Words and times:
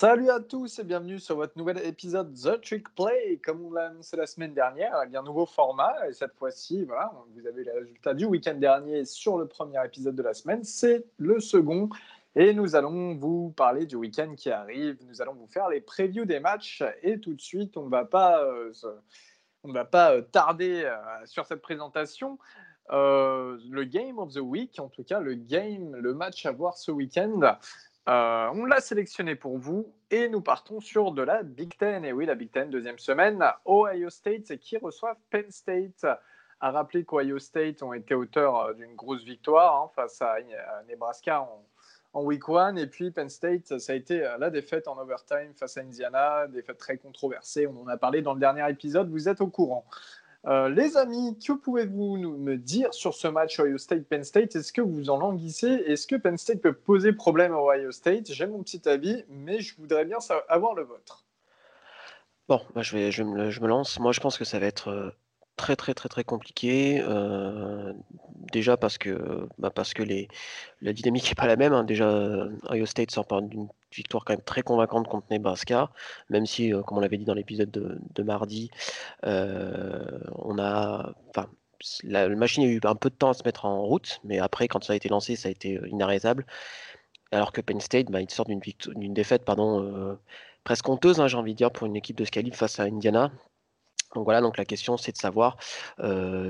Salut 0.00 0.30
à 0.30 0.38
tous 0.38 0.78
et 0.78 0.84
bienvenue 0.84 1.18
sur 1.18 1.34
votre 1.34 1.58
nouvel 1.58 1.84
épisode 1.84 2.32
The 2.32 2.60
Trick 2.60 2.88
Play. 2.94 3.40
Comme 3.42 3.64
on 3.64 3.72
l'a 3.72 3.86
annoncé 3.86 4.16
la 4.16 4.28
semaine 4.28 4.54
dernière, 4.54 4.94
un 4.94 5.22
nouveau 5.24 5.44
format 5.44 5.92
et 6.08 6.12
cette 6.12 6.36
fois-ci, 6.36 6.84
voilà, 6.84 7.12
vous 7.34 7.44
avez 7.44 7.64
les 7.64 7.72
résultats 7.72 8.14
du 8.14 8.24
week-end 8.24 8.54
dernier 8.54 9.04
sur 9.04 9.38
le 9.38 9.48
premier 9.48 9.84
épisode 9.84 10.14
de 10.14 10.22
la 10.22 10.34
semaine. 10.34 10.62
C'est 10.62 11.04
le 11.16 11.40
second 11.40 11.88
et 12.36 12.54
nous 12.54 12.76
allons 12.76 13.16
vous 13.16 13.52
parler 13.56 13.86
du 13.86 13.96
week-end 13.96 14.36
qui 14.36 14.52
arrive. 14.52 14.98
Nous 15.08 15.20
allons 15.20 15.34
vous 15.34 15.48
faire 15.48 15.68
les 15.68 15.80
previews 15.80 16.26
des 16.26 16.38
matchs 16.38 16.84
et 17.02 17.18
tout 17.18 17.34
de 17.34 17.40
suite, 17.40 17.76
on 17.76 17.86
ne 17.86 17.90
va 17.90 18.04
pas, 18.04 18.44
euh, 18.44 18.72
va 19.64 19.84
pas 19.84 20.12
euh, 20.12 20.22
tarder 20.22 20.84
euh, 20.84 20.96
sur 21.24 21.44
cette 21.44 21.60
présentation. 21.60 22.38
le 22.88 23.82
game 23.82 24.20
of 24.20 24.32
the 24.32 24.38
week, 24.38 24.78
en 24.78 24.90
tout 24.90 25.02
cas 25.02 25.18
le 25.18 25.34
game, 25.34 25.96
le 25.96 26.14
match 26.14 26.46
à 26.46 26.52
voir 26.52 26.78
ce 26.78 26.92
week-end. 26.92 27.58
Euh, 28.08 28.48
on 28.54 28.64
l'a 28.64 28.80
sélectionné 28.80 29.34
pour 29.34 29.58
vous 29.58 29.92
et 30.10 30.30
nous 30.30 30.40
partons 30.40 30.80
sur 30.80 31.12
de 31.12 31.20
la 31.20 31.42
Big 31.42 31.76
Ten. 31.76 32.06
Et 32.06 32.12
oui, 32.12 32.24
la 32.24 32.34
Big 32.34 32.50
Ten, 32.50 32.70
deuxième 32.70 32.98
semaine, 32.98 33.44
Ohio 33.66 34.08
State 34.08 34.56
qui 34.56 34.78
reçoit 34.78 35.18
Penn 35.30 35.50
State. 35.50 36.06
À 36.60 36.72
rappeler 36.72 37.04
qu'Ohio 37.04 37.38
State 37.38 37.82
ont 37.82 37.92
été 37.92 38.14
auteurs 38.14 38.56
euh, 38.60 38.72
d'une 38.72 38.94
grosse 38.96 39.22
victoire 39.24 39.82
hein, 39.82 39.90
face 39.94 40.20
à, 40.22 40.36
Nebraska 40.88 41.46
en, 42.14 42.24
week 42.24 42.48
one. 42.48 42.78
Et 42.78 42.86
puis 42.86 43.10
Penn 43.10 43.28
State, 43.28 43.78
ça 43.78 43.92
a 43.92 43.94
été 43.94 44.24
euh, 44.24 44.38
la 44.38 44.48
défaite 44.48 44.88
en 44.88 44.98
overtime 44.98 45.52
face 45.54 45.76
à 45.76 45.82
Indiana, 45.82 46.48
défaite 46.48 46.78
très 46.78 46.96
controversée. 46.96 47.66
On 47.66 47.82
en 47.82 47.88
a 47.88 47.98
parlé 47.98 48.22
dans 48.22 48.32
le 48.32 48.40
dernier 48.40 48.68
épisode, 48.70 49.10
vous 49.10 49.28
êtes 49.28 49.42
au 49.42 49.48
courant. 49.48 49.84
Euh, 50.46 50.68
les 50.68 50.96
amis, 50.96 51.36
que 51.38 51.52
pouvez-vous 51.52 52.16
me 52.16 52.56
dire 52.56 52.94
sur 52.94 53.14
ce 53.14 53.26
match 53.28 53.58
Ohio 53.58 53.76
State-Penn 53.76 54.22
State? 54.22 54.54
Est-ce 54.56 54.72
que 54.72 54.80
vous 54.80 55.10
en 55.10 55.18
languissez? 55.18 55.66
Est-ce 55.66 56.06
que 56.06 56.16
Penn 56.16 56.38
State 56.38 56.62
peut 56.62 56.72
poser 56.72 57.12
problème 57.12 57.52
à 57.52 57.58
Ohio 57.58 57.90
State? 57.90 58.32
J'ai 58.32 58.46
mon 58.46 58.62
petit 58.62 58.88
avis, 58.88 59.24
mais 59.28 59.60
je 59.60 59.74
voudrais 59.76 60.04
bien 60.04 60.18
avoir 60.48 60.74
le 60.74 60.84
vôtre. 60.84 61.24
Bon, 62.48 62.62
je, 62.76 62.96
vais, 62.96 63.10
je, 63.10 63.22
me, 63.24 63.66
lance. 63.66 63.98
Moi, 63.98 64.12
je 64.12 64.20
pense 64.20 64.38
que 64.38 64.44
ça 64.44 64.58
va 64.58 64.66
être 64.66 64.88
euh, 64.88 65.10
très 65.58 65.76
très 65.76 65.92
très 65.92 66.08
très 66.08 66.24
compliqué. 66.24 67.02
Euh, 67.02 67.92
déjà 68.52 68.78
parce 68.78 68.96
que 68.96 69.46
bah, 69.58 69.70
parce 69.70 69.92
que 69.92 70.02
les, 70.02 70.28
la 70.80 70.92
dynamique 70.94 71.28
n'est 71.28 71.34
pas 71.34 71.46
la 71.46 71.56
même. 71.56 71.74
Hein. 71.74 71.84
Déjà, 71.84 72.08
Ohio 72.70 72.86
State 72.86 73.10
sort 73.10 73.26
par 73.26 73.40
une 73.40 73.68
victoire 73.92 74.24
quand 74.24 74.32
même 74.34 74.42
très 74.42 74.62
convaincante 74.62 75.08
contre 75.08 75.26
Nebraska, 75.30 75.90
même 76.30 76.46
si, 76.46 76.72
euh, 76.72 76.82
comme 76.82 76.98
on 76.98 77.00
l'avait 77.00 77.18
dit 77.18 77.24
dans 77.24 77.34
l'épisode 77.34 77.70
de, 77.70 78.22
mardi, 78.22 78.70
euh, 79.26 80.20
on 80.36 80.58
a, 80.58 81.12
enfin, 81.30 81.48
la, 82.04 82.28
machine 82.28 82.64
a 82.64 82.66
eu 82.66 82.80
un 82.84 82.94
peu 82.94 83.10
de 83.10 83.14
temps 83.14 83.30
à 83.30 83.34
se 83.34 83.42
mettre 83.44 83.64
en 83.64 83.82
route, 83.82 84.20
mais 84.24 84.38
après, 84.38 84.68
quand 84.68 84.84
ça 84.84 84.92
a 84.94 84.96
été 84.96 85.08
lancé, 85.08 85.36
ça 85.36 85.48
a 85.48 85.52
été 85.52 85.80
inarrêtable. 85.88 86.46
Alors 87.32 87.52
que 87.52 87.60
Penn 87.60 87.80
State, 87.80 88.10
bah, 88.10 88.20
il 88.22 88.30
sort 88.30 88.46
d'une 88.46 89.14
défaite, 89.14 89.44
pardon, 89.44 90.18
presque 90.64 90.88
honteuse, 90.88 91.20
hein, 91.20 91.28
j'ai 91.28 91.36
envie 91.36 91.52
de 91.52 91.58
dire, 91.58 91.70
pour 91.70 91.86
une 91.86 91.96
équipe 91.96 92.16
de 92.16 92.24
ce 92.24 92.30
face 92.52 92.80
à 92.80 92.84
Indiana, 92.84 93.32
donc 94.14 94.24
voilà, 94.24 94.40
donc 94.40 94.56
la 94.56 94.64
question 94.64 94.96
c'est 94.96 95.12
de 95.12 95.18
savoir 95.18 95.56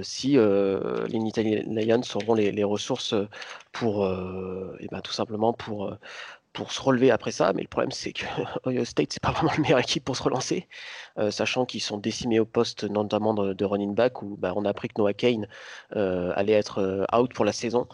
si 0.02 0.36
les 0.36 1.18
Nittany 1.18 1.62
Lions 1.64 2.00
auront 2.14 2.34
les, 2.34 2.64
ressources 2.64 3.14
pour, 3.72 4.06
et 4.80 4.86
ben, 4.90 5.00
tout 5.00 5.12
simplement 5.12 5.52
pour, 5.52 5.96
se 6.70 6.80
relever 6.80 7.10
après 7.10 7.30
ça. 7.30 7.52
Mais 7.52 7.62
le 7.62 7.68
problème 7.68 7.90
c'est 7.90 8.12
que 8.12 8.24
Ohio 8.66 8.84
State 8.84 9.12
c'est 9.12 9.22
pas 9.22 9.32
vraiment 9.32 9.52
le 9.56 9.62
meilleur 9.62 9.78
équipe 9.78 10.04
pour 10.04 10.16
se 10.16 10.22
relancer, 10.22 10.68
sachant 11.30 11.66
qu'ils 11.66 11.82
sont 11.82 11.98
décimés 11.98 12.40
au 12.40 12.46
poste 12.46 12.84
notamment 12.84 13.34
de, 13.34 13.64
running 13.64 13.94
back 13.94 14.22
où 14.22 14.36
bah, 14.36 14.52
on 14.56 14.64
a 14.64 14.70
appris 14.70 14.88
que 14.88 14.94
Noah 14.98 15.14
Kane 15.14 15.48
allait 15.90 16.52
être 16.52 17.06
out 17.12 17.32
pour 17.34 17.44
la 17.44 17.52
saison. 17.52 17.86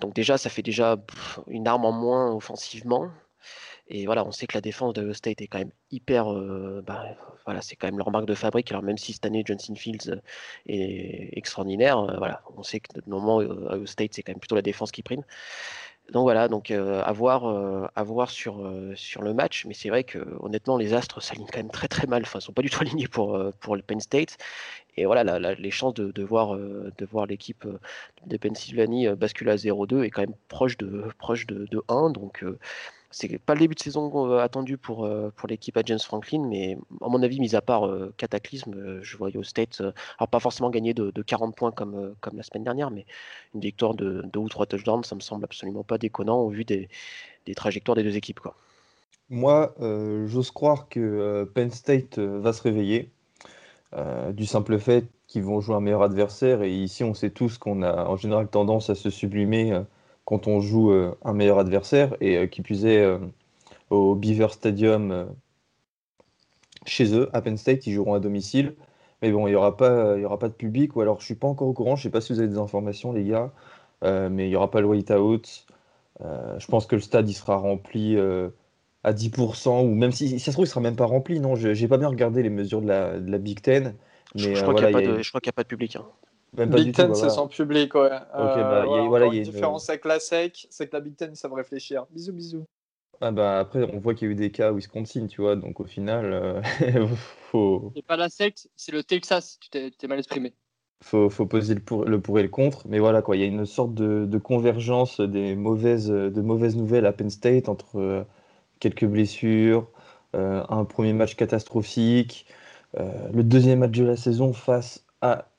donc 0.00 0.14
déjà 0.14 0.36
ça 0.38 0.50
fait 0.50 0.62
déjà 0.62 0.96
une 1.46 1.66
arme 1.66 1.84
en 1.84 1.92
moins 1.92 2.32
offensivement. 2.32 3.10
Et 3.90 4.06
voilà, 4.06 4.24
on 4.26 4.30
sait 4.32 4.46
que 4.46 4.56
la 4.56 4.60
défense 4.60 4.92
de 4.94 5.12
State 5.12 5.40
est 5.40 5.46
quand 5.46 5.58
même 5.58 5.72
hyper. 5.90 6.32
Euh, 6.32 6.82
bah, 6.86 7.04
voilà, 7.46 7.62
c'est 7.62 7.76
quand 7.76 7.86
même 7.86 7.98
leur 7.98 8.10
marque 8.10 8.26
de 8.26 8.34
fabrique. 8.34 8.70
Alors, 8.70 8.82
même 8.82 8.98
si 8.98 9.14
cette 9.14 9.24
année, 9.24 9.42
Johnson 9.46 9.74
Fields 9.74 10.10
euh, 10.10 10.20
est 10.66 11.30
extraordinaire, 11.36 11.98
euh, 11.98 12.16
voilà, 12.18 12.42
on 12.56 12.62
sait 12.62 12.80
que 12.80 12.88
normalement, 13.06 13.38
Ohio 13.38 13.86
State, 13.86 14.12
c'est 14.14 14.22
quand 14.22 14.32
même 14.32 14.40
plutôt 14.40 14.56
la 14.56 14.62
défense 14.62 14.92
qui 14.92 15.02
prime. 15.02 15.22
Donc 16.12 16.22
voilà, 16.22 16.48
donc 16.48 16.70
à 16.70 17.12
voir, 17.12 17.90
à 17.94 18.02
voir 18.02 18.30
sur, 18.30 18.66
sur 18.94 19.20
le 19.20 19.34
match, 19.34 19.66
mais 19.66 19.74
c'est 19.74 19.90
vrai 19.90 20.04
que 20.04 20.18
honnêtement 20.40 20.78
les 20.78 20.94
Astres 20.94 21.20
s'alignent 21.20 21.48
quand 21.52 21.58
même 21.58 21.70
très 21.70 21.86
très 21.86 22.06
mal, 22.06 22.22
enfin 22.22 22.38
ils 22.38 22.42
sont 22.42 22.54
pas 22.54 22.62
du 22.62 22.70
tout 22.70 22.80
alignés 22.82 23.08
pour, 23.08 23.38
pour 23.60 23.76
le 23.76 23.82
Penn 23.82 24.00
State. 24.00 24.38
Et 24.96 25.04
voilà, 25.04 25.38
les 25.38 25.70
chances 25.70 25.92
de, 25.92 26.10
de 26.10 26.22
voir, 26.22 26.56
de 26.56 27.04
voir 27.04 27.26
l'équipe 27.26 27.66
de 28.24 28.36
Pennsylvanie 28.38 29.06
basculer 29.16 29.50
à 29.50 29.56
0-2 29.56 30.02
est 30.02 30.08
quand 30.08 30.22
même 30.22 30.34
proche 30.48 30.78
de, 30.78 31.04
proche 31.18 31.46
de, 31.46 31.66
de 31.70 31.82
1. 31.88 32.08
Donc 32.08 32.42
c'est 33.10 33.38
pas 33.38 33.54
le 33.54 33.60
début 33.60 33.74
de 33.74 33.80
saison 33.80 34.30
euh, 34.30 34.38
attendu 34.38 34.76
pour, 34.76 35.04
euh, 35.04 35.32
pour 35.34 35.48
l'équipe 35.48 35.76
à 35.76 35.82
James 35.84 35.98
Franklin, 35.98 36.44
mais 36.46 36.76
à 37.00 37.08
mon 37.08 37.22
avis, 37.22 37.40
mis 37.40 37.54
à 37.54 37.62
part 37.62 37.86
euh, 37.86 38.12
Cataclysme, 38.18 39.00
je 39.02 39.16
vois 39.16 39.30
Yo 39.30 39.42
State, 39.42 39.80
alors 40.18 40.28
pas 40.28 40.40
forcément 40.40 40.70
gagner 40.70 40.92
de, 40.94 41.10
40 41.22 41.56
points 41.56 41.72
comme, 41.72 42.14
comme 42.20 42.36
la 42.36 42.42
semaine 42.42 42.64
dernière, 42.64 42.90
mais 42.90 43.06
une 43.54 43.60
victoire 43.60 43.94
de 43.94 44.22
2 44.32 44.38
ou 44.38 44.48
3 44.48 44.66
touchdowns, 44.66 45.04
ça 45.04 45.14
me 45.14 45.20
semble 45.20 45.44
absolument 45.44 45.84
pas 45.84 45.98
déconnant 45.98 46.40
au 46.40 46.48
vu 46.50 46.64
des, 46.64 46.88
trajectoires 47.56 47.96
des 47.96 48.02
deux 48.02 48.16
équipes. 48.16 48.40
Moi, 49.30 49.74
j'ose 50.26 50.50
croire 50.50 50.88
que 50.88 51.44
Penn 51.54 51.70
State 51.70 52.18
va 52.18 52.52
se 52.52 52.62
réveiller, 52.62 53.10
du 54.32 54.44
simple 54.44 54.78
fait 54.78 55.06
qu'ils 55.26 55.44
vont 55.44 55.60
jouer 55.60 55.76
un 55.76 55.80
meilleur 55.80 56.02
adversaire, 56.02 56.62
et 56.62 56.72
ici 56.72 57.04
on 57.04 57.14
sait 57.14 57.30
tous 57.30 57.56
qu'on 57.58 57.82
a 57.82 58.04
en 58.04 58.16
général 58.16 58.48
tendance 58.48 58.90
à 58.90 58.94
se 58.94 59.08
sublimer 59.08 59.82
quand 60.28 60.46
on 60.46 60.60
joue 60.60 60.92
euh, 60.92 61.16
un 61.24 61.32
meilleur 61.32 61.58
adversaire 61.58 62.14
et 62.20 62.36
euh, 62.36 62.46
qui 62.46 62.60
puisait 62.60 62.98
euh, 62.98 63.16
au 63.88 64.14
Beaver 64.14 64.48
Stadium 64.50 65.34
chez 66.84 67.14
eux, 67.14 67.30
à 67.32 67.40
Penn 67.40 67.56
State, 67.56 67.86
ils 67.86 67.94
joueront 67.94 68.12
à 68.12 68.20
domicile. 68.20 68.74
Mais 69.22 69.32
bon, 69.32 69.46
il 69.46 69.52
n'y 69.52 69.56
aura, 69.56 69.78
pas, 69.78 70.18
aura 70.18 70.38
pas 70.38 70.48
de 70.48 70.52
public, 70.52 70.96
ou 70.96 71.00
alors 71.00 71.16
je 71.16 71.22
ne 71.22 71.24
suis 71.24 71.34
pas 71.34 71.48
encore 71.48 71.66
au 71.66 71.72
courant, 71.72 71.96
je 71.96 72.00
ne 72.00 72.02
sais 72.02 72.10
pas 72.10 72.20
si 72.20 72.34
vous 72.34 72.40
avez 72.40 72.48
des 72.48 72.58
informations, 72.58 73.10
les 73.10 73.24
gars, 73.24 73.50
mais 74.02 74.46
il 74.46 74.50
n'y 74.50 74.54
aura 74.54 74.70
pas 74.70 74.82
le 74.82 74.86
white-out. 74.86 75.66
je 76.20 76.66
pense 76.66 76.84
que 76.84 76.94
le 76.94 77.00
stade 77.00 77.28
il 77.28 77.34
sera 77.34 77.56
rempli 77.56 78.18
à 79.04 79.12
10%, 79.12 79.82
ou 79.82 79.94
même 79.94 80.12
si, 80.12 80.38
ça 80.38 80.46
se 80.46 80.50
trouve, 80.52 80.66
il 80.66 80.68
sera 80.68 80.82
même 80.82 80.94
pas 80.94 81.06
rempli. 81.06 81.40
Non, 81.40 81.56
je 81.56 81.68
n'ai 81.70 81.88
pas 81.88 81.96
bien 81.96 82.08
regardé 82.08 82.42
les 82.42 82.50
mesures 82.50 82.82
de 82.82 82.88
la, 82.88 83.18
de 83.18 83.30
la 83.30 83.38
Big 83.38 83.62
Ten. 83.62 83.94
Mais, 84.34 84.54
je, 84.54 84.62
crois 84.62 84.74
qu'il 84.74 84.84
n'y 84.84 84.90
a, 84.90 85.52
pas 85.52 85.62
de 85.62 85.68
public. 85.68 85.96
Hein. 85.96 86.04
Big 86.54 86.94
Ten, 86.94 87.14
c'est 87.14 87.30
sans 87.30 87.48
public, 87.48 87.94
ouais. 87.94 88.08
Bah, 88.08 88.84
voilà, 89.06 89.26
y 89.26 89.30
a 89.30 89.34
une 89.34 89.42
différence 89.42 89.88
avec 89.88 90.04
la 90.04 90.18
SEC, 90.18 90.66
c'est 90.70 90.88
que 90.88 90.96
la 90.96 91.00
Big 91.00 91.16
Ten, 91.16 91.34
ça 91.34 91.48
me 91.48 91.54
réfléchir. 91.54 92.06
Bisous, 92.10 92.32
bisous. 92.32 92.66
Ah 93.20 93.32
bah 93.32 93.58
après, 93.58 93.82
on 93.92 93.98
voit 93.98 94.14
qu'il 94.14 94.28
y 94.28 94.30
a 94.30 94.32
eu 94.32 94.36
des 94.36 94.52
cas 94.52 94.70
Wisconsin, 94.70 95.26
tu 95.26 95.40
vois, 95.40 95.56
donc 95.56 95.80
au 95.80 95.84
final, 95.84 96.32
euh, 96.32 96.62
faut. 97.50 97.92
C'est 97.96 98.06
pas 98.06 98.16
la 98.16 98.28
SEC, 98.28 98.68
c'est 98.76 98.92
le 98.92 99.02
Texas, 99.02 99.58
tu 99.60 99.70
t'es 99.70 100.06
mal 100.06 100.18
exprimé. 100.18 100.52
Faut, 101.02 101.28
faut 101.28 101.46
poser 101.46 101.74
le 101.74 101.80
pour, 101.80 102.04
le 102.04 102.20
pour 102.20 102.38
et 102.38 102.42
le 102.42 102.48
contre, 102.48 102.86
mais 102.88 102.98
voilà 102.98 103.22
quoi, 103.22 103.36
il 103.36 103.40
y 103.40 103.42
a 103.42 103.46
une 103.46 103.66
sorte 103.66 103.94
de, 103.94 104.24
de, 104.24 104.38
convergence 104.38 105.20
des 105.20 105.54
mauvaises, 105.56 106.08
de 106.08 106.40
mauvaises 106.40 106.76
nouvelles 106.76 107.06
à 107.06 107.12
Penn 107.12 107.30
State 107.30 107.68
entre 107.68 107.98
euh, 107.98 108.24
quelques 108.78 109.06
blessures, 109.06 109.88
euh, 110.36 110.64
un 110.68 110.84
premier 110.84 111.12
match 111.12 111.34
catastrophique, 111.34 112.46
le 112.96 113.42
deuxième 113.42 113.80
match 113.80 113.92
de 113.92 114.04
la 114.04 114.16
saison 114.16 114.52
face 114.52 115.04
à 115.20 115.50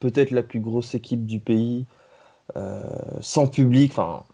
peut-être 0.00 0.30
la 0.30 0.42
plus 0.42 0.60
grosse 0.60 0.94
équipe 0.94 1.26
du 1.26 1.40
pays, 1.40 1.86
euh, 2.56 2.82
sans 3.20 3.46
public. 3.46 3.92
Enfin, 3.92 4.24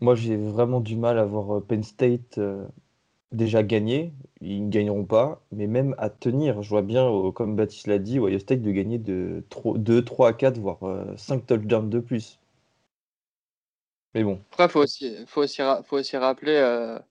moi, 0.00 0.14
j'ai 0.14 0.36
vraiment 0.36 0.80
du 0.80 0.96
mal 0.96 1.18
à 1.18 1.24
voir 1.24 1.58
euh, 1.58 1.60
Penn 1.60 1.82
State 1.82 2.38
euh, 2.38 2.64
déjà 3.32 3.62
gagner. 3.62 4.12
Ils 4.40 4.66
ne 4.66 4.70
gagneront 4.70 5.04
pas, 5.04 5.42
mais 5.52 5.66
même 5.66 5.94
à 5.98 6.10
tenir. 6.10 6.62
Je 6.62 6.68
vois 6.70 6.82
bien, 6.82 7.10
comme 7.34 7.56
Baptiste 7.56 7.88
l'a 7.88 7.98
dit, 7.98 8.18
Ohio 8.20 8.38
State 8.38 8.62
de 8.62 8.70
gagner 8.70 8.98
de 8.98 9.44
2, 9.64 10.04
3 10.04 10.28
à 10.28 10.32
4, 10.32 10.58
voire 10.58 10.78
5 11.16 11.46
touchdowns 11.46 11.90
de 11.90 11.98
plus. 11.98 12.38
Mais 14.14 14.22
bon. 14.24 14.40
Après, 14.52 14.66
il 14.66 14.70
faut 14.70 14.80
aussi, 14.82 15.16
faut, 15.26 15.42
aussi, 15.42 15.60
faut 15.84 15.98
aussi 15.98 16.16
rappeler, 16.16 16.54
je 16.54 17.02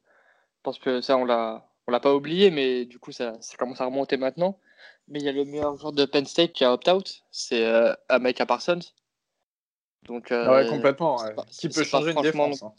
pense 0.64 0.80
que 0.80 1.02
ça, 1.02 1.18
on 1.18 1.26
l'a, 1.26 1.68
on 1.88 1.92
l'a 1.92 2.00
pas 2.00 2.16
oublié, 2.16 2.50
mais 2.50 2.86
du 2.86 2.98
coup, 2.98 3.12
ça, 3.12 3.34
ça 3.42 3.58
commence 3.58 3.82
à 3.82 3.86
remonter 3.86 4.16
maintenant. 4.16 4.58
Mais 5.08 5.20
il 5.20 5.26
y 5.26 5.30
a 5.30 5.32
le 5.32 5.46
meilleur 5.46 5.78
joueur 5.78 5.94
de 5.94 6.06
Penn 6.06 6.26
State 6.26 6.52
qui 6.52 6.66
a 6.66 6.74
opt-out, 6.74 7.24
c'est 7.32 7.66
euh, 7.66 7.94
Parsons. 8.48 8.80
Donc, 10.04 10.32
euh, 10.32 10.52
ouais, 10.52 10.68
complètement. 10.70 11.18
Qui 11.52 11.70
peut 11.70 11.84
changer 11.84 12.12
une 12.12 12.22
défense. 12.22 12.64
Hein. 12.64 12.74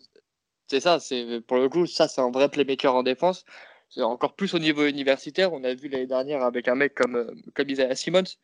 C'est 0.67 0.81
ça, 0.81 1.01
c'est 1.01 1.41
pour 1.41 1.57
le 1.57 1.69
coup, 1.69 1.87
ça 1.87 2.09
c'est 2.09 2.21
un 2.21 2.31
vrai 2.31 2.51
playmaker 2.51 2.95
en 2.95 3.03
défense. 3.03 3.45
C'est 3.89 4.03
encore 4.03 4.35
plus 4.35 4.53
au 4.55 4.59
niveau 4.59 4.87
universitaire. 4.87 5.53
On 5.55 5.65
a 5.65 5.75
vu 5.75 5.89
l'année 5.89 6.07
dernière 6.07 6.43
avec 6.43 6.69
un 6.69 6.75
mec 6.75 6.95
comme, 6.95 7.17
euh, 7.17 7.35
comme 7.55 7.71
Isaiah 7.71 7.95
Simmons, 7.95 8.37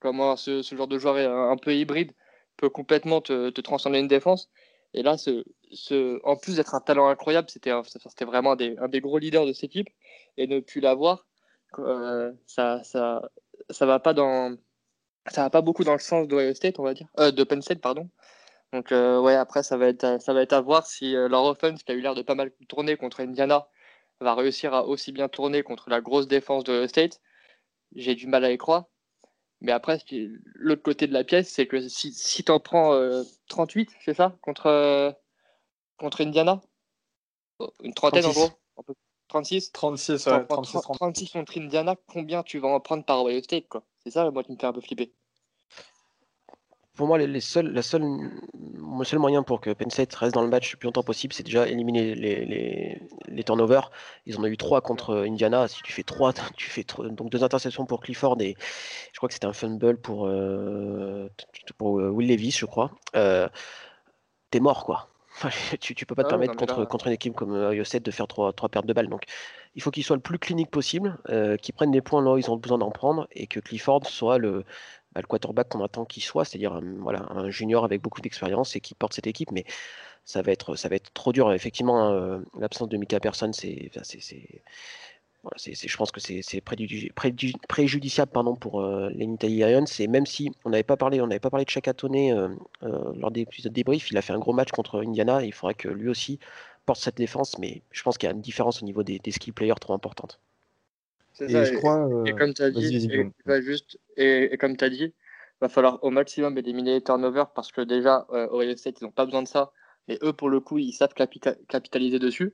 comment 0.00 0.36
ce, 0.36 0.62
ce, 0.62 0.74
genre 0.74 0.88
de 0.88 0.98
joueur 0.98 1.16
un 1.16 1.56
peu 1.56 1.74
hybride 1.74 2.12
peut 2.56 2.70
complètement 2.70 3.20
te, 3.20 3.50
te 3.50 3.60
transformer 3.60 4.00
une 4.00 4.08
défense. 4.08 4.50
Et 4.94 5.02
là, 5.02 5.18
ce, 5.18 5.44
ce, 5.72 6.18
en 6.24 6.36
plus 6.36 6.56
d'être 6.56 6.74
un 6.74 6.80
talent 6.80 7.08
incroyable, 7.08 7.48
c'était 7.50 7.70
vraiment 8.24 8.52
un 8.52 8.56
des, 8.56 8.76
un 8.78 8.88
des, 8.88 9.00
gros 9.00 9.18
leaders 9.18 9.46
de 9.46 9.52
cette 9.52 9.64
équipe. 9.64 9.88
Et 10.36 10.46
ne 10.46 10.60
plus 10.60 10.80
l'avoir, 10.80 11.26
euh, 11.80 12.32
ça, 12.46 12.82
ça, 12.84 13.22
ça 13.70 13.86
va 13.86 13.98
pas 14.00 14.14
dans, 14.14 14.56
ça 15.26 15.42
va 15.42 15.50
pas 15.50 15.62
beaucoup 15.62 15.84
dans 15.84 15.92
le 15.92 15.98
sens 15.98 16.28
d'Ohio 16.28 16.54
State, 16.54 16.78
on 16.78 16.82
va 16.84 16.94
dire, 16.94 17.08
euh, 17.18 17.30
de 17.30 17.44
Penn 17.44 17.62
State, 17.62 17.80
pardon. 17.80 18.10
Donc 18.72 18.92
euh, 18.92 19.20
ouais, 19.20 19.34
après 19.34 19.62
ça 19.62 19.76
va 19.76 19.88
être, 19.88 20.20
ça 20.20 20.32
va 20.32 20.42
être 20.42 20.52
à 20.52 20.60
voir 20.60 20.86
si 20.86 21.12
leur 21.12 21.44
offense 21.44 21.82
qui 21.82 21.92
a 21.92 21.94
eu 21.94 22.00
l'air 22.00 22.14
de 22.14 22.22
pas 22.22 22.34
mal 22.34 22.50
tourner 22.68 22.96
contre 22.96 23.20
Indiana 23.20 23.68
va 24.20 24.34
réussir 24.34 24.74
à 24.74 24.86
aussi 24.86 25.12
bien 25.12 25.28
tourner 25.28 25.62
contre 25.62 25.90
la 25.90 26.00
grosse 26.00 26.26
défense 26.26 26.64
de 26.64 26.86
State, 26.86 27.20
j'ai 27.94 28.14
du 28.14 28.26
mal 28.26 28.44
à 28.44 28.52
y 28.52 28.58
croire. 28.58 28.86
Mais 29.60 29.72
après, 29.72 29.98
l'autre 30.54 30.82
côté 30.82 31.06
de 31.06 31.12
la 31.12 31.24
pièce, 31.24 31.48
c'est 31.50 31.66
que 31.66 31.88
si, 31.88 32.12
si 32.12 32.44
tu 32.44 32.52
en 32.52 32.60
prends 32.60 32.98
38, 33.48 33.90
c'est 34.04 34.14
ça, 34.14 34.36
contre, 34.42 35.16
contre 35.96 36.22
Indiana? 36.22 36.60
Une 37.82 37.94
trentaine 37.94 38.26
en 38.26 38.32
gros 38.32 38.50
36 39.28 39.72
36, 39.72 40.28
36, 40.48 40.80
36 40.82 41.30
contre 41.30 41.58
Indiana, 41.58 41.96
combien 42.06 42.42
tu 42.42 42.58
vas 42.58 42.68
en 42.68 42.80
prendre 42.80 43.04
par 43.04 43.24
Ohio 43.24 43.42
State 43.42 43.68
quoi? 43.68 43.82
C'est 44.04 44.10
ça, 44.10 44.30
moi, 44.30 44.44
qui 44.44 44.52
me 44.52 44.56
fait 44.56 44.66
un 44.66 44.72
peu 44.72 44.80
flipper 44.80 45.12
pour 46.96 47.06
moi, 47.06 47.18
les, 47.18 47.40
seuls, 47.40 47.72
la 47.72 47.82
seule, 47.82 48.02
le 48.54 49.04
seul 49.04 49.18
moyen 49.18 49.42
pour 49.42 49.60
que 49.60 49.70
Penn 49.70 49.90
State 49.90 50.14
reste 50.14 50.34
dans 50.34 50.42
le 50.42 50.48
match 50.48 50.72
le 50.72 50.78
plus 50.78 50.86
longtemps 50.86 51.02
possible, 51.02 51.34
c'est 51.34 51.42
déjà 51.42 51.68
éliminer 51.68 52.14
les, 52.14 52.98
les, 53.28 53.44
turnovers. 53.44 53.90
Ils 54.24 54.38
en 54.38 54.42
ont 54.42 54.46
eu 54.46 54.56
trois 54.56 54.80
contre 54.80 55.14
Indiana. 55.14 55.68
Si 55.68 55.82
tu 55.82 55.92
fais 55.92 56.02
trois, 56.02 56.32
tu 56.56 56.70
fais 56.70 56.84
donc 57.10 57.30
deux 57.30 57.44
interceptions 57.44 57.84
pour 57.84 58.00
Clifford 58.00 58.40
et 58.40 58.56
je 59.12 59.18
crois 59.18 59.28
que 59.28 59.34
c'était 59.34 59.46
un 59.46 59.52
fumble 59.52 59.98
pour, 59.98 60.26
euh, 60.26 61.28
pour 61.76 62.00
euh, 62.00 62.08
Will 62.08 62.28
Levis, 62.28 62.52
je 62.52 62.66
crois. 62.66 62.90
Euh, 63.14 63.48
T'es 64.50 64.60
mort, 64.60 64.84
quoi. 64.84 65.08
tu, 65.80 65.94
tu 65.94 66.06
peux 66.06 66.14
pas 66.14 66.22
te 66.22 66.28
ah 66.28 66.30
permettre 66.30 66.56
contre, 66.56 66.84
contre 66.84 67.06
une 67.08 67.12
équipe 67.12 67.34
comme 67.34 67.52
Ohio 67.52 67.84
State 67.84 68.02
de 68.02 68.10
faire 68.10 68.26
trois, 68.26 68.52
trois 68.52 68.68
pertes 68.68 68.86
de 68.86 68.92
balles. 68.92 69.08
Donc, 69.08 69.24
il 69.74 69.82
faut 69.82 69.90
qu'il 69.90 70.04
soit 70.04 70.16
le 70.16 70.22
plus 70.22 70.38
clinique 70.38 70.70
possible, 70.70 71.18
euh, 71.28 71.56
qu'ils 71.56 71.74
prennent 71.74 71.90
des 71.90 72.00
points 72.00 72.22
là 72.22 72.32
où 72.32 72.38
ils 72.38 72.50
ont 72.50 72.56
besoin 72.56 72.78
d'en 72.78 72.90
prendre 72.90 73.28
et 73.32 73.46
que 73.46 73.60
Clifford 73.60 74.06
soit 74.06 74.38
le, 74.38 74.64
bah, 75.12 75.20
le 75.20 75.26
quarterback 75.26 75.68
qu'on 75.68 75.84
attend 75.84 76.04
qu'il 76.04 76.22
soit, 76.22 76.44
c'est-à-dire 76.44 76.72
un, 76.72 76.96
voilà, 76.98 77.26
un 77.30 77.50
junior 77.50 77.84
avec 77.84 78.00
beaucoup 78.00 78.20
d'expérience 78.20 78.76
et 78.76 78.80
qui 78.80 78.94
porte 78.94 79.14
cette 79.14 79.26
équipe. 79.26 79.50
Mais 79.52 79.64
ça 80.24 80.42
va 80.42 80.52
être, 80.52 80.74
ça 80.76 80.88
va 80.88 80.96
être 80.96 81.12
trop 81.12 81.32
dur. 81.32 81.52
Effectivement, 81.52 82.02
hein, 82.02 82.12
euh, 82.14 82.38
l'absence 82.58 82.88
de 82.88 82.96
Mika 82.96 83.20
Person, 83.20 83.52
c'est, 83.52 83.90
voilà, 85.46 85.76
je 85.80 85.96
pense 85.96 86.10
que 86.10 86.18
c'est 86.20 86.60
préjudiciable 86.60 88.32
pardon, 88.32 88.56
pour 88.56 88.80
euh, 88.80 89.10
les 89.10 89.26
Italy 89.26 89.58
Lions. 89.58 89.84
Et 90.00 90.08
même 90.08 90.26
si 90.26 90.50
on 90.64 90.70
n'avait 90.70 90.82
pas 90.82 90.96
parlé, 90.96 91.20
on 91.20 91.28
n'avait 91.28 91.38
pas 91.38 91.50
parlé 91.50 91.64
de 91.64 91.70
Chakatone 91.70 92.16
euh, 92.16 92.48
euh, 92.82 93.12
lors 93.16 93.30
des 93.30 93.42
épisodes 93.42 93.72
débrief, 93.72 94.10
il 94.10 94.18
a 94.18 94.22
fait 94.22 94.32
un 94.32 94.40
gros 94.40 94.52
match 94.52 94.72
contre 94.72 95.06
Indiana. 95.06 95.44
Il 95.44 95.52
faudrait 95.52 95.74
que 95.74 95.88
lui 95.88 96.08
aussi 96.08 96.40
porte 96.84 97.00
cette 97.00 97.16
défense, 97.16 97.60
mais 97.60 97.82
je 97.92 98.02
pense 98.02 98.18
qu'il 98.18 98.28
y 98.28 98.32
a 98.32 98.34
une 98.34 98.40
différence 98.40 98.82
au 98.82 98.84
niveau 98.84 99.04
des, 99.04 99.20
des 99.20 99.30
skill 99.30 99.52
players 99.52 99.74
trop 99.80 99.94
importante. 99.94 100.40
C'est 101.32 101.48
ça. 101.48 101.64
Et, 101.64 101.76
crois, 101.76 102.08
et, 102.26 102.32
comme 102.32 102.52
tu 102.52 102.62
as 102.62 102.70
dit, 102.70 102.96
et, 103.46 103.62
juste, 103.62 104.00
et, 104.16 104.56
comme 104.58 104.76
tu 104.76 104.84
as 104.84 104.90
dit, 104.90 105.14
va 105.60 105.68
falloir 105.68 106.02
au 106.02 106.10
maximum 106.10 106.58
éliminer 106.58 106.94
les 106.94 107.02
turnovers 107.04 107.52
parce 107.52 107.70
que 107.70 107.82
déjà, 107.82 108.26
euh, 108.32 108.48
Ohio 108.50 108.76
State, 108.76 109.00
ils 109.00 109.04
n'ont 109.04 109.12
pas 109.12 109.26
besoin 109.26 109.42
de 109.42 109.48
ça. 109.48 109.70
Mais 110.08 110.18
eux, 110.22 110.32
pour 110.32 110.50
le 110.50 110.58
coup, 110.58 110.78
ils 110.78 110.92
savent 110.92 111.14
capitaliser 111.14 112.18
dessus. 112.18 112.52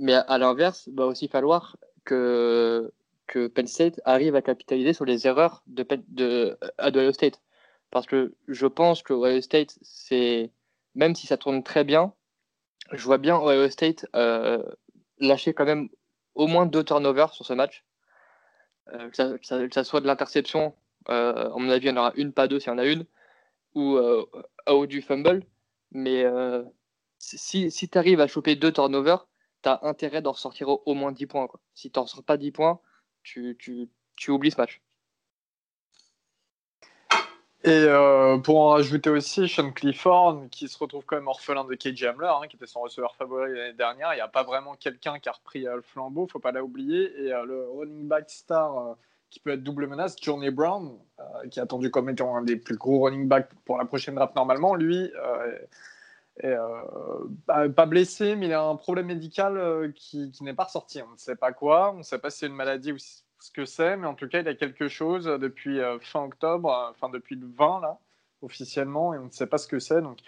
Mais 0.00 0.14
à, 0.14 0.38
l'inverse, 0.38 0.86
il 0.86 0.94
va 0.94 1.06
aussi 1.06 1.28
falloir 1.28 1.76
que, 2.04 2.92
Penn 3.54 3.66
State 3.66 4.00
arrive 4.04 4.34
à 4.34 4.42
capitaliser 4.42 4.92
sur 4.92 5.04
les 5.04 5.26
erreurs 5.26 5.62
de, 5.66 5.86
de, 6.08 6.58
Ohio 6.80 7.12
State. 7.12 7.40
Parce 7.90 8.06
que 8.06 8.34
je 8.48 8.66
pense 8.66 9.02
que 9.02 9.12
Ohio 9.12 9.40
State, 9.40 9.78
même 10.94 11.14
si 11.14 11.26
ça 11.26 11.36
tourne 11.36 11.62
très 11.62 11.84
bien, 11.84 12.12
je 12.92 13.04
vois 13.04 13.18
bien 13.18 13.36
Ohio 13.36 13.68
State 13.70 14.06
euh, 14.16 14.62
lâcher 15.18 15.54
quand 15.54 15.64
même 15.64 15.88
au 16.34 16.46
moins 16.46 16.66
deux 16.66 16.84
turnovers 16.84 17.32
sur 17.34 17.46
ce 17.46 17.52
match. 17.52 17.84
Euh, 18.94 19.10
que, 19.10 19.72
ça, 19.72 19.84
soit 19.84 20.00
de 20.00 20.06
l'interception, 20.06 20.74
euh, 21.08 21.50
à 21.52 21.58
mon 21.58 21.68
avis, 21.70 21.86
il 21.86 21.90
y 21.90 21.92
en 21.92 21.96
aura 21.96 22.12
une, 22.16 22.32
pas 22.32 22.48
deux 22.48 22.58
s'il 22.58 22.70
y 22.70 22.74
en 22.74 22.78
a 22.78 22.86
une, 22.86 23.04
ou, 23.74 23.96
euh, 23.96 24.24
ou 24.68 24.86
du 24.86 25.02
fumble. 25.02 25.44
Mais 25.92 26.24
si, 27.18 27.70
si 27.70 27.88
tu 27.88 27.98
arrives 27.98 28.20
à 28.20 28.26
choper 28.26 28.56
deux 28.56 28.72
turnovers, 28.72 29.26
tu 29.62 29.68
as 29.68 29.80
intérêt 29.82 30.22
d'en 30.22 30.32
ressortir 30.32 30.68
au, 30.68 30.94
moins 30.94 31.12
10 31.12 31.26
points. 31.26 31.46
Quoi. 31.46 31.60
Si 31.74 31.90
tu 31.90 31.98
n'en 31.98 32.04
ressors 32.04 32.22
pas 32.22 32.36
10 32.36 32.52
points, 32.52 32.80
tu, 33.22 33.56
tu, 33.58 33.88
tu 34.16 34.30
oublies 34.30 34.50
ce 34.50 34.56
match. 34.60 34.80
Et 37.62 37.68
euh, 37.68 38.38
pour 38.38 38.58
en 38.58 38.70
rajouter 38.70 39.10
aussi, 39.10 39.46
Sean 39.46 39.70
Clifford, 39.70 40.44
qui 40.50 40.66
se 40.66 40.78
retrouve 40.78 41.04
quand 41.04 41.16
même 41.16 41.28
orphelin 41.28 41.64
de 41.64 41.74
KJ 41.74 42.04
Hamler, 42.04 42.26
hein, 42.28 42.46
qui 42.48 42.56
était 42.56 42.66
son 42.66 42.80
receveur 42.80 43.14
favori 43.16 43.52
l'année 43.52 43.74
dernière. 43.74 44.14
Il 44.14 44.16
n'y 44.16 44.22
a 44.22 44.28
pas 44.28 44.44
vraiment 44.44 44.74
quelqu'un 44.76 45.18
qui 45.18 45.28
a 45.28 45.32
repris 45.32 45.66
euh, 45.66 45.76
le 45.76 45.82
flambeau, 45.82 46.26
faut 46.26 46.38
pas 46.38 46.52
l'oublier. 46.52 47.12
Et 47.22 47.34
euh, 47.34 47.44
le 47.44 47.68
running 47.68 48.08
back 48.08 48.30
star 48.30 48.96
qui 49.28 49.40
peut 49.40 49.50
être 49.50 49.62
double 49.62 49.86
menace, 49.86 50.16
Johnny 50.20 50.50
Brown, 50.50 50.98
qui 51.52 51.60
est 51.60 51.62
attendu 51.62 51.88
comme 51.88 52.10
étant 52.10 52.34
un 52.34 52.42
des 52.42 52.56
plus 52.56 52.76
gros 52.76 53.04
running 53.04 53.28
backs 53.28 53.48
pour 53.64 53.78
la 53.78 53.84
prochaine 53.84 54.16
draft 54.16 54.34
normalement, 54.34 54.74
lui 54.74 55.08
est, 56.42 56.56
pas 57.46 57.86
blessé, 57.86 58.36
mais 58.36 58.46
il 58.46 58.52
a 58.52 58.62
un 58.62 58.76
problème 58.76 59.06
médical 59.06 59.92
qui, 59.94 60.30
qui 60.30 60.44
n'est 60.44 60.54
pas 60.54 60.64
ressorti. 60.64 61.02
On 61.02 61.12
ne 61.12 61.16
sait 61.16 61.36
pas 61.36 61.52
quoi, 61.52 61.92
on 61.92 61.98
ne 61.98 62.02
sait 62.02 62.18
pas 62.18 62.30
si 62.30 62.38
c'est 62.38 62.46
une 62.46 62.54
maladie 62.54 62.92
ou 62.92 62.98
ce 63.40 63.50
que 63.50 63.64
c'est, 63.64 63.96
mais 63.96 64.06
en 64.06 64.14
tout 64.14 64.28
cas, 64.28 64.40
il 64.40 64.48
a 64.48 64.54
quelque 64.54 64.88
chose 64.88 65.24
depuis 65.24 65.80
euh, 65.80 65.98
fin 66.00 66.24
octobre, 66.24 66.70
euh, 66.70 66.90
enfin 66.90 67.08
depuis 67.08 67.36
le 67.36 67.46
20 67.46 67.80
là, 67.80 67.98
officiellement, 68.42 69.14
et 69.14 69.18
on 69.18 69.26
ne 69.26 69.30
sait 69.30 69.46
pas 69.46 69.58
ce 69.58 69.66
que 69.66 69.78
c'est. 69.78 70.02
Donc, 70.02 70.18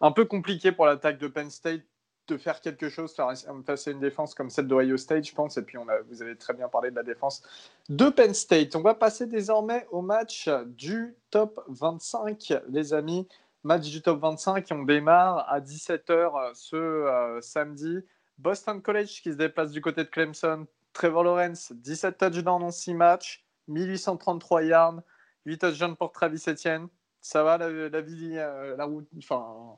un 0.00 0.12
peu 0.12 0.24
compliqué 0.24 0.72
pour 0.72 0.86
l'attaque 0.86 1.18
de 1.18 1.28
Penn 1.28 1.50
State 1.50 1.82
de 2.28 2.36
faire 2.36 2.60
quelque 2.60 2.88
chose 2.88 3.14
face 3.14 3.88
à 3.88 3.90
une 3.90 4.00
défense 4.00 4.34
comme 4.34 4.48
celle 4.48 4.68
d'Ohio 4.68 4.96
State, 4.96 5.24
je 5.24 5.34
pense. 5.34 5.56
Et 5.56 5.62
puis, 5.62 5.76
vous 6.08 6.22
avez 6.22 6.36
très 6.36 6.54
bien 6.54 6.68
parlé 6.68 6.90
de 6.90 6.96
la 6.96 7.02
défense 7.02 7.42
de 7.88 8.08
Penn 8.08 8.32
State. 8.32 8.76
On 8.76 8.80
va 8.80 8.94
passer 8.94 9.26
désormais 9.26 9.86
au 9.90 10.02
match 10.02 10.48
du 10.66 11.16
top 11.30 11.62
25, 11.68 12.54
les 12.68 12.94
amis. 12.94 13.26
Match 13.64 13.88
du 13.90 14.02
top 14.02 14.20
25, 14.20 14.66
on 14.72 14.82
démarre 14.82 15.46
à 15.48 15.60
17h 15.60 16.50
ce 16.54 16.76
euh, 16.76 17.40
samedi. 17.40 17.98
Boston 18.38 18.82
College 18.82 19.22
qui 19.22 19.30
se 19.30 19.36
déplace 19.36 19.70
du 19.70 19.80
côté 19.80 20.02
de 20.02 20.08
Clemson 20.08 20.66
Trevor 20.92 21.24
Lawrence, 21.24 21.72
17 21.72 22.18
touchdowns 22.18 22.62
en 22.62 22.70
6 22.70 22.94
matchs, 22.94 23.44
1833 23.68 24.64
yards, 24.64 25.00
8 25.46 25.58
touchdowns 25.58 25.96
pour 25.96 26.12
Travis 26.12 26.42
Etienne. 26.46 26.88
Ça 27.20 27.42
va 27.44 27.56
la, 27.56 28.00
vie, 28.00 28.32
euh, 28.36 28.76
la 28.76 28.84
route, 28.84 29.06
enfin, 29.18 29.76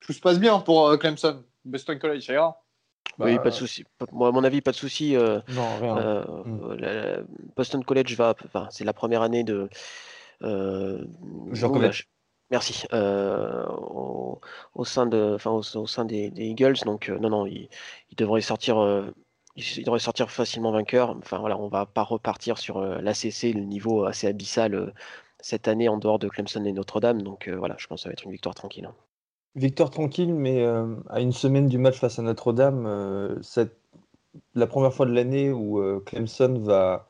tout 0.00 0.12
se 0.12 0.20
passe 0.20 0.38
bien 0.38 0.60
pour 0.60 0.88
euh, 0.88 0.96
Clemson. 0.96 1.42
Boston 1.64 1.98
College, 1.98 2.26
ça 2.26 2.56
oui, 3.18 3.36
bah, 3.36 3.42
pas 3.42 3.50
de 3.50 3.54
souci. 3.54 3.84
Moi, 4.12 4.28
à 4.28 4.32
mon 4.32 4.42
avis, 4.42 4.60
pas 4.60 4.72
de 4.72 4.76
souci. 4.76 5.14
Euh, 5.14 5.40
non, 5.50 5.76
rien. 5.76 6.24
Mm. 6.44 7.26
Boston 7.54 7.84
College 7.84 8.16
va, 8.16 8.34
enfin, 8.44 8.66
c'est 8.70 8.84
la 8.84 8.92
première 8.92 9.22
année 9.22 9.44
de. 9.44 9.68
Jean 10.40 11.70
College. 11.70 12.08
Merci. 12.54 12.86
Au, 12.92 14.40
au, 14.74 14.84
sein 14.84 15.06
de, 15.06 15.32
enfin, 15.34 15.50
au, 15.50 15.86
sein 15.86 16.04
des, 16.04 16.32
Eagles, 16.36 16.76
donc 16.84 17.08
non, 17.08 17.30
non, 17.30 17.46
ils, 17.46 17.68
ils 18.10 18.16
devraient 18.16 18.40
sortir 18.40 18.76
il 19.56 19.84
devrait 19.84 19.98
sortir 19.98 20.30
facilement 20.30 20.72
vainqueur. 20.72 21.10
Enfin 21.18 21.38
voilà, 21.38 21.58
on 21.58 21.68
va 21.68 21.86
pas 21.86 22.02
repartir 22.02 22.58
sur 22.58 22.78
euh, 22.78 23.00
l'ACC, 23.00 23.54
le 23.54 23.64
niveau 23.64 24.04
assez 24.04 24.26
abyssal 24.26 24.74
euh, 24.74 24.92
cette 25.40 25.68
année 25.68 25.88
en 25.88 25.98
dehors 25.98 26.18
de 26.18 26.28
Clemson 26.28 26.64
et 26.64 26.72
Notre-Dame. 26.72 27.22
Donc 27.22 27.48
euh, 27.48 27.56
voilà, 27.56 27.76
je 27.78 27.86
pense 27.86 28.00
que 28.00 28.02
ça 28.04 28.08
va 28.08 28.14
être 28.14 28.24
une 28.24 28.32
victoire 28.32 28.54
tranquille. 28.54 28.86
Hein. 28.86 28.94
Victoire 29.54 29.90
tranquille, 29.90 30.34
mais 30.34 30.64
à 30.64 31.20
une 31.20 31.30
semaine 31.30 31.68
du 31.68 31.78
match 31.78 32.00
face 32.00 32.18
à 32.18 32.22
Notre-Dame, 32.22 33.38
c'est 33.40 33.70
la 34.56 34.66
première 34.66 34.92
fois 34.92 35.06
de 35.06 35.12
l'année 35.12 35.52
où 35.52 35.80
Clemson 36.00 36.58
va. 36.58 37.06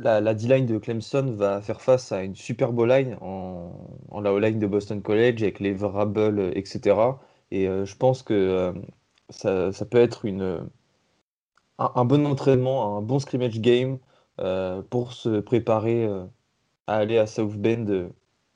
La, 0.00 0.20
la 0.20 0.34
D-line 0.34 0.66
de 0.66 0.78
Clemson 0.78 1.34
va 1.36 1.60
faire 1.60 1.80
face 1.80 2.12
à 2.12 2.22
une 2.22 2.34
Super 2.34 2.72
Bowl 2.72 2.88
line 2.88 3.16
en, 3.20 4.20
la 4.20 4.32
O-line 4.32 4.58
de 4.58 4.66
Boston 4.66 5.02
College 5.02 5.42
avec 5.42 5.60
les 5.60 5.72
Vrabel, 5.72 6.52
etc. 6.54 6.96
Et 7.50 7.66
je 7.66 7.96
pense 7.96 8.22
que 8.22 8.74
ça, 9.30 9.72
ça, 9.72 9.84
peut 9.84 9.98
être 9.98 10.24
une, 10.24 10.60
un, 11.78 12.04
bon 12.04 12.26
entraînement, 12.26 12.96
un 12.96 13.02
bon 13.02 13.18
scrimmage 13.18 13.60
game 13.60 13.98
euh, 14.40 14.82
pour 14.82 15.12
se 15.12 15.40
préparer 15.40 16.04
euh, 16.04 16.24
à 16.86 16.96
aller 16.96 17.18
à 17.18 17.26
South 17.26 17.56
Bend 17.56 17.86
euh, 17.88 18.08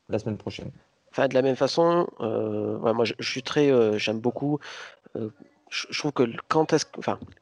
la 0.09 0.19
semaine 0.19 0.37
prochaine. 0.37 0.71
Enfin, 1.11 1.29
de 1.29 1.35
la 1.35 1.43
même 1.43 1.57
façon, 1.57 2.07
moi 2.21 3.05
je, 3.05 3.15
suis 3.21 3.43
très, 3.43 3.99
j'aime 3.99 4.19
beaucoup 4.19 4.59
je 5.73 5.99
trouve 5.99 6.13
que 6.13 6.25
quand, 6.49 6.75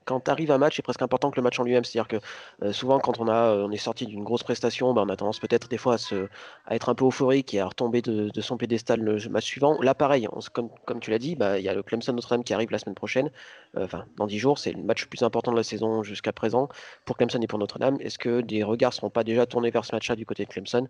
quand 0.04 0.28
arrive 0.28 0.52
un 0.52 0.58
match, 0.58 0.76
c'est 0.76 0.82
presque 0.82 1.02
important 1.02 1.32
que 1.32 1.36
le 1.36 1.42
match 1.42 1.58
en 1.58 1.64
lui-même. 1.64 1.82
C'est-à-dire 1.82 2.06
que 2.06 2.24
euh, 2.62 2.72
souvent, 2.72 3.00
quand 3.00 3.18
on, 3.18 3.26
a, 3.26 3.34
euh, 3.34 3.66
on 3.66 3.72
est 3.72 3.76
sorti 3.76 4.06
d'une 4.06 4.22
grosse 4.22 4.44
prestation, 4.44 4.94
ben, 4.94 5.02
on 5.02 5.08
a 5.08 5.16
tendance 5.16 5.40
peut-être 5.40 5.68
des 5.68 5.78
fois 5.78 5.94
à, 5.94 5.98
se, 5.98 6.28
être 6.70 6.88
un 6.88 6.94
peu 6.94 7.04
euphorique 7.04 7.52
et 7.54 7.60
à 7.60 7.66
retomber 7.66 8.02
de, 8.02 8.40
son 8.40 8.56
pédestal 8.56 9.00
le 9.00 9.18
match 9.28 9.46
suivant. 9.46 9.80
Là, 9.82 9.94
pareil, 9.94 10.28
comme, 10.52 10.70
comme, 10.86 11.00
tu 11.00 11.10
l'as 11.10 11.18
dit, 11.18 11.34
bah, 11.34 11.58
il 11.58 11.64
y 11.64 11.68
a 11.68 11.74
le 11.74 11.82
Clemson 11.82 12.12
Notre-Dame 12.12 12.44
qui 12.44 12.54
arrive 12.54 12.70
la 12.70 12.78
semaine 12.78 12.94
prochaine, 12.94 13.30
euh, 13.76 13.84
enfin, 13.84 14.04
dans 14.16 14.28
10 14.28 14.38
jours. 14.38 14.58
C'est 14.58 14.72
le 14.72 14.82
match 14.82 15.02
le 15.02 15.08
plus 15.08 15.22
important 15.24 15.50
de 15.50 15.56
la 15.56 15.64
saison 15.64 16.04
jusqu'à 16.04 16.32
présent 16.32 16.68
pour 17.04 17.16
Clemson 17.16 17.40
et 17.40 17.48
pour 17.48 17.58
Notre-Dame. 17.58 17.96
Est-ce 18.00 18.18
que 18.18 18.42
des 18.42 18.62
regards 18.62 18.92
ne 18.92 18.94
seront 18.94 19.10
pas 19.10 19.24
déjà 19.24 19.44
tournés 19.46 19.70
vers 19.70 19.84
ce 19.84 19.94
match-là 19.94 20.14
du 20.14 20.24
côté 20.24 20.44
de 20.44 20.50
Clemson? 20.50 20.86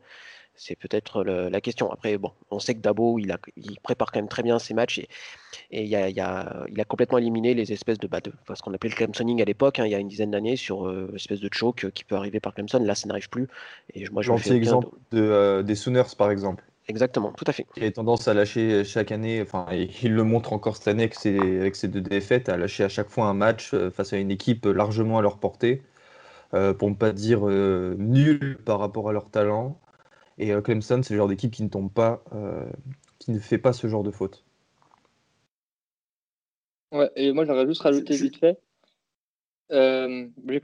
C'est 0.60 0.76
peut-être 0.76 1.24
la 1.24 1.60
question. 1.60 1.90
Après, 1.90 2.18
bon, 2.18 2.32
on 2.50 2.58
sait 2.58 2.74
que 2.74 2.80
Dabo, 2.80 3.18
il, 3.18 3.32
a, 3.32 3.38
il 3.56 3.80
prépare 3.80 4.12
quand 4.12 4.18
même 4.18 4.28
très 4.28 4.42
bien 4.42 4.58
ses 4.58 4.74
matchs 4.74 4.98
et, 4.98 5.08
et 5.70 5.84
il, 5.84 5.96
a, 5.96 6.08
il, 6.10 6.20
a, 6.20 6.66
il, 6.68 6.78
a, 6.80 6.84
complètement 6.84 7.16
éliminé 7.16 7.54
les 7.54 7.72
espèces 7.72 7.98
de, 7.98 8.06
bah, 8.06 8.20
de 8.20 8.30
ce 8.54 8.60
qu'on 8.60 8.74
appelait 8.74 8.90
le 8.90 8.96
Clemsoning 8.96 9.40
à 9.40 9.46
l'époque, 9.46 9.78
hein, 9.78 9.86
il 9.86 9.92
y 9.92 9.94
a 9.94 9.98
une 9.98 10.08
dizaine 10.08 10.30
d'années, 10.30 10.56
sur 10.56 10.86
euh, 10.86 11.12
espèce 11.16 11.40
de 11.40 11.48
choke 11.50 11.90
qui 11.92 12.04
peut 12.04 12.14
arriver 12.14 12.40
par 12.40 12.52
Clemson. 12.52 12.78
Là, 12.80 12.94
ça 12.94 13.08
n'arrive 13.08 13.30
plus. 13.30 13.48
Et 13.94 14.08
moi, 14.10 14.22
je 14.22 14.32
exemple 14.52 14.88
de, 15.12 15.22
euh, 15.22 15.62
des 15.62 15.74
Sooners, 15.74 16.14
par 16.18 16.30
exemple. 16.30 16.62
exactement, 16.88 17.32
tout 17.32 17.44
à 17.46 17.52
fait. 17.52 17.66
Qui 17.74 17.84
a 17.84 17.90
tendance 17.90 18.28
à 18.28 18.34
lâcher 18.34 18.84
chaque 18.84 19.12
année, 19.12 19.40
enfin, 19.40 19.66
il 20.02 20.12
le 20.12 20.24
montre 20.24 20.52
encore 20.52 20.76
cette 20.76 20.88
année 20.88 21.04
avec 21.04 21.14
ses, 21.14 21.38
avec 21.38 21.74
ses 21.74 21.88
deux 21.88 22.02
défaites, 22.02 22.50
à 22.50 22.58
lâcher 22.58 22.84
à 22.84 22.90
chaque 22.90 23.08
fois 23.08 23.26
un 23.26 23.34
match 23.34 23.72
euh, 23.72 23.90
face 23.90 24.12
à 24.12 24.18
une 24.18 24.30
équipe 24.30 24.66
largement 24.66 25.18
à 25.18 25.22
leur 25.22 25.38
portée, 25.38 25.82
euh, 26.52 26.74
pour 26.74 26.90
ne 26.90 26.96
pas 26.96 27.12
dire 27.12 27.48
euh, 27.48 27.94
nul 27.98 28.58
par 28.64 28.80
rapport 28.80 29.08
à 29.08 29.12
leur 29.12 29.30
talent. 29.30 29.78
Et 30.42 30.52
Clemson, 30.62 31.02
c'est 31.02 31.12
le 31.14 31.18
genre 31.18 31.28
d'équipe 31.28 31.52
qui 31.52 31.62
ne 31.62 31.68
tombe 31.68 31.92
pas, 31.92 32.24
qui 33.18 33.30
ne 33.30 33.38
fait 33.38 33.58
pas 33.58 33.72
ce 33.72 33.86
genre 33.86 34.02
de 34.02 34.10
faute. 34.10 34.44
Ouais, 36.92 37.10
et 37.14 37.32
moi 37.32 37.44
j'aurais 37.44 37.66
juste 37.66 37.82
rajouté 37.82 38.16
vite 38.16 38.38
fait. 38.38 38.58
quand 39.68 40.08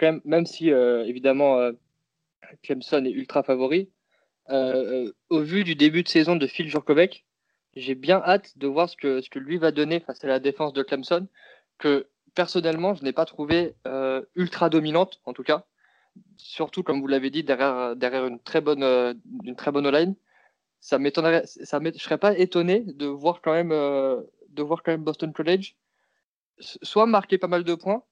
même, 0.00 0.20
même 0.24 0.46
si 0.46 0.70
évidemment 0.70 1.70
Clemson 2.62 3.04
est 3.04 3.10
ultra 3.10 3.42
favori, 3.42 3.90
euh, 4.50 5.12
au 5.28 5.40
vu 5.40 5.64
du 5.64 5.74
début 5.74 6.02
de 6.02 6.08
saison 6.08 6.36
de 6.36 6.46
Phil 6.46 6.68
Jurkovec, 6.68 7.24
j'ai 7.74 7.94
bien 7.94 8.22
hâte 8.24 8.56
de 8.56 8.66
voir 8.66 8.88
ce 8.88 8.96
que, 8.96 9.20
ce 9.20 9.28
que 9.28 9.38
lui 9.38 9.58
va 9.58 9.72
donner 9.72 10.00
face 10.00 10.22
à 10.24 10.28
la 10.28 10.38
défense 10.38 10.72
de 10.72 10.82
Clemson, 10.82 11.26
que 11.78 12.08
personnellement, 12.34 12.94
je 12.94 13.02
n'ai 13.02 13.12
pas 13.12 13.24
trouvé 13.24 13.74
euh, 13.86 14.22
ultra 14.34 14.70
dominante, 14.70 15.20
en 15.24 15.32
tout 15.32 15.42
cas. 15.42 15.66
Surtout, 16.36 16.82
comme 16.82 17.00
vous 17.00 17.06
l'avez 17.06 17.30
dit, 17.30 17.44
derrière, 17.44 17.96
derrière 17.96 18.26
une 18.26 18.40
très 18.40 18.60
bonne, 18.60 18.82
euh, 18.82 19.14
une 19.44 19.56
très 19.56 19.72
bonne 19.72 19.88
line. 19.88 20.14
Ça 20.80 20.98
m'étonnerait, 20.98 21.44
ça 21.46 21.80
je 21.82 21.98
serais 21.98 22.18
pas 22.18 22.36
étonné 22.38 22.80
de 22.80 23.06
voir 23.06 23.40
quand 23.42 23.52
même, 23.52 23.70
de 23.70 24.62
voir 24.62 24.82
quand 24.82 24.92
même 24.92 25.02
Boston 25.02 25.32
College 25.32 25.74
soit 26.58 27.06
marquer 27.06 27.38
pas 27.38 27.48
mal 27.48 27.64
de 27.64 27.74
points, 27.74 28.02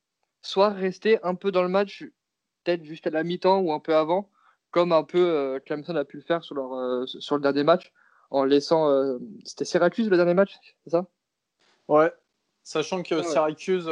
soit 0.43 0.71
rester 0.71 1.23
un 1.23 1.35
peu 1.35 1.51
dans 1.51 1.63
le 1.63 1.69
match, 1.69 2.05
peut-être 2.63 2.85
juste 2.85 3.07
à 3.07 3.11
la 3.11 3.25
mi-temps 3.25 3.61
ou 3.61 3.73
un 3.73 3.81
peu 3.81 3.95
avant, 3.95 4.31
comme 4.71 4.93
un 4.93 5.05
peu 5.05 5.19
euh, 5.19 5.61
Clemson 5.61 5.97
a 5.97 6.05
pu 6.05 6.19
le 6.19 6.23
faire 6.23 6.43
sur, 6.43 6.55
leur, 6.55 6.75
euh, 6.75 7.07
sur 7.07 7.37
le 7.37 7.43
dernier 7.43 7.65
match, 7.65 7.93
en 8.31 8.45
laissant. 8.45 8.91
Euh, 8.91 9.19
c'était 9.45 9.65
Syracuse 9.65 10.09
le 10.09 10.17
dernier 10.17 10.35
match, 10.35 10.55
c'est 10.85 10.91
ça? 10.91 11.07
Ouais, 11.89 12.13
sachant 12.63 13.03
que 13.03 13.23
Syracuse 13.23 13.91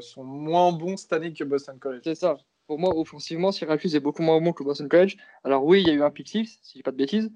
sont 0.00 0.24
moins 0.24 0.72
bons 0.72 0.96
cette 0.96 1.12
année 1.12 1.32
que 1.32 1.44
Boston 1.44 1.78
College. 1.78 2.02
C'est 2.04 2.14
ça. 2.14 2.38
Pour 2.68 2.78
moi, 2.78 2.96
offensivement, 2.96 3.50
Syracuse 3.50 3.96
est 3.96 4.00
beaucoup 4.00 4.22
moins 4.22 4.40
bon 4.40 4.52
que 4.52 4.62
Boston 4.62 4.88
College. 4.88 5.16
Alors 5.42 5.64
oui, 5.64 5.82
il 5.82 5.88
y 5.88 5.90
a 5.90 5.94
eu 5.94 6.02
un 6.04 6.10
pick 6.10 6.28
six, 6.28 6.60
si 6.62 6.74
je 6.74 6.78
dis 6.78 6.82
pas 6.84 6.92
de 6.92 6.96
bêtises, 6.96 7.32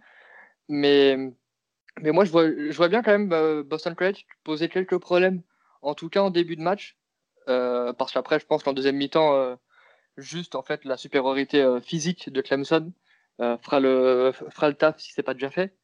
mais, 0.69 1.17
mais 2.01 2.13
moi, 2.13 2.25
je 2.25 2.31
vois, 2.31 2.49
je 2.49 2.77
vois 2.77 2.89
bien 2.89 3.03
quand 3.03 3.19
même 3.19 3.63
Boston 3.63 3.97
College 3.97 4.27
poser 4.45 4.69
quelques 4.69 4.99
problèmes, 4.99 5.43
en 5.83 5.95
tout 5.95 6.09
cas 6.09 6.21
en 6.23 6.31
début 6.31 6.55
de 6.55 6.63
match, 6.63 6.97
parce 7.47 8.13
qu'après, 8.13 8.39
je 8.39 8.47
pense 8.47 8.63
qu'en 8.63 8.73
deuxième 8.73 8.97
mi-temps 8.97 9.57
juste 10.17 10.55
en 10.55 10.63
fait 10.63 10.85
la 10.85 10.97
supériorité 10.97 11.63
euh, 11.63 11.81
physique 11.81 12.31
de 12.31 12.41
Clemson 12.41 12.93
euh, 13.41 13.57
fera, 13.59 13.81
le, 13.81 14.33
fera 14.51 14.69
le 14.69 14.75
taf 14.75 14.99
si 14.99 15.13
c'est 15.13 15.23
pas 15.23 15.35
déjà 15.35 15.51
fait. 15.51 15.75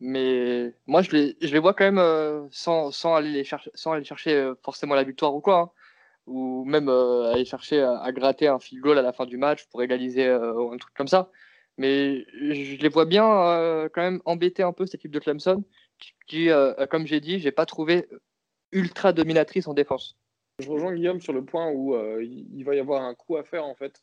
Mais 0.00 0.74
moi, 0.86 1.02
je 1.02 1.10
les, 1.10 1.36
je 1.40 1.52
les 1.52 1.58
vois 1.58 1.74
quand 1.74 1.84
même 1.84 1.98
euh, 1.98 2.46
sans, 2.52 2.92
sans, 2.92 3.14
aller 3.16 3.30
les 3.30 3.44
chercher, 3.44 3.70
sans 3.74 3.92
aller 3.92 4.04
chercher 4.04 4.52
forcément 4.62 4.94
la 4.94 5.02
victoire 5.04 5.34
ou 5.34 5.40
quoi. 5.40 5.58
Hein. 5.58 5.70
Ou 6.28 6.64
même 6.64 6.88
aller 6.88 7.44
chercher 7.44 7.80
à, 7.80 8.10
gratter 8.12 8.48
un 8.48 8.58
field 8.58 8.82
goal 8.82 8.98
à 8.98 9.02
la 9.02 9.12
fin 9.12 9.26
du 9.26 9.36
match 9.36 9.66
pour 9.66 9.82
égaliser 9.82 10.26
un 10.26 10.76
truc 10.78 10.94
comme 10.94 11.08
ça. 11.08 11.30
Mais 11.76 12.24
je 12.32 12.76
les 12.76 12.88
vois 12.88 13.04
bien 13.04 13.24
quand 13.94 14.02
même 14.02 14.20
embêter 14.24 14.62
un 14.62 14.72
peu 14.72 14.86
cette 14.86 14.96
équipe 14.96 15.12
de 15.12 15.18
Clemson 15.18 15.64
qui, 16.26 16.48
comme 16.90 17.06
j'ai 17.06 17.20
dit, 17.20 17.38
j'ai 17.38 17.52
pas 17.52 17.66
trouvé 17.66 18.06
ultra 18.72 19.12
dominatrice 19.12 19.66
en 19.66 19.74
défense. 19.74 20.16
Je 20.58 20.68
rejoins 20.68 20.94
Guillaume 20.94 21.20
sur 21.20 21.32
le 21.32 21.44
point 21.44 21.70
où 21.70 21.94
euh, 21.94 22.24
il 22.24 22.64
va 22.64 22.74
y 22.74 22.80
avoir 22.80 23.02
un 23.02 23.14
coup 23.14 23.36
à 23.36 23.44
faire 23.44 23.64
en 23.64 23.74
fait 23.74 24.02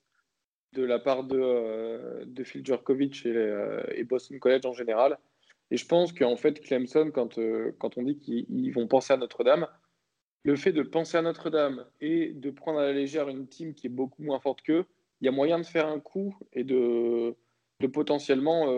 de 0.74 0.84
la 0.84 1.00
part 1.00 1.24
de, 1.24 1.38
euh, 1.38 2.24
de 2.26 2.44
Phil 2.44 2.66
Djurkovic 2.66 3.26
euh, 3.26 3.84
et, 3.92 4.04
Boston 4.04 4.40
College 4.40 4.66
en 4.66 4.74
général. 4.74 5.18
Et 5.72 5.78
je 5.78 5.86
pense 5.86 6.14
qu'en 6.14 6.38
fait, 6.38 6.62
Clemson, 6.62 7.12
quand, 7.14 7.40
quand 7.80 7.98
on 7.98 8.04
dit 8.04 8.18
qu'ils 8.18 8.72
vont 8.72 8.88
penser 8.88 9.14
à 9.14 9.18
Notre-Dame, 9.18 9.68
le 10.46 10.56
fait 10.56 10.72
de 10.72 10.84
penser 10.84 11.18
à 11.18 11.22
Notre-Dame 11.22 11.86
et 12.02 12.32
de 12.34 12.52
prendre 12.52 12.80
à 12.80 12.84
la 12.84 12.94
légère 12.94 13.30
une 13.30 13.48
team 13.48 13.74
qui 13.74 13.88
est 13.88 13.90
beaucoup 13.90 14.24
moins 14.24 14.40
forte 14.40 14.62
qu'eux, 14.62 14.86
il 15.22 15.26
y 15.26 15.28
a 15.28 15.32
moyen 15.32 15.60
de 15.60 15.66
faire 15.66 15.88
un 15.88 16.00
coup 16.00 16.38
et 16.54 16.64
de, 16.64 17.36
potentiellement 17.92 18.74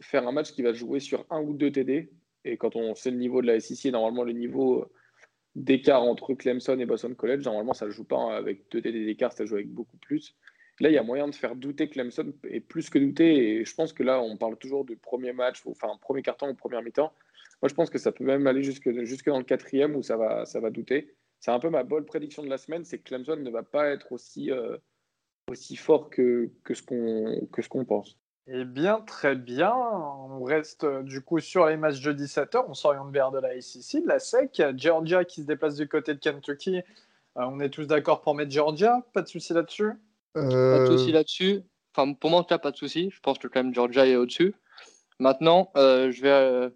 faire 0.00 0.26
un 0.26 0.32
match 0.32 0.52
qui 0.52 0.62
va 0.62 0.72
jouer 0.72 1.00
sur 1.00 1.24
un 1.30 1.40
ou 1.40 1.54
deux 1.54 1.70
TD. 1.70 2.10
Et 2.44 2.56
quand 2.56 2.76
on 2.76 2.94
sait 2.94 3.10
le 3.10 3.16
niveau 3.16 3.40
de 3.40 3.46
la 3.46 3.60
SEC, 3.60 3.92
normalement 3.92 4.24
le 4.24 4.32
niveau 4.32 4.90
d'écart 5.56 6.02
entre 6.02 6.34
Clemson 6.34 6.78
et 6.78 6.86
Boston 6.86 7.16
College. 7.16 7.44
Normalement, 7.44 7.72
ça 7.72 7.86
ne 7.86 7.90
joue 7.90 8.04
pas 8.04 8.36
avec 8.36 8.70
deux 8.70 8.82
TD 8.82 9.04
d'écart, 9.06 9.32
ça 9.32 9.44
joue 9.44 9.54
avec 9.54 9.70
beaucoup 9.70 9.96
plus. 9.96 10.36
Là, 10.78 10.90
il 10.90 10.92
y 10.92 10.98
a 10.98 11.02
moyen 11.02 11.26
de 11.26 11.34
faire 11.34 11.56
douter 11.56 11.88
Clemson 11.88 12.34
et 12.44 12.60
plus 12.60 12.90
que 12.90 12.98
douter. 12.98 13.56
Et 13.56 13.64
je 13.64 13.74
pense 13.74 13.94
que 13.94 14.02
là, 14.02 14.20
on 14.20 14.36
parle 14.36 14.58
toujours 14.58 14.84
du 14.84 14.96
premier 14.96 15.32
match, 15.32 15.62
enfin 15.66 15.88
premier 16.00 16.22
carton 16.22 16.50
ou 16.50 16.54
première 16.54 16.82
mi-temps. 16.82 17.12
Moi, 17.62 17.68
je 17.68 17.74
pense 17.74 17.90
que 17.90 17.98
ça 17.98 18.12
peut 18.12 18.24
même 18.24 18.46
aller 18.46 18.62
jusque, 18.62 18.90
jusque 19.04 19.26
dans 19.26 19.38
le 19.38 19.44
quatrième 19.44 19.96
où 19.96 20.02
ça 20.02 20.16
va, 20.16 20.44
ça 20.44 20.60
va 20.60 20.70
douter. 20.70 21.14
C'est 21.40 21.50
un 21.50 21.58
peu 21.58 21.70
ma 21.70 21.84
bonne 21.84 22.04
prédiction 22.04 22.42
de 22.42 22.48
la 22.48 22.58
semaine, 22.58 22.84
c'est 22.84 22.98
que 22.98 23.04
Clemson 23.04 23.36
ne 23.36 23.50
va 23.50 23.62
pas 23.62 23.88
être 23.88 24.12
aussi, 24.12 24.50
euh, 24.50 24.76
aussi 25.50 25.76
fort 25.76 26.10
que, 26.10 26.50
que 26.64 26.74
ce 26.74 26.82
qu'on 27.68 27.84
pense. 27.84 28.18
Eh 28.48 28.64
bien, 28.64 29.00
très 29.00 29.34
bien. 29.34 29.74
On 29.74 30.44
reste 30.44 30.84
euh, 30.84 31.02
du 31.02 31.20
coup 31.20 31.40
sur 31.40 31.66
les 31.66 31.76
matchs 31.76 32.00
de 32.00 32.12
17h. 32.12 32.64
On 32.68 32.74
s'oriente 32.74 33.12
vers 33.12 33.32
de 33.32 33.38
la 33.38 33.48
ACC, 33.48 34.02
de 34.02 34.08
la 34.08 34.20
SEC. 34.20 34.62
Georgia 34.76 35.24
qui 35.24 35.42
se 35.42 35.46
déplace 35.46 35.74
du 35.74 35.88
côté 35.88 36.14
de 36.14 36.20
Kentucky. 36.20 36.76
Euh, 36.76 36.82
on 37.36 37.58
est 37.58 37.70
tous 37.70 37.86
d'accord 37.86 38.20
pour 38.20 38.36
mettre 38.36 38.52
Georgia 38.52 39.04
Pas 39.12 39.22
de 39.22 39.28
souci 39.28 39.52
là-dessus? 39.52 39.92
Pas 40.34 40.42
de 40.42 40.86
souci 40.86 41.10
là-dessus. 41.12 41.62
Enfin, 41.94 42.12
pour 42.12 42.30
moi, 42.30 42.40
en 42.40 42.42
tout 42.42 42.48
cas, 42.48 42.58
pas 42.58 42.70
de 42.70 42.76
souci. 42.76 43.10
Je 43.10 43.20
pense 43.20 43.38
que 43.38 43.48
quand 43.48 43.64
même 43.64 43.74
Georgia 43.74 44.06
est 44.06 44.16
au-dessus. 44.16 44.54
Maintenant, 45.18 45.72
euh, 45.76 46.12
je 46.12 46.22
vais. 46.22 46.70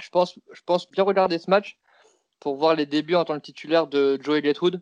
Je, 0.00 0.10
pense, 0.10 0.38
je 0.52 0.62
pense 0.64 0.90
bien 0.90 1.04
regarder 1.04 1.38
ce 1.38 1.50
match 1.50 1.78
pour 2.40 2.56
voir 2.56 2.74
les 2.74 2.86
débuts 2.86 3.14
en 3.14 3.24
tant 3.24 3.34
que 3.34 3.44
titulaire 3.44 3.86
de 3.86 4.18
Joey 4.22 4.42
Gatewood, 4.42 4.80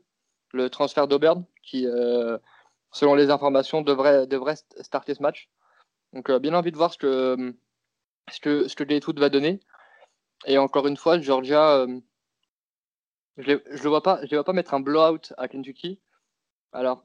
le 0.52 0.70
transfert 0.70 1.08
d'Auburn, 1.08 1.44
qui, 1.62 1.86
selon 2.92 3.14
les 3.14 3.30
informations, 3.30 3.82
devrait, 3.82 4.26
devrait 4.26 4.56
starter 4.80 5.14
ce 5.14 5.22
match. 5.22 5.48
Donc, 6.12 6.30
euh, 6.30 6.38
bien 6.38 6.54
envie 6.54 6.72
de 6.72 6.76
voir 6.76 6.92
ce 6.92 6.98
que, 6.98 7.54
ce 8.30 8.40
que, 8.40 8.68
ce 8.68 8.74
que 8.74 9.20
va 9.20 9.28
donner. 9.28 9.60
Et 10.46 10.58
encore 10.58 10.86
une 10.86 10.96
fois, 10.96 11.20
Georgia, 11.20 11.76
euh, 11.78 12.00
je 13.36 13.52
ne 13.52 13.82
le 13.82 13.88
vois 13.88 14.02
pas, 14.02 14.20
vois 14.30 14.44
pas 14.44 14.52
mettre 14.52 14.74
un 14.74 14.80
blowout 14.80 15.32
à 15.36 15.48
Kentucky. 15.48 16.00
Alors, 16.72 17.02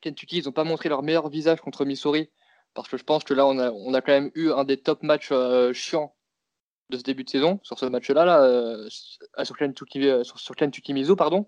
Kentucky, 0.00 0.38
ils 0.38 0.44
n'ont 0.46 0.52
pas 0.52 0.64
montré 0.64 0.88
leur 0.88 1.02
meilleur 1.02 1.28
visage 1.28 1.60
contre 1.60 1.84
Missouri, 1.84 2.30
parce 2.74 2.88
que 2.88 2.96
je 2.96 3.04
pense 3.04 3.24
que 3.24 3.34
là, 3.34 3.46
on 3.46 3.58
a, 3.58 3.70
on 3.70 3.94
a 3.94 4.00
quand 4.00 4.12
même 4.12 4.32
eu 4.34 4.50
un 4.50 4.64
des 4.64 4.80
top 4.80 5.02
matchs 5.02 5.30
euh, 5.30 5.72
chiants 5.72 6.14
de 6.90 6.98
ce 6.98 7.02
début 7.02 7.24
de 7.24 7.30
saison, 7.30 7.60
sur 7.62 7.78
ce 7.78 7.86
match-là, 7.86 8.24
là, 8.24 8.88
sur, 9.44 9.56
Kentucky, 9.56 10.10
sur, 10.22 10.38
sur 10.38 10.54
Kentucky 10.54 10.94
pardon. 11.16 11.46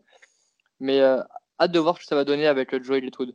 Mais 0.81 1.01
hâte 1.01 1.73
de 1.73 1.79
voir 1.79 1.97
ce 1.97 2.01
que 2.01 2.07
ça 2.07 2.17
va 2.17 2.25
donner 2.25 2.47
avec 2.47 2.83
Joey 2.83 3.01
Gatewood. 3.01 3.35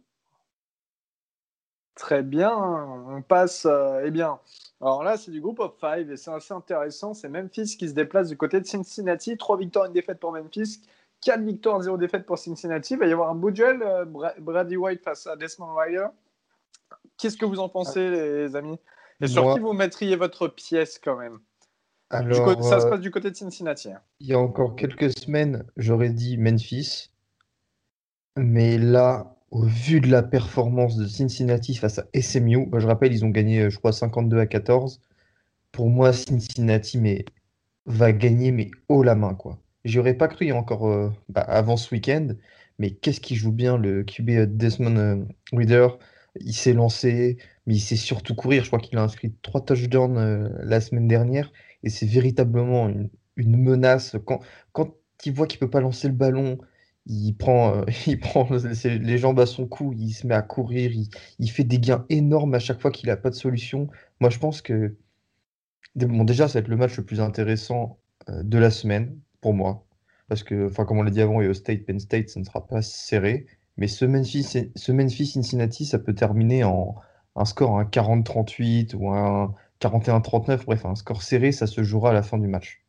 Très 1.96 2.24
bien, 2.24 2.52
on 2.56 3.22
passe. 3.22 3.66
Euh, 3.66 4.02
eh 4.06 4.12
bien, 4.12 4.40
alors 4.80 5.04
là, 5.04 5.18
c'est 5.18 5.30
du 5.30 5.42
groupe 5.42 5.60
of 5.60 5.74
five 5.80 6.10
et 6.10 6.18
c'est 6.18 6.32
assez 6.32 6.54
intéressant. 6.54 7.14
C'est 7.14 7.30
Memphis 7.30 7.76
qui 7.78 7.90
se 7.90 7.94
déplace 7.94 8.30
du 8.30 8.38
côté 8.38 8.60
de 8.62 8.66
Cincinnati. 8.66 9.38
Trois 9.38 9.58
victoires, 9.58 9.86
une 9.86 9.94
défaite 9.94 10.20
pour 10.20 10.32
Memphis. 10.32 10.82
Quatre 11.22 11.42
victoires, 11.42 11.82
zéro 11.82 11.98
défaite 11.98 12.26
pour 12.26 12.40
Cincinnati. 12.40 12.94
Il 12.94 13.00
va 13.00 13.08
y 13.08 13.12
avoir 13.12 13.30
un 13.30 13.36
beau 13.36 13.52
duel. 13.52 13.84
Euh, 13.84 14.06
Brady 14.40 14.78
White 14.78 15.04
face 15.04 15.28
à 15.28 15.36
Desmond 15.36 15.76
Ryder. 15.76 16.08
Qu'est-ce 17.18 17.38
que 17.38 17.46
vous 17.46 17.60
en 17.60 17.70
pensez, 17.70 18.10
les 18.10 18.56
amis? 18.56 18.80
Et 19.20 19.28
sur 19.28 19.54
qui 19.54 19.60
vous 19.60 19.74
mettriez 19.74 20.16
votre 20.16 20.48
pièce 20.48 20.98
quand 20.98 21.18
même? 21.18 21.40
Alors, 22.12 22.64
Ça 22.64 22.80
se 22.80 22.86
euh, 22.86 22.90
passe 22.90 23.00
du 23.00 23.12
côté 23.12 23.32
de 23.32 23.36
Cincinnati. 23.36 23.92
Hein. 23.92 24.02
Il 24.20 24.28
y 24.28 24.34
a 24.34 24.40
encore 24.40 24.76
quelques 24.76 25.18
semaines, 25.18 25.64
j'aurais 25.78 26.10
dit 26.10 26.38
Memphis. 26.38 27.10
Mais 28.38 28.78
là, 28.78 29.36
au 29.52 29.64
vu 29.64 30.02
de 30.02 30.10
la 30.10 30.24
performance 30.24 30.98
de 30.98 31.08
Cincinnati 31.08 31.76
face 31.76 32.00
à 32.00 32.06
SMU, 32.14 32.70
je 32.78 32.88
rappelle, 32.88 33.14
ils 33.14 33.26
ont 33.26 33.30
gagné, 33.30 33.70
je 33.70 33.78
crois, 33.78 33.92
52 33.92 34.40
à 34.40 34.46
14. 34.46 35.02
Pour 35.72 35.90
moi, 35.90 36.14
Cincinnati 36.14 36.98
mais, 36.98 37.26
va 37.86 38.12
gagner, 38.12 38.52
mais 38.52 38.72
haut 38.90 39.04
la 39.04 39.16
main. 39.16 39.34
quoi. 39.34 39.60
J'y 39.86 40.00
aurais 40.00 40.14
pas 40.14 40.28
cru 40.28 40.52
encore 40.52 40.88
euh, 40.88 41.10
bah, 41.30 41.42
avant 41.42 41.78
ce 41.78 41.94
week-end, 41.94 42.30
mais 42.80 42.92
qu'est-ce 42.92 43.20
qu'il 43.22 43.38
joue 43.38 43.52
bien, 43.52 43.78
le 43.78 44.04
QB 44.04 44.30
euh, 44.30 44.46
Desmond 44.46 44.98
euh, 44.98 45.26
Reader? 45.54 45.98
Il 46.40 46.54
s'est 46.54 46.74
lancé, 46.74 47.38
mais 47.66 47.76
il 47.76 47.80
sait 47.80 47.96
surtout 47.96 48.36
courir. 48.36 48.64
Je 48.64 48.70
crois 48.70 48.80
qu'il 48.80 48.98
a 48.98 49.04
inscrit 49.04 49.34
trois 49.42 49.66
touchdowns 49.66 50.50
la 50.64 50.80
semaine 50.80 51.08
dernière, 51.08 51.52
et 51.84 51.90
c'est 51.90 52.06
véritablement 52.06 52.90
une, 52.90 53.10
menace. 53.38 54.16
Quand, 54.26 54.40
quand 54.72 54.96
il 55.26 55.34
voit 55.34 55.48
qu'il 55.48 55.60
peut 55.60 55.70
pas 55.70 55.82
lancer 55.82 56.08
le 56.08 56.14
ballon, 56.14 56.58
il 57.06 57.34
prend, 57.34 57.76
euh, 57.76 57.86
il 58.08 58.20
prend 58.20 58.48
les 58.84 59.18
jambes 59.18 59.40
à 59.40 59.46
son 59.46 59.68
cou, 59.68 59.94
il 59.98 60.14
se 60.14 60.28
met 60.28 60.36
à 60.36 60.42
courir, 60.42 60.92
il, 61.40 61.52
fait 61.52 61.64
des 61.64 61.80
gains 61.80 62.06
énormes 62.10 62.54
à 62.54 62.60
chaque 62.60 62.82
fois 62.82 62.92
qu'il 62.92 63.10
n'a 63.10 63.18
pas 63.18 63.30
de 63.30 63.36
solution. 63.36 63.88
Moi, 64.20 64.30
je 64.30 64.40
pense 64.40 64.62
que 64.62 64.96
bon, 65.96 66.24
déjà, 66.24 66.48
ça 66.48 66.56
va 66.56 66.60
être 66.62 66.68
le 66.68 66.78
match 66.78 66.98
le 66.98 67.06
plus 67.06 67.22
intéressant 67.22 68.00
euh, 68.30 68.44
de 68.44 68.58
la 68.58 68.72
semaine 68.72 69.18
pour 69.42 69.54
moi. 69.54 69.86
Parce 70.28 70.44
que, 70.44 70.68
enfin, 70.68 70.86
comme 70.86 71.00
on 71.00 71.04
l'a 71.04 71.12
dit 71.12 71.22
avant, 71.22 71.42
et 71.42 71.48
au 71.48 71.54
State, 71.54 71.86
Penn 71.86 72.00
State, 72.00 72.30
ça 72.30 72.40
ne 72.40 72.46
sera 72.46 72.66
pas 72.66 72.82
serré. 72.82 73.48
Mais 73.78 73.88
ce 73.88 74.06
Memphis 74.06 75.26
Cincinnati, 75.26 75.86
ça 75.86 76.00
peut 76.00 76.14
terminer 76.14 76.64
en 76.64 76.96
un 77.36 77.46
score 77.46 77.80
un 77.80 77.86
40-38 77.86 78.96
ou 78.96 79.10
un 79.10 79.56
41-39, 79.82 80.66
bref, 80.66 80.86
un 80.86 80.96
score 80.96 81.22
serré, 81.24 81.52
ça 81.52 81.68
se 81.68 81.84
jouera 81.84 82.12
à 82.12 82.14
la 82.14 82.24
fin 82.24 82.38
du 82.38 82.48
match. 82.48 82.82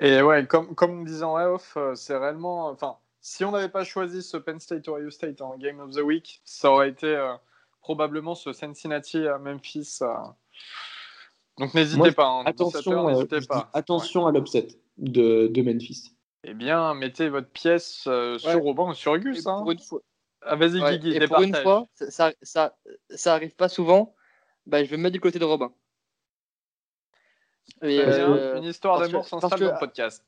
Et 0.00 0.22
ouais, 0.22 0.46
comme, 0.46 0.74
comme 0.74 1.00
on 1.00 1.02
disait 1.04 1.24
en 1.24 1.36
off, 1.36 1.74
euh, 1.76 1.94
c'est 1.94 2.16
réellement. 2.16 2.68
Enfin, 2.68 2.96
si 3.20 3.44
on 3.44 3.50
n'avait 3.52 3.68
pas 3.68 3.84
choisi 3.84 4.22
ce 4.22 4.36
Penn 4.36 4.58
State 4.60 4.88
Ohio 4.88 5.10
State 5.10 5.40
en 5.40 5.56
Game 5.56 5.80
of 5.80 5.90
the 5.90 6.00
Week, 6.00 6.40
ça 6.44 6.70
aurait 6.70 6.90
été 6.90 7.06
euh, 7.06 7.34
probablement 7.80 8.34
ce 8.34 8.52
Cincinnati 8.52 9.26
à 9.26 9.38
Memphis. 9.38 9.98
euh. 10.02 10.14
Donc 11.58 11.72
n'hésitez 11.74 11.98
Moi, 11.98 12.12
pas. 12.12 12.26
hein, 12.26 12.44
17 12.44 12.48
Attention, 12.76 12.92
heures, 12.92 13.06
euh, 13.06 13.12
n'hésitez 13.12 13.36
je 13.36 13.40
dis 13.42 13.46
pas. 13.46 13.70
attention 13.72 14.26
à 14.26 14.32
l'upset 14.32 14.66
de, 14.98 15.46
de 15.48 15.62
Memphis. 15.62 16.10
Eh 16.44 16.52
bien, 16.54 16.92
mettez 16.94 17.28
votre 17.28 17.48
pièce 17.48 18.04
euh, 18.06 18.38
sur 18.38 18.48
Ouais. 18.50 18.60
Robin 18.60 18.90
ou 18.90 18.94
sur 18.94 19.16
Gus. 19.18 19.46
Hein. 19.46 19.60
pour 19.62 19.70
une 19.70 19.78
fois, 19.78 20.00
Ah, 20.42 20.56
Vas-y, 20.56 20.80
ouais, 20.82 20.98
Guigui, 20.98 21.16
et 21.16 21.26
pour 21.26 21.40
une 21.42 21.54
fois, 21.54 21.86
ça, 21.94 22.10
ça, 22.10 22.32
ça, 22.42 22.76
ça 23.10 23.32
arrive 23.34 23.54
pas 23.54 23.68
souvent. 23.68 24.14
Bah, 24.66 24.82
je 24.84 24.90
vais 24.90 24.96
me 24.96 25.02
mettre 25.04 25.12
du 25.14 25.20
côté 25.20 25.38
de 25.38 25.44
Robin. 25.44 25.72
Et, 27.82 28.00
euh, 28.00 28.56
une 28.56 28.64
histoire 28.64 29.00
d'amour 29.00 29.26
s'installe 29.28 29.60
dans 29.60 29.72
le 29.72 29.78
podcast. 29.78 30.24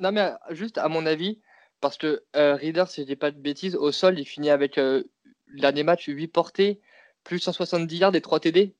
Non, 0.00 0.12
mais 0.12 0.20
euh, 0.20 0.34
juste 0.50 0.78
à 0.78 0.88
mon 0.88 1.06
avis, 1.06 1.40
parce 1.80 1.96
que 1.98 2.24
euh, 2.36 2.54
Reader, 2.56 2.84
si 2.88 3.02
je 3.02 3.06
dis 3.06 3.16
pas 3.16 3.30
de 3.30 3.38
bêtises, 3.38 3.76
au 3.76 3.92
sol, 3.92 4.18
il 4.18 4.24
finit 4.26 4.50
avec 4.50 4.78
euh, 4.78 5.04
le 5.46 5.60
dernier 5.60 5.82
match 5.84 6.06
8 6.06 6.28
portées, 6.28 6.80
plus 7.24 7.38
170 7.38 7.96
yards 7.98 8.14
et 8.14 8.20
3 8.20 8.40
TD. 8.40 8.74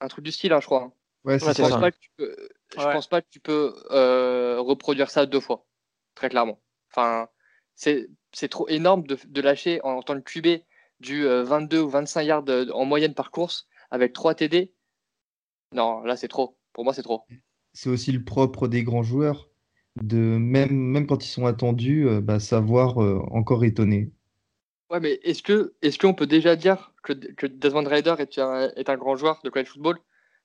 Un 0.00 0.08
truc 0.08 0.24
du 0.24 0.32
style, 0.32 0.52
hein, 0.52 0.60
je 0.60 0.66
crois. 0.66 0.82
hein. 0.82 0.92
Ouais, 1.24 1.34
Ouais, 1.34 1.38
Je 1.38 1.44
pense 1.60 1.70
ça. 1.70 1.78
pas 1.80 1.90
que 1.90 1.98
tu 1.98 2.10
peux, 2.16 2.36
je 2.76 2.84
Ouais. 2.84 2.92
pense 2.92 3.06
pas 3.08 3.20
que 3.22 3.26
tu 3.30 3.40
peux 3.40 3.74
euh, 3.90 4.60
reproduire 4.60 5.10
ça 5.10 5.26
deux 5.26 5.40
fois, 5.40 5.66
très 6.14 6.28
clairement. 6.28 6.60
Enfin, 6.90 7.28
c'est 7.74 8.08
c'est 8.32 8.48
trop 8.48 8.68
énorme 8.68 9.06
de, 9.06 9.18
de 9.26 9.40
lâcher 9.40 9.80
en 9.82 10.02
tant 10.02 10.20
que 10.20 10.30
QB 10.30 10.62
du 11.00 11.26
euh, 11.26 11.42
22 11.42 11.80
ou 11.80 11.88
25 11.88 12.22
yards 12.22 12.44
euh, 12.48 12.70
en 12.72 12.84
moyenne 12.84 13.14
par 13.14 13.30
course 13.30 13.66
avec 13.90 14.12
3 14.12 14.34
TD. 14.34 14.72
Non, 15.76 16.02
là 16.02 16.16
c'est 16.16 16.28
trop. 16.28 16.56
Pour 16.72 16.84
moi, 16.84 16.94
c'est 16.94 17.02
trop. 17.02 17.22
c'est 17.74 17.90
aussi 17.90 18.10
le 18.10 18.24
propre 18.24 18.66
des 18.66 18.82
grands 18.82 19.02
joueurs 19.02 19.50
de 20.02 20.16
même, 20.16 20.74
même 20.74 21.06
quand 21.06 21.24
ils 21.24 21.28
sont 21.28 21.46
attendus, 21.46 22.08
euh, 22.08 22.20
bah, 22.20 22.40
savoir 22.40 23.02
euh, 23.02 23.22
encore 23.30 23.64
étonner. 23.64 24.10
Ouais, 24.90 25.00
mais 25.00 25.20
est-ce 25.22 25.42
que 25.42 25.74
est-ce 25.82 25.98
qu'on 25.98 26.14
peut 26.14 26.26
déjà 26.26 26.56
dire 26.56 26.92
que, 27.02 27.12
que 27.12 27.46
Desmond 27.46 27.86
Ryder 27.86 28.14
est 28.18 28.38
un, 28.38 28.70
est 28.76 28.88
un 28.88 28.96
grand 28.96 29.16
joueur 29.16 29.40
de 29.44 29.50
college 29.50 29.68
football? 29.68 29.98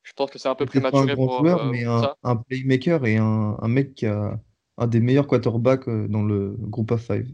Je 0.03 0.13
pense 0.13 0.31
que 0.31 0.39
c'est 0.39 0.49
un 0.49 0.55
peu 0.55 0.65
prématuré 0.65 1.13
grand 1.15 1.27
pour, 1.27 1.39
joueur, 1.39 1.65
euh, 1.65 1.69
mais 1.69 1.85
pour 1.85 1.93
un, 1.93 2.01
ça. 2.01 2.17
un 2.23 2.35
playmaker 2.35 3.05
et 3.05 3.17
un, 3.17 3.55
un 3.59 3.67
mec 3.67 3.95
qui 3.95 4.07
a 4.07 4.39
un 4.77 4.87
des 4.87 4.99
meilleurs 4.99 5.27
quarterbacks 5.27 5.87
dans 5.87 6.23
le 6.23 6.55
groupe 6.57 6.91
of 6.91 7.01
five. 7.01 7.27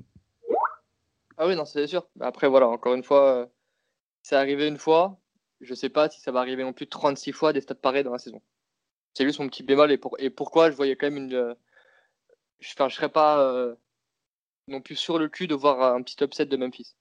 Ah 1.37 1.47
oui, 1.47 1.55
non, 1.55 1.65
c'est 1.65 1.87
sûr. 1.87 2.07
Après, 2.19 2.47
voilà, 2.47 2.67
encore 2.67 2.93
une 2.93 3.03
fois, 3.03 3.47
c'est 4.21 4.35
arrivé 4.35 4.67
une 4.67 4.77
fois. 4.77 5.19
Je 5.61 5.73
sais 5.73 5.89
pas 5.89 6.09
si 6.09 6.21
ça 6.21 6.31
va 6.31 6.39
arriver 6.39 6.63
non 6.63 6.73
plus 6.73 6.87
36 6.87 7.31
fois 7.31 7.53
des 7.53 7.61
stats 7.61 7.75
pareils 7.75 8.03
dans 8.03 8.11
la 8.11 8.19
saison. 8.19 8.41
C'est 9.13 9.25
juste 9.25 9.39
mon 9.39 9.47
petit 9.47 9.63
bémol 9.63 9.91
et, 9.91 9.99
et 10.19 10.29
pourquoi 10.29 10.69
je 10.69 10.75
voyais 10.75 10.95
quand 10.95 11.07
même 11.07 11.17
une. 11.17 11.55
je, 12.59 12.75
je 12.77 12.95
serais 12.95 13.09
pas 13.09 13.39
euh, 13.39 13.75
non 14.67 14.81
plus 14.81 14.95
sur 14.95 15.17
le 15.17 15.29
cul 15.29 15.47
de 15.47 15.55
voir 15.55 15.95
un 15.95 16.01
petit 16.03 16.23
upset 16.23 16.45
de 16.45 16.57
Memphis. 16.57 16.95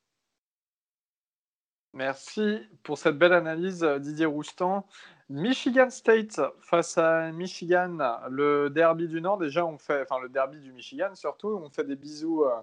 Merci 1.92 2.60
pour 2.82 2.98
cette 2.98 3.16
belle 3.16 3.32
analyse, 3.32 3.82
euh, 3.82 3.98
Didier 3.98 4.26
Roustan. 4.26 4.86
Michigan 5.28 5.88
State 5.90 6.40
face 6.60 6.98
à 6.98 7.32
Michigan, 7.32 7.96
le 8.28 8.68
derby 8.68 9.08
du 9.08 9.20
Nord. 9.20 9.38
Déjà, 9.38 9.64
on 9.66 9.78
fait, 9.78 10.02
enfin 10.02 10.20
le 10.20 10.28
derby 10.28 10.60
du 10.60 10.72
Michigan 10.72 11.14
surtout. 11.14 11.48
On 11.48 11.70
fait 11.70 11.84
des 11.84 11.96
bisous 11.96 12.44
euh, 12.44 12.60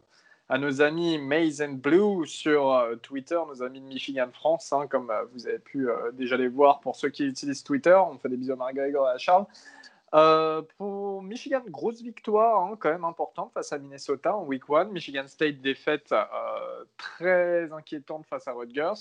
à 0.50 0.58
nos 0.58 0.82
amis 0.82 1.18
Maize 1.18 1.62
and 1.62 1.74
Blue 1.74 2.26
sur 2.28 2.72
euh, 2.74 2.96
Twitter, 2.98 3.40
nos 3.48 3.64
amis 3.64 3.80
de 3.82 3.86
Michigan 3.86 4.30
France, 4.34 4.72
hein, 4.74 4.88
comme 4.88 5.10
euh, 5.10 5.24
vous 5.34 5.48
avez 5.48 5.60
pu 5.60 5.90
euh, 5.90 6.12
déjà 6.12 6.38
les 6.38 6.48
voir 6.50 6.80
pour 6.82 6.96
ceux 6.96 7.10
qui 7.10 7.26
utilisent 7.26 7.64
Twitter. 7.64 7.96
On 7.96 8.18
fait 8.18 8.30
des 8.30 8.38
bisous 8.38 8.54
à 8.54 8.56
Marc-Gregor 8.56 9.08
et 9.10 9.14
à 9.14 9.18
Charles. 9.18 9.46
Euh, 10.14 10.62
pour 10.78 11.24
Michigan, 11.24 11.64
grosse 11.68 12.02
victoire 12.02 12.62
hein, 12.66 12.78
quand 12.80 12.92
même 12.92 13.06
importante 13.06 13.52
face 13.52 13.74
à 13.74 13.80
Minnesota 13.80 14.36
en 14.36 14.44
week 14.44 14.64
1. 14.70 14.86
Michigan 14.86 15.26
State 15.28 15.60
défaite 15.62 16.12
euh, 16.12 16.86
très 16.98 17.72
inquiétante 17.72 18.28
face 18.28 18.48
à 18.48 18.52
Rutgers. 18.52 18.94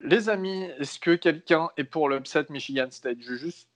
Les 0.00 0.28
amis, 0.28 0.64
est-ce 0.78 0.98
que 1.00 1.14
quelqu'un 1.14 1.70
est 1.78 1.84
pour 1.84 2.10
l'upset 2.10 2.44
Michigan 2.50 2.88
State? 2.90 3.16
Je 3.20 3.34
juste. 3.34 3.70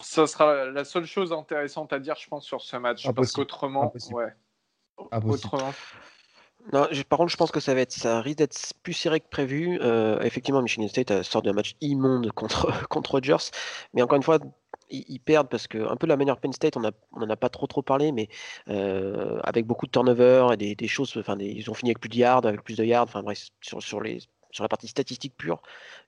Ça 0.00 0.26
sera 0.26 0.64
la 0.64 0.84
seule 0.84 1.04
chose 1.06 1.32
intéressante 1.32 1.92
à 1.92 2.00
dire, 2.00 2.16
je 2.16 2.26
pense, 2.28 2.44
sur 2.44 2.60
ce 2.60 2.76
match. 2.76 3.04
Parce 3.04 3.10
Impossible. 3.10 3.36
qu'autrement, 3.36 3.82
Impossible. 3.84 4.16
ouais. 4.16 4.34
Autrement. 4.98 5.72
Par 6.70 7.18
contre, 7.18 7.30
je 7.30 7.36
pense 7.36 7.50
que 7.50 7.60
ça 7.60 7.74
va 7.74 7.80
être, 7.80 8.20
risque 8.20 8.38
d'être 8.38 8.56
plus 8.82 8.94
serré 8.94 9.20
que 9.20 9.28
prévu. 9.28 9.78
Euh, 9.82 10.20
effectivement, 10.22 10.62
Michigan 10.62 10.88
State 10.88 11.10
euh, 11.10 11.22
sort 11.22 11.42
d'un 11.42 11.52
match 11.52 11.76
immonde 11.80 12.30
contre 12.34 12.88
contre 12.88 13.12
Rogers, 13.12 13.50
mais 13.92 14.02
encore 14.02 14.16
une 14.16 14.22
fois, 14.22 14.38
ils, 14.90 15.20
perdent 15.20 15.48
parce 15.48 15.66
que 15.66 15.78
un 15.90 15.96
peu 15.96 16.06
la 16.06 16.16
manière 16.16 16.38
Penn 16.38 16.52
State, 16.52 16.76
on 16.76 16.84
a, 16.84 16.90
on 17.12 17.22
en 17.22 17.30
a 17.30 17.36
pas 17.36 17.48
trop 17.48 17.66
trop 17.66 17.82
parlé, 17.82 18.12
mais 18.12 18.28
euh, 18.68 19.40
avec 19.44 19.66
beaucoup 19.66 19.86
de 19.86 19.90
turnover 19.90 20.48
et 20.58 20.74
des, 20.74 20.88
choses, 20.88 21.14
ils 21.40 21.70
ont 21.70 21.74
fini 21.74 21.90
avec 21.90 22.00
plus 22.00 22.08
de 22.08 22.16
yards, 22.16 22.46
avec 22.46 22.62
plus 22.62 22.76
de 22.76 22.84
yards, 22.84 23.04
enfin 23.04 23.22
bref, 23.22 23.48
sur, 23.60 23.82
sur 23.82 24.00
les 24.00 24.20
sur 24.54 24.64
la 24.64 24.68
partie 24.68 24.88
statistique 24.88 25.34
pure, 25.36 25.60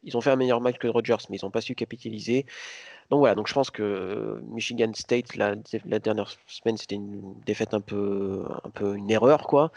ils 0.05 0.17
ont 0.17 0.21
fait 0.21 0.31
un 0.31 0.37
meilleur 0.37 0.61
match 0.61 0.79
que 0.79 0.87
Rogers, 0.89 1.17
mais 1.29 1.37
ils 1.39 1.45
n'ont 1.45 1.51
pas 1.51 1.61
su 1.61 1.75
capitaliser. 1.75 2.47
Donc 3.11 3.21
voilà, 3.21 3.35
donc 3.35 3.47
je 3.49 3.55
pense 3.55 3.71
que 3.71 4.41
Michigan 4.49 4.93
State, 4.95 5.37
la, 5.37 5.55
la 5.85 5.99
dernière 5.99 6.31
semaine, 6.47 6.77
c'était 6.77 6.97
une 6.97 7.35
défaite 7.45 7.75
un 7.75 7.81
peu, 7.81 8.45
un 8.65 8.71
peu 8.71 8.97
une 8.97 9.11
erreur, 9.11 9.47
quoi. 9.47 9.73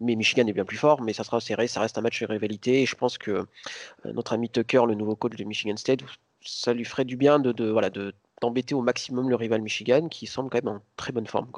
Mais 0.00 0.16
Michigan 0.16 0.46
est 0.46 0.52
bien 0.52 0.64
plus 0.64 0.76
fort, 0.76 1.00
mais 1.00 1.12
ça 1.12 1.24
sera 1.24 1.40
serré, 1.40 1.66
ça 1.66 1.80
reste 1.80 1.96
un 1.98 2.02
match 2.02 2.20
de 2.20 2.26
rivalité. 2.26 2.82
Et 2.82 2.86
je 2.86 2.94
pense 2.94 3.18
que 3.18 3.30
euh, 3.30 3.44
notre 4.04 4.32
ami 4.34 4.50
Tucker, 4.50 4.82
le 4.86 4.94
nouveau 4.94 5.16
coach 5.16 5.36
de 5.36 5.44
Michigan 5.44 5.76
State, 5.76 6.00
ça 6.42 6.74
lui 6.74 6.84
ferait 6.84 7.04
du 7.04 7.16
bien 7.16 7.38
de, 7.38 7.70
voilà 7.70 7.90
de 7.90 8.14
d'embêter 8.42 8.74
au 8.74 8.82
maximum 8.82 9.30
le 9.30 9.36
rival 9.36 9.62
Michigan, 9.62 10.08
qui 10.08 10.26
semble 10.26 10.50
quand 10.50 10.62
même 10.62 10.76
en 10.76 10.82
très 10.96 11.12
bonne 11.12 11.26
forme. 11.26 11.50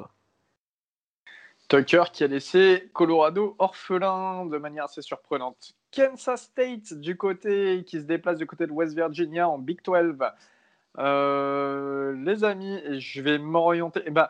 Tucker 1.67 2.03
qui 2.13 2.23
a 2.23 2.27
laissé 2.27 2.89
Colorado 2.93 3.55
orphelin 3.59 4.45
de 4.45 4.57
manière 4.57 4.85
assez 4.85 5.01
surprenante. 5.01 5.73
Kansas 5.91 6.43
State 6.43 6.93
du 6.93 7.17
côté 7.17 7.83
qui 7.85 7.99
se 7.99 8.05
déplace 8.05 8.37
du 8.37 8.45
côté 8.45 8.67
de 8.67 8.71
West 8.71 8.95
Virginia 8.95 9.49
en 9.49 9.57
Big 9.57 9.79
12. 9.83 10.15
Euh, 10.97 12.13
les 12.23 12.43
amis, 12.43 12.81
je 12.99 13.21
vais 13.21 13.37
m'orienter. 13.37 14.01
eh 14.05 14.11
ben, 14.11 14.29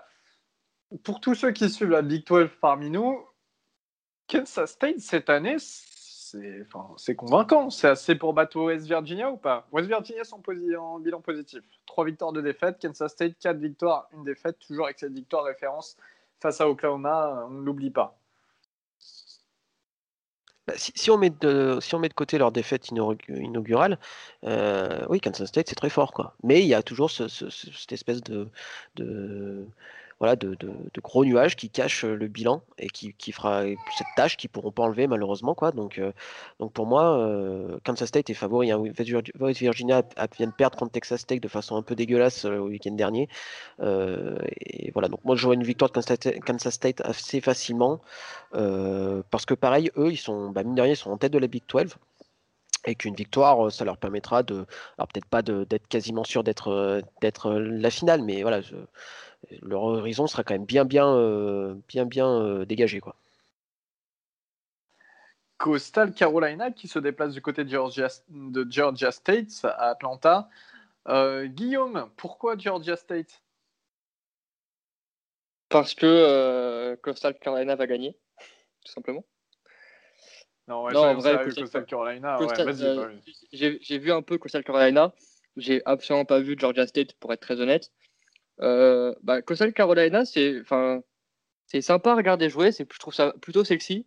pour 1.04 1.20
tous 1.20 1.36
ceux 1.36 1.52
qui 1.52 1.70
suivent 1.70 1.90
la 1.90 2.02
Big 2.02 2.26
12 2.26 2.50
parmi 2.60 2.90
nous, 2.90 3.24
Kansas 4.28 4.72
State 4.72 5.00
cette 5.00 5.30
année, 5.30 5.58
c'est 5.60 7.16
convaincant. 7.16 7.70
C'est 7.70 7.88
assez 7.88 8.16
pour 8.16 8.34
battre 8.34 8.60
West 8.60 8.86
Virginia 8.86 9.32
ou 9.32 9.38
pas? 9.38 9.68
West 9.72 9.88
Virginia 9.88 10.24
sont 10.24 10.42
en 10.78 11.00
bilan 11.00 11.22
positif. 11.22 11.62
Trois 11.86 12.06
victoires 12.06 12.34
de 12.34 12.42
défaite. 12.42 12.78
Kansas 12.82 13.12
State, 13.12 13.38
quatre 13.40 13.58
victoires, 13.58 14.10
une 14.14 14.24
défaite. 14.24 14.58
Toujours 14.60 14.86
avec 14.86 15.00
cette 15.00 15.14
victoire 15.14 15.46
référence 15.46 15.98
face 16.42 16.62
à 16.62 16.70
Oklahoma, 16.70 17.46
on 17.48 17.52
ne 17.52 17.62
l'oublie 17.62 17.92
pas. 17.92 18.20
Bah, 20.68 20.74
si, 20.76 21.10
on 21.12 21.18
met 21.18 21.30
de, 21.30 21.78
si 21.82 21.96
on 21.96 22.00
met 22.00 22.10
de 22.10 22.14
côté 22.14 22.38
leur 22.38 22.52
défaite 22.52 22.90
inaug- 22.90 23.24
inaugurale, 23.30 23.98
euh, 24.44 25.06
oui, 25.10 25.22
Kansas 25.22 25.48
State 25.48 25.70
c'est 25.70 25.76
très 25.76 25.90
fort, 25.90 26.12
quoi. 26.12 26.36
Mais 26.44 26.60
il 26.62 26.68
y 26.68 26.74
a 26.74 26.84
toujours 26.84 27.10
ce- 27.10 27.30
ce- 27.30 27.50
ce- 27.50 27.72
cette 27.72 27.94
espèce 27.94 28.22
de, 28.22 28.50
de, 28.96 29.66
voilà, 30.20 30.36
de, 30.36 30.58
gros 31.04 31.24
nuage 31.26 31.56
qui 31.56 31.70
cache 31.70 32.04
euh, 32.06 32.16
le 32.16 32.28
bilan 32.28 32.64
et 32.80 32.88
qui, 32.88 33.14
qui 33.14 33.32
fera 33.32 33.64
cette 33.96 34.08
tâche 34.16 34.36
qu'ils 34.38 34.50
pourront 34.50 34.72
pas 34.72 34.84
enlever 34.84 35.08
malheureusement, 35.08 35.54
quoi. 35.54 35.72
Donc, 35.72 36.00
euh, 36.00 36.12
donc 36.60 36.74
pour 36.74 36.88
moi, 36.88 37.18
euh, 37.20 37.78
Kansas 37.84 38.08
State 38.08 38.30
est 38.30 38.34
favori. 38.34 38.72
hein. 38.72 38.78
West 38.80 39.00
Vir- 39.02 39.32
West 39.40 39.60
Virginia 39.60 40.04
vient 40.38 40.48
de 40.48 40.52
perdre 40.54 40.78
contre 40.78 40.92
Texas 40.94 41.26
Tech 41.26 41.40
de 41.40 41.48
façon 41.48 41.76
un 41.76 41.84
peu 41.84 41.96
dégueulasse 41.96 42.46
euh, 42.46 42.58
au 42.58 42.68
week-end 42.70 42.92
dernier. 42.94 43.30
Et 43.82 44.92
voilà, 44.94 45.08
donc 45.08 45.24
moi 45.24 45.36
je 45.36 45.42
jouerais 45.42 45.56
une 45.56 45.64
victoire 45.64 45.92
de 45.92 46.40
Kansas 46.40 46.74
State, 46.74 47.02
assez 47.02 47.42
facilement. 47.42 48.02
Parce 48.52 49.46
que 49.46 49.54
pareil, 49.54 49.92
eux, 49.98 50.12
ils 50.12 50.18
sont, 50.18 50.50
bah, 50.50 50.64
mine 50.64 50.76
de 50.76 50.82
rien, 50.82 50.94
ils 50.94 50.98
sont 50.98 51.12
en 51.12 51.18
tête 51.18 51.34
de 51.34 51.40
la 51.40 51.48
Big 51.48 51.64
12 51.68 51.96
et 52.86 52.96
qu'une 52.96 53.16
victoire, 53.16 53.72
ça 53.72 53.84
leur 53.86 53.98
permettra 53.98 54.44
de, 54.44 54.66
alors 54.98 55.08
peut-être 55.10 55.26
pas 55.26 55.42
d'être 55.42 55.88
quasiment 55.90 56.24
sûr 56.24 56.44
d'être 56.44 57.02
d'être 57.22 57.52
la 57.54 57.90
finale, 57.90 58.22
mais 58.24 58.42
voilà, 58.44 58.62
leur 59.62 59.84
horizon 59.84 60.28
sera 60.28 60.44
quand 60.44 60.54
même 60.54 60.66
bien 60.66 60.86
bien 60.86 61.08
euh, 61.08 61.76
bien 61.88 62.06
bien 62.06 62.30
euh, 62.30 62.66
dégagé 62.66 63.00
quoi. 63.00 63.16
Coastal 65.58 66.14
Carolina 66.14 66.72
qui 66.72 66.88
se 66.88 67.00
déplace 67.00 67.34
du 67.34 67.42
côté 67.42 67.64
de 67.64 67.70
Georgia, 67.70 68.08
de 68.30 68.66
Georgia 68.70 69.12
State 69.12 69.62
à 69.64 69.90
Atlanta. 69.90 70.50
Euh, 71.08 71.48
Guillaume, 71.48 72.10
pourquoi 72.16 72.58
Georgia 72.58 72.96
State? 72.96 73.42
Parce 75.70 75.94
que 75.94 76.06
euh, 76.06 76.96
Coastal 76.98 77.38
Carolina 77.40 77.76
va 77.76 77.88
gagner, 77.88 78.16
tout 78.86 78.92
simplement. 78.92 79.26
Non, 80.68 80.84
ouais, 80.84 80.94
Non, 80.94 81.02
en 81.02 81.16
vrai, 81.16 81.36
Coastal- 81.36 81.64
Coastal 81.64 81.86
Carolina. 81.86 82.40
ouais, 82.40 82.84
euh, 82.84 83.10
j'ai 83.52 83.98
vu 83.98 84.12
un 84.12 84.22
peu 84.22 84.38
Coastal 84.38 84.64
Carolina. 84.64 85.14
J'ai 85.56 85.82
absolument 85.86 86.26
pas 86.26 86.40
vu 86.40 86.56
Georgia 86.58 86.86
State, 86.86 87.14
pour 87.14 87.34
être 87.34 87.42
très 87.42 87.60
honnête. 87.60 87.92
Euh, 88.62 89.14
bah, 89.24 89.42
Coastal 89.42 89.74
Carolina, 89.74 90.26
c'est 90.26 90.64
sympa 91.82 92.12
à 92.12 92.16
regarder 92.16 92.50
jouer. 92.50 92.72
Je 92.72 93.00
trouve 93.00 93.14
ça 93.14 93.34
plutôt 93.42 93.64
sexy. 93.64 94.06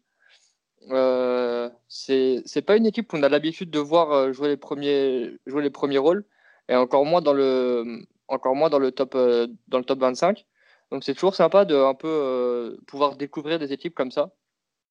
Euh, 0.91 1.69
c'est 1.89 2.63
pas 2.67 2.77
une 2.77 2.87
équipe 2.87 3.09
qu'on 3.09 3.23
a 3.23 3.29
l'habitude 3.29 3.71
de 3.71 3.79
voir 3.79 4.13
euh, 4.13 4.33
jouer 4.33 4.49
les 4.49 4.57
premiers 4.57 5.39
jouer 5.47 5.63
les 5.63 5.71
premiers 5.71 5.99
rôles 5.99 6.25
et 6.69 6.75
encore 6.75 7.05
moins 7.05 7.21
dans 7.21 7.35
le 7.35 8.07
encore 8.29 8.55
moins 8.57 8.71
dans 8.71 8.79
le 8.79 8.91
top 8.93 9.15
euh, 9.15 9.47
dans 9.69 9.79
le 9.79 9.85
top 9.85 10.01
25. 10.01 10.47
Donc 10.91 11.05
c'est 11.05 11.15
toujours 11.15 11.35
sympa 11.35 11.65
de 11.65 11.77
un 11.77 11.95
peu 11.95 12.09
euh, 12.09 12.77
pouvoir 12.87 13.17
découvrir 13.17 13.59
des 13.59 13.73
équipes 13.73 13.95
comme 13.95 14.11
ça. 14.11 14.33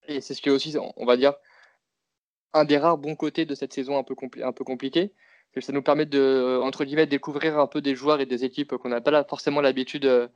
Et 0.08 0.22
c'est 0.22 0.34
ce 0.34 0.42
qui 0.42 0.50
est 0.50 0.52
aussi, 0.52 0.76
on 0.98 1.06
va 1.06 1.18
dire, 1.18 1.34
un 2.54 2.66
des 2.66 2.78
rares 2.78 2.98
bons 2.98 3.16
côtés 3.16 3.46
de 3.46 3.56
cette 3.56 3.74
saison 3.74 3.98
un 3.98 4.04
peu, 4.04 4.16
un 4.44 4.52
peu 4.54 4.64
compliquée. 4.64 5.14
Que 5.54 5.62
ça 5.62 5.74
nous 5.74 5.82
permet 5.82 6.06
de, 6.06 6.20
euh, 6.20 6.62
entre 6.62 6.86
guillemets, 6.86 7.08
découvrir 7.08 7.58
un 7.58 7.68
peu 7.68 7.82
des 7.82 7.96
joueurs 7.96 8.22
et 8.22 8.28
des 8.28 8.44
équipes 8.44 8.78
qu'on 8.78 8.90
n'a 8.90 9.02
pas 9.02 9.24
forcément 9.24 9.62
l'habitude 9.62 10.06
euh, 10.06 10.28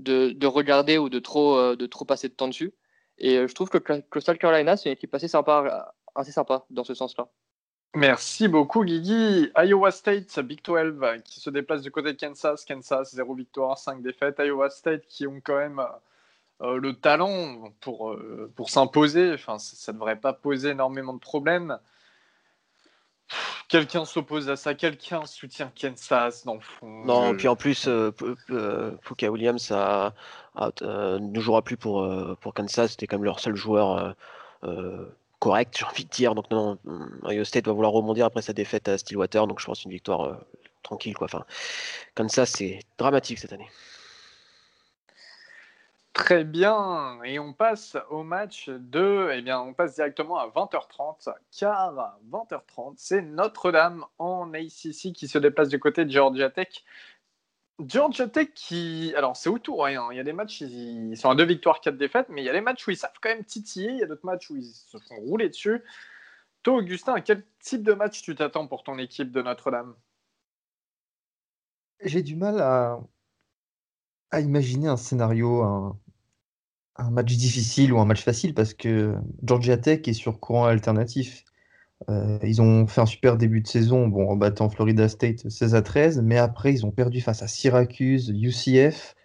de, 0.00 0.30
de 0.30 0.46
regarder 0.46 0.98
ou 0.98 1.08
de 1.08 1.20
trop, 1.20 1.56
euh, 1.56 1.76
de 1.76 1.86
trop 1.86 2.04
passer 2.04 2.28
de 2.28 2.34
temps 2.34 2.48
dessus. 2.48 2.72
Et 3.18 3.46
je 3.48 3.54
trouve 3.54 3.68
que 3.68 3.78
Coastal 3.78 4.38
Carolina, 4.38 4.76
c'est 4.76 4.88
une 4.88 4.92
équipe 4.92 5.12
assez 5.14 5.26
sympa, 5.26 5.92
assez 6.14 6.30
sympa 6.30 6.64
dans 6.70 6.84
ce 6.84 6.94
sens-là. 6.94 7.28
Merci 7.94 8.46
beaucoup, 8.46 8.84
Guigui. 8.84 9.50
Iowa 9.56 9.90
State, 9.90 10.38
Big 10.40 10.62
12, 10.62 11.22
qui 11.24 11.40
se 11.40 11.50
déplace 11.50 11.82
du 11.82 11.90
côté 11.90 12.12
de 12.12 12.18
Kansas. 12.18 12.64
Kansas, 12.64 13.14
0 13.14 13.34
victoire, 13.34 13.76
5 13.76 14.02
défaites. 14.02 14.38
Iowa 14.38 14.70
State, 14.70 15.04
qui 15.06 15.26
ont 15.26 15.40
quand 15.42 15.56
même 15.56 15.82
le 16.60 16.92
talent 16.92 17.72
pour, 17.80 18.16
s'imposer. 18.66 19.32
Enfin, 19.32 19.58
ça, 19.58 19.74
ça 19.74 19.92
devrait 19.92 20.20
pas 20.20 20.32
poser 20.32 20.70
énormément 20.70 21.14
de 21.14 21.18
problèmes. 21.18 21.78
Quelqu'un 23.68 24.04
s'oppose 24.04 24.48
à 24.48 24.56
ça, 24.56 24.74
quelqu'un 24.74 25.24
soutient 25.26 25.70
Kansas, 25.80 26.44
dans 26.44 26.54
le 26.54 26.60
fond. 26.60 27.04
Non, 27.04 27.32
Je- 27.32 27.36
puis 27.36 27.48
en 27.48 27.56
plus, 27.56 27.86
euh, 27.86 28.10
euh, 28.50 28.92
Puka 29.02 29.30
Williams 29.30 29.70
a- 29.72 30.14
a- 30.56 30.70
euh, 30.82 31.18
ne 31.18 31.38
jouera 31.40 31.62
plus 31.62 31.76
pour, 31.76 32.02
euh, 32.02 32.36
pour 32.40 32.54
Kansas. 32.54 32.92
C'était 32.92 33.06
quand 33.06 33.16
même 33.16 33.24
leur 33.24 33.40
seul 33.40 33.54
joueur 33.56 33.98
euh, 33.98 34.12
euh, 34.64 35.04
correct, 35.38 35.74
j'ai 35.78 35.84
envie 35.84 36.04
de 36.04 36.10
dire. 36.10 36.34
Donc 36.34 36.50
non, 36.50 36.78
non, 36.84 37.08
Iowa 37.30 37.44
State 37.44 37.66
va 37.66 37.72
vouloir 37.72 37.92
rebondir 37.92 38.24
après 38.26 38.42
sa 38.42 38.52
défaite 38.54 38.88
à 38.88 38.96
Stillwater. 38.98 39.46
Donc 39.46 39.60
je 39.60 39.66
pense 39.66 39.84
une 39.84 39.90
victoire 39.90 40.22
euh, 40.24 40.34
tranquille. 40.82 41.14
Quoi. 41.14 41.26
Enfin, 41.26 41.44
Kansas, 42.14 42.50
c'est 42.50 42.80
dramatique 42.96 43.38
cette 43.38 43.52
année. 43.52 43.68
Très 46.18 46.42
bien, 46.42 47.22
et 47.22 47.38
on 47.38 47.52
passe 47.52 47.96
au 48.10 48.24
match 48.24 48.68
de, 48.68 49.30
eh 49.32 49.40
bien, 49.40 49.60
on 49.60 49.72
passe 49.72 49.94
directement 49.94 50.36
à 50.36 50.48
20h30, 50.48 51.32
car 51.56 52.18
20h30, 52.28 52.94
c'est 52.96 53.22
Notre-Dame 53.22 54.04
en 54.18 54.52
ACC 54.52 55.12
qui 55.14 55.28
se 55.28 55.38
déplace 55.38 55.68
du 55.68 55.78
côté 55.78 56.04
de 56.04 56.10
Georgia 56.10 56.50
Tech. 56.50 56.84
Georgia 57.78 58.26
Tech 58.26 58.48
qui, 58.52 59.14
alors 59.16 59.36
c'est 59.36 59.48
au 59.48 59.60
tour, 59.60 59.86
hein. 59.86 60.08
il 60.10 60.16
y 60.16 60.20
a 60.20 60.24
des 60.24 60.32
matchs, 60.32 60.62
ils 60.62 61.16
sont 61.16 61.30
à 61.30 61.36
deux 61.36 61.44
victoires, 61.46 61.80
quatre 61.80 61.96
défaites, 61.96 62.28
mais 62.30 62.42
il 62.42 62.46
y 62.46 62.50
a 62.50 62.52
des 62.52 62.62
matchs 62.62 62.88
où 62.88 62.90
ils 62.90 62.96
savent 62.96 63.12
quand 63.22 63.28
même 63.28 63.44
titiller, 63.44 63.92
il 63.92 63.98
y 63.98 64.02
a 64.02 64.06
d'autres 64.06 64.26
matchs 64.26 64.50
où 64.50 64.56
ils 64.56 64.64
se 64.64 64.98
font 64.98 65.16
rouler 65.20 65.48
dessus. 65.48 65.84
Toi, 66.64 66.78
Augustin, 66.78 67.14
à 67.14 67.20
quel 67.20 67.46
type 67.60 67.84
de 67.84 67.92
match 67.92 68.22
tu 68.22 68.34
t'attends 68.34 68.66
pour 68.66 68.82
ton 68.82 68.98
équipe 68.98 69.30
de 69.30 69.40
Notre-Dame? 69.40 69.94
J'ai 72.00 72.22
du 72.22 72.34
mal 72.34 72.60
à, 72.60 72.98
à 74.32 74.40
imaginer 74.40 74.88
un 74.88 74.96
scénario, 74.96 75.62
un 76.98 77.10
match 77.10 77.36
difficile 77.36 77.92
ou 77.92 78.00
un 78.00 78.04
match 78.04 78.22
facile 78.22 78.54
parce 78.54 78.74
que 78.74 79.14
Georgia 79.42 79.76
Tech 79.76 80.00
est 80.06 80.12
sur 80.12 80.40
courant 80.40 80.66
alternatif. 80.66 81.44
Euh, 82.08 82.38
ils 82.42 82.62
ont 82.62 82.86
fait 82.86 83.00
un 83.00 83.06
super 83.06 83.36
début 83.36 83.60
de 83.60 83.66
saison 83.66 84.06
bon, 84.08 84.30
en 84.30 84.36
battant 84.36 84.68
Florida 84.68 85.08
State 85.08 85.48
16 85.48 85.74
à 85.74 85.82
13, 85.82 86.22
mais 86.22 86.38
après 86.38 86.72
ils 86.72 86.86
ont 86.86 86.92
perdu 86.92 87.20
face 87.20 87.42
à 87.42 87.48
Syracuse, 87.48 88.30
UCF, 88.30 89.16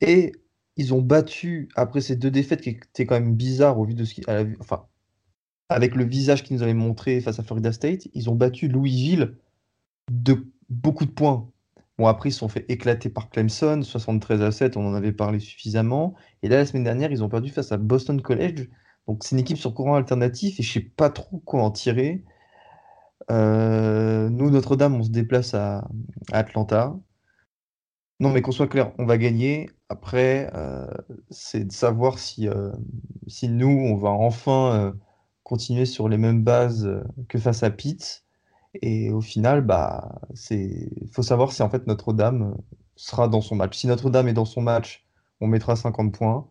et 0.00 0.32
ils 0.76 0.94
ont 0.94 1.02
battu, 1.02 1.68
après 1.74 2.00
ces 2.00 2.16
deux 2.16 2.30
défaites 2.30 2.60
qui 2.60 2.70
étaient 2.70 3.06
quand 3.06 3.18
même 3.18 3.34
bizarres 3.34 3.78
au 3.78 3.84
vu 3.84 3.94
de 3.94 4.04
ce 4.04 4.14
enfin, 4.60 4.86
avec 5.68 5.94
le 5.94 6.04
visage 6.04 6.42
qu'ils 6.42 6.56
nous 6.56 6.62
avaient 6.62 6.74
montré 6.74 7.20
face 7.20 7.38
à 7.38 7.42
Florida 7.42 7.72
State, 7.72 8.08
ils 8.14 8.30
ont 8.30 8.34
battu 8.34 8.68
Louisville 8.68 9.36
de 10.10 10.46
beaucoup 10.68 11.06
de 11.06 11.10
points. 11.10 11.51
Bon, 11.98 12.06
après, 12.06 12.30
ils 12.30 12.32
se 12.32 12.38
sont 12.38 12.48
fait 12.48 12.64
éclater 12.70 13.10
par 13.10 13.30
Clemson, 13.30 13.82
73 13.82 14.42
à 14.42 14.50
7, 14.50 14.76
on 14.76 14.86
en 14.86 14.94
avait 14.94 15.12
parlé 15.12 15.38
suffisamment. 15.40 16.14
Et 16.42 16.48
là, 16.48 16.56
la 16.56 16.66
semaine 16.66 16.84
dernière, 16.84 17.12
ils 17.12 17.22
ont 17.22 17.28
perdu 17.28 17.50
face 17.50 17.72
à 17.72 17.76
Boston 17.76 18.20
College. 18.22 18.68
Donc, 19.06 19.24
c'est 19.24 19.36
une 19.36 19.40
équipe 19.40 19.58
sur 19.58 19.74
courant 19.74 19.96
alternatif 19.96 20.58
et 20.58 20.62
je 20.62 20.72
sais 20.72 20.80
pas 20.80 21.10
trop 21.10 21.38
quoi 21.40 21.62
en 21.62 21.70
tirer. 21.70 22.24
Euh, 23.30 24.28
nous, 24.30 24.50
Notre-Dame, 24.50 24.94
on 24.96 25.02
se 25.02 25.10
déplace 25.10 25.54
à, 25.54 25.88
Atlanta. 26.32 26.96
Non, 28.20 28.30
mais 28.30 28.40
qu'on 28.42 28.52
soit 28.52 28.68
clair, 28.68 28.92
on 28.98 29.04
va 29.04 29.18
gagner. 29.18 29.68
Après, 29.88 30.50
euh, 30.54 30.86
c'est 31.30 31.64
de 31.64 31.72
savoir 31.72 32.18
si, 32.18 32.48
euh, 32.48 32.70
si 33.26 33.48
nous, 33.48 33.68
on 33.68 33.96
va 33.96 34.10
enfin 34.10 34.94
continuer 35.42 35.86
sur 35.86 36.08
les 36.08 36.18
mêmes 36.18 36.42
bases 36.42 36.88
que 37.28 37.38
face 37.38 37.62
à 37.62 37.70
Pitt. 37.70 38.21
Et 38.80 39.10
au 39.10 39.20
final, 39.20 39.60
bah, 39.62 40.20
faut 41.12 41.22
savoir 41.22 41.52
si 41.52 41.62
en 41.62 41.70
fait 41.70 41.86
Notre-Dame 41.86 42.42
euh, 42.42 42.62
sera 42.96 43.28
dans 43.28 43.40
son 43.40 43.56
match. 43.56 43.76
Si 43.76 43.86
Notre-Dame 43.86 44.28
est 44.28 44.32
dans 44.32 44.44
son 44.44 44.62
match, 44.62 45.04
on 45.40 45.46
mettra 45.46 45.76
50 45.76 46.14
points. 46.14 46.48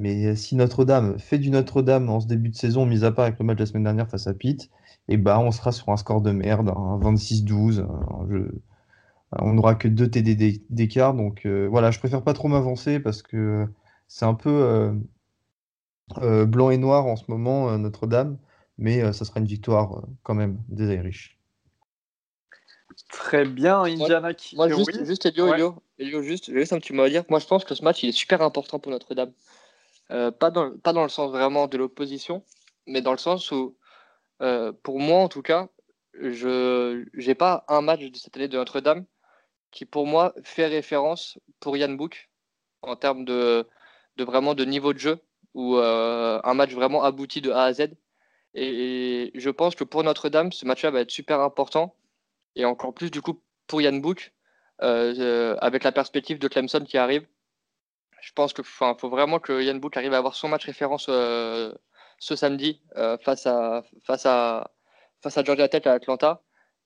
Mais 0.00 0.34
si 0.36 0.56
Notre-Dame 0.56 1.18
fait 1.18 1.38
du 1.38 1.50
Notre-Dame 1.50 2.08
en 2.08 2.20
ce 2.20 2.26
début 2.26 2.48
de 2.50 2.56
saison, 2.56 2.86
mis 2.86 3.04
à 3.04 3.12
part 3.12 3.26
avec 3.26 3.38
le 3.38 3.44
match 3.44 3.56
de 3.58 3.62
la 3.62 3.66
semaine 3.66 3.84
dernière 3.84 4.08
face 4.08 4.26
à 4.26 4.34
Pitt, 4.34 4.70
et 5.08 5.16
bah, 5.16 5.38
on 5.40 5.50
sera 5.52 5.72
sur 5.72 5.88
un 5.90 5.96
score 5.96 6.22
de 6.22 6.30
merde, 6.32 6.70
un 6.74 6.98
26-12. 6.98 7.80
un 7.80 8.26
jeu- 8.28 8.62
On 9.40 9.54
n'aura 9.54 9.74
que 9.76 9.88
2 9.88 10.10
TD 10.10 10.36
d'é- 10.36 10.64
d'écart. 10.70 11.14
Donc 11.14 11.46
euh, 11.46 11.68
voilà, 11.70 11.90
je 11.92 11.98
préfère 12.00 12.22
pas 12.24 12.34
trop 12.34 12.48
m'avancer 12.48 13.00
parce 13.00 13.22
que 13.22 13.66
c'est 14.08 14.26
un 14.26 14.34
peu 14.34 14.50
euh, 14.50 14.92
euh, 16.18 16.46
blanc 16.46 16.70
et 16.70 16.78
noir 16.78 17.06
en 17.06 17.16
ce 17.16 17.24
moment, 17.28 17.68
euh, 17.70 17.78
Notre-Dame. 17.78 18.38
Mais 18.78 19.02
euh, 19.02 19.12
ça 19.12 19.24
sera 19.24 19.40
une 19.40 19.46
victoire 19.46 19.98
euh, 19.98 20.02
quand 20.22 20.34
même 20.34 20.62
des 20.68 20.94
Irish. 20.94 21.39
Très 23.10 23.44
bien, 23.44 23.80
Indiana 23.82 24.34
qui. 24.34 24.56
Moi, 24.56 24.68
juste, 24.68 24.90
oui. 24.94 25.06
juste 25.06 25.26
Elio, 25.26 25.46
Ouais. 25.46 25.54
Elio, 25.54 25.82
Elio, 25.98 26.22
juste, 26.22 26.52
juste 26.52 26.72
un 26.72 26.78
petit 26.78 26.92
mot 26.92 27.02
à 27.02 27.08
dire. 27.08 27.24
Moi, 27.28 27.40
je 27.40 27.46
pense 27.46 27.64
que 27.64 27.74
ce 27.74 27.82
match, 27.82 28.02
il 28.02 28.08
est 28.08 28.12
super 28.12 28.40
important 28.42 28.78
pour 28.78 28.92
Notre-Dame. 28.92 29.32
Euh, 30.10 30.30
pas, 30.30 30.50
dans, 30.50 30.76
pas 30.78 30.92
dans 30.92 31.02
le 31.02 31.08
sens 31.08 31.30
vraiment 31.30 31.66
de 31.66 31.76
l'opposition, 31.76 32.44
mais 32.86 33.00
dans 33.00 33.12
le 33.12 33.18
sens 33.18 33.50
où, 33.52 33.76
euh, 34.42 34.72
pour 34.82 34.98
moi 34.98 35.20
en 35.20 35.28
tout 35.28 35.42
cas, 35.42 35.68
je 36.14 37.04
n'ai 37.14 37.34
pas 37.34 37.64
un 37.68 37.80
match 37.80 38.00
de 38.00 38.16
cette 38.16 38.36
année 38.36 38.48
de 38.48 38.56
Notre-Dame 38.56 39.04
qui, 39.70 39.84
pour 39.84 40.06
moi, 40.06 40.34
fait 40.42 40.66
référence 40.66 41.38
pour 41.60 41.76
Yann 41.76 41.96
Book 41.96 42.28
en 42.82 42.96
termes 42.96 43.24
de, 43.24 43.66
de 44.16 44.24
vraiment 44.24 44.54
de 44.54 44.64
niveau 44.64 44.92
de 44.92 44.98
jeu 44.98 45.18
ou 45.54 45.76
euh, 45.76 46.40
un 46.42 46.54
match 46.54 46.72
vraiment 46.72 47.02
abouti 47.04 47.40
de 47.40 47.50
A 47.50 47.64
à 47.64 47.72
Z. 47.72 47.88
Et, 48.54 48.64
et 48.64 49.32
je 49.34 49.50
pense 49.50 49.76
que 49.76 49.84
pour 49.84 50.02
Notre-Dame, 50.02 50.50
ce 50.52 50.64
match-là 50.66 50.90
va 50.90 51.00
être 51.00 51.10
super 51.10 51.40
important 51.40 51.94
et 52.56 52.64
encore 52.64 52.94
plus 52.94 53.10
du 53.10 53.22
coup 53.22 53.42
pour 53.66 53.80
Yann 53.80 54.00
Book 54.00 54.32
euh, 54.82 55.14
euh, 55.18 55.56
avec 55.60 55.84
la 55.84 55.92
perspective 55.92 56.38
de 56.38 56.48
Clemson 56.48 56.84
qui 56.84 56.98
arrive. 56.98 57.26
Je 58.20 58.32
pense 58.32 58.52
qu'il 58.52 58.64
faut 58.64 59.08
vraiment 59.08 59.38
que 59.38 59.62
Yann 59.62 59.78
Book 59.80 59.96
arrive 59.96 60.14
à 60.14 60.18
avoir 60.18 60.34
son 60.34 60.48
match 60.48 60.66
référence 60.66 61.06
euh, 61.08 61.72
ce 62.18 62.36
samedi 62.36 62.82
face, 63.22 63.46
à, 63.46 63.82
face, 64.02 64.26
à, 64.26 64.70
face 65.22 65.38
à 65.38 65.44
Georgia 65.44 65.68
Tech 65.68 65.86
à 65.86 65.92
Atlanta. 65.92 66.42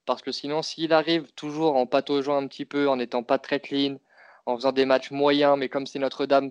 Parce 0.07 0.23
que 0.23 0.33
sinon, 0.33 0.63
s'il 0.63 0.93
arrive 0.93 1.33
toujours 1.33 1.77
en 1.77 1.87
pataugeant 1.87 2.37
un 2.37 2.47
petit 2.47 2.65
peu, 2.65 2.89
en 2.89 2.97
n'étant 2.97 3.23
pas 3.23 3.39
très 3.39 3.59
clean, 3.59 3.99
en 4.47 4.57
faisant 4.57 4.73
des 4.73 4.85
matchs 4.85 5.11
moyens, 5.11 5.57
mais 5.59 5.69
comme 5.69 5.87
c'est 5.87 5.99
Notre-Dame, 5.99 6.51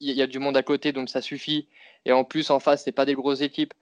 il 0.00 0.16
y 0.16 0.22
a 0.22 0.26
du 0.26 0.38
monde 0.38 0.56
à 0.56 0.62
côté, 0.62 0.92
donc 0.92 1.10
ça 1.10 1.20
suffit. 1.20 1.68
Et 2.06 2.12
en 2.12 2.24
plus, 2.24 2.50
en 2.50 2.60
face, 2.60 2.84
c'est 2.84 2.92
pas 2.92 3.04
des 3.04 3.14
grosses 3.14 3.42
équipes. 3.42 3.74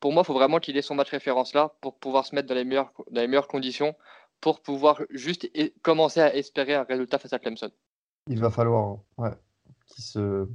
Pour 0.00 0.12
moi, 0.12 0.22
il 0.22 0.26
faut 0.26 0.34
vraiment 0.34 0.58
qu'il 0.58 0.76
ait 0.76 0.82
son 0.82 0.94
match 0.94 1.10
référence 1.10 1.54
là 1.54 1.74
pour 1.80 1.98
pouvoir 1.98 2.24
se 2.24 2.34
mettre 2.34 2.48
dans 2.48 2.54
les 2.54 2.64
meilleures, 2.64 2.92
dans 3.10 3.20
les 3.20 3.26
meilleures 3.26 3.48
conditions, 3.48 3.96
pour 4.40 4.60
pouvoir 4.60 5.02
juste 5.10 5.48
et- 5.54 5.74
commencer 5.82 6.20
à 6.20 6.34
espérer 6.34 6.74
un 6.74 6.84
résultat 6.84 7.18
face 7.18 7.32
à 7.32 7.38
Clemson. 7.38 7.70
Il 8.28 8.40
va 8.40 8.50
falloir 8.50 8.98
ouais, 9.16 9.32
qu'ils 9.86 10.04
se... 10.04 10.46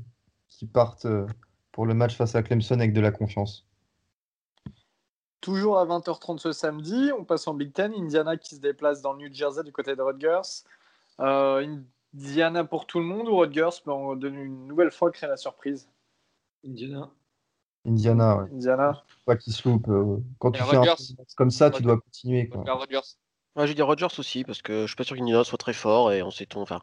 qu'ils 0.47 0.69
partent 0.69 1.05
euh, 1.05 1.27
pour 1.71 1.85
le 1.85 1.93
match 1.93 2.15
face 2.15 2.35
à 2.35 2.43
Clemson 2.43 2.75
avec 2.75 2.93
de 2.93 3.01
la 3.01 3.11
confiance. 3.11 3.67
Toujours 5.41 5.77
à 5.77 5.85
20h30 5.85 6.37
ce 6.37 6.53
samedi, 6.53 7.11
on 7.17 7.25
passe 7.25 7.47
en 7.47 7.53
Big 7.53 7.73
Ten. 7.73 7.93
Indiana 7.93 8.37
qui 8.37 8.55
se 8.55 8.61
déplace 8.61 9.01
dans 9.01 9.11
le 9.11 9.27
New 9.27 9.33
Jersey 9.33 9.63
du 9.63 9.73
côté 9.73 9.93
de 9.93 10.01
Rutgers. 10.01 10.63
Euh, 11.19 11.77
Indiana 12.15 12.63
pour 12.63 12.85
tout 12.87 12.99
le 12.99 13.05
monde 13.05 13.27
ou 13.27 13.35
Rutgers 13.35 13.81
peut 13.83 13.91
de 14.15 14.29
une 14.29 14.67
nouvelle 14.67 14.91
fois 14.91 15.11
créer 15.11 15.29
la 15.29 15.35
surprise 15.35 15.89
Indiana. 16.65 17.11
Indiana, 17.85 18.37
ouais. 18.37 18.49
Indiana. 18.53 19.03
Pas 19.25 19.35
qu'ils 19.35 19.53
se 19.53 19.67
loupent. 19.67 19.89
euh, 19.89 20.17
Quand 20.39 20.51
tu 20.51 20.61
fais 20.63 20.77
un 20.77 20.85
comme 21.35 21.51
ça, 21.51 21.69
tu 21.69 21.81
dois 21.81 21.97
continuer. 21.99 22.47
Quoi. 22.47 22.63
Rodgers. 22.67 22.99
Ouais, 23.55 23.67
j'ai 23.67 23.73
dit 23.75 23.81
Rogers 23.81 24.07
aussi, 24.17 24.43
parce 24.43 24.61
que 24.61 24.81
je 24.83 24.87
suis 24.87 24.95
pas 24.95 25.03
sûr 25.03 25.15
qu'Indiana 25.15 25.43
soit 25.43 25.57
très 25.57 25.73
fort 25.73 26.11
et 26.11 26.23
on 26.23 26.31
sait 26.31 26.45
tout. 26.45 26.59
Enfin, 26.59 26.81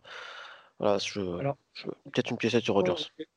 voilà, 0.79 0.99
je, 0.99 1.21
je- 1.75 1.87
peut-être 1.87 2.31
une 2.31 2.37
piécette 2.37 2.63
sur 2.65 2.75
Rogers. 2.75 2.95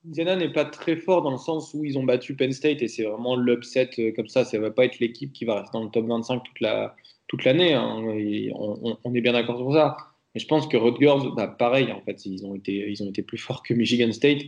Indiana 0.07 0.35
n'est 0.35 0.51
pas 0.53 0.65
très 0.65 0.95
fort 0.97 1.21
dans 1.23 1.31
le 1.31 1.37
sens 1.37 1.73
où 1.73 1.83
ils 1.83 1.97
ont 1.97 2.03
battu 2.03 2.35
Penn 2.35 2.51
State 2.53 2.81
et 2.81 2.87
c'est 2.87 3.03
vraiment 3.03 3.35
l'upset 3.35 3.89
euh, 3.99 4.11
comme 4.15 4.27
ça. 4.27 4.45
Ça 4.45 4.59
va 4.59 4.71
pas 4.71 4.85
être 4.85 4.99
l'équipe 4.99 5.33
qui 5.33 5.45
va 5.45 5.61
rester 5.61 5.77
dans 5.77 5.83
le 5.83 5.89
top 5.89 6.05
25 6.05 6.43
toute 6.43 6.59
la 6.59 6.95
toute 7.27 7.43
l'année. 7.43 7.73
hein. 7.73 8.03
Et 8.11 8.51
On, 8.55 8.77
on- 8.91 8.97
on 9.03 9.13
est 9.15 9.21
bien 9.21 9.33
d'accord 9.33 9.57
sur 9.57 9.73
ça. 9.73 9.97
Mais 10.35 10.39
je 10.39 10.47
pense 10.47 10.67
que 10.67 10.77
Rutgers, 10.77 11.29
bah, 11.35 11.47
pareil, 11.47 11.91
en 11.91 12.01
fait, 12.01 12.25
ils 12.25 12.45
ont 12.45 12.53
été 12.55 12.73
ils 12.91 13.01
ont 13.03 13.09
été 13.09 13.23
plus 13.23 13.37
forts 13.37 13.63
que 13.63 13.73
Michigan 13.73 14.11
State. 14.11 14.41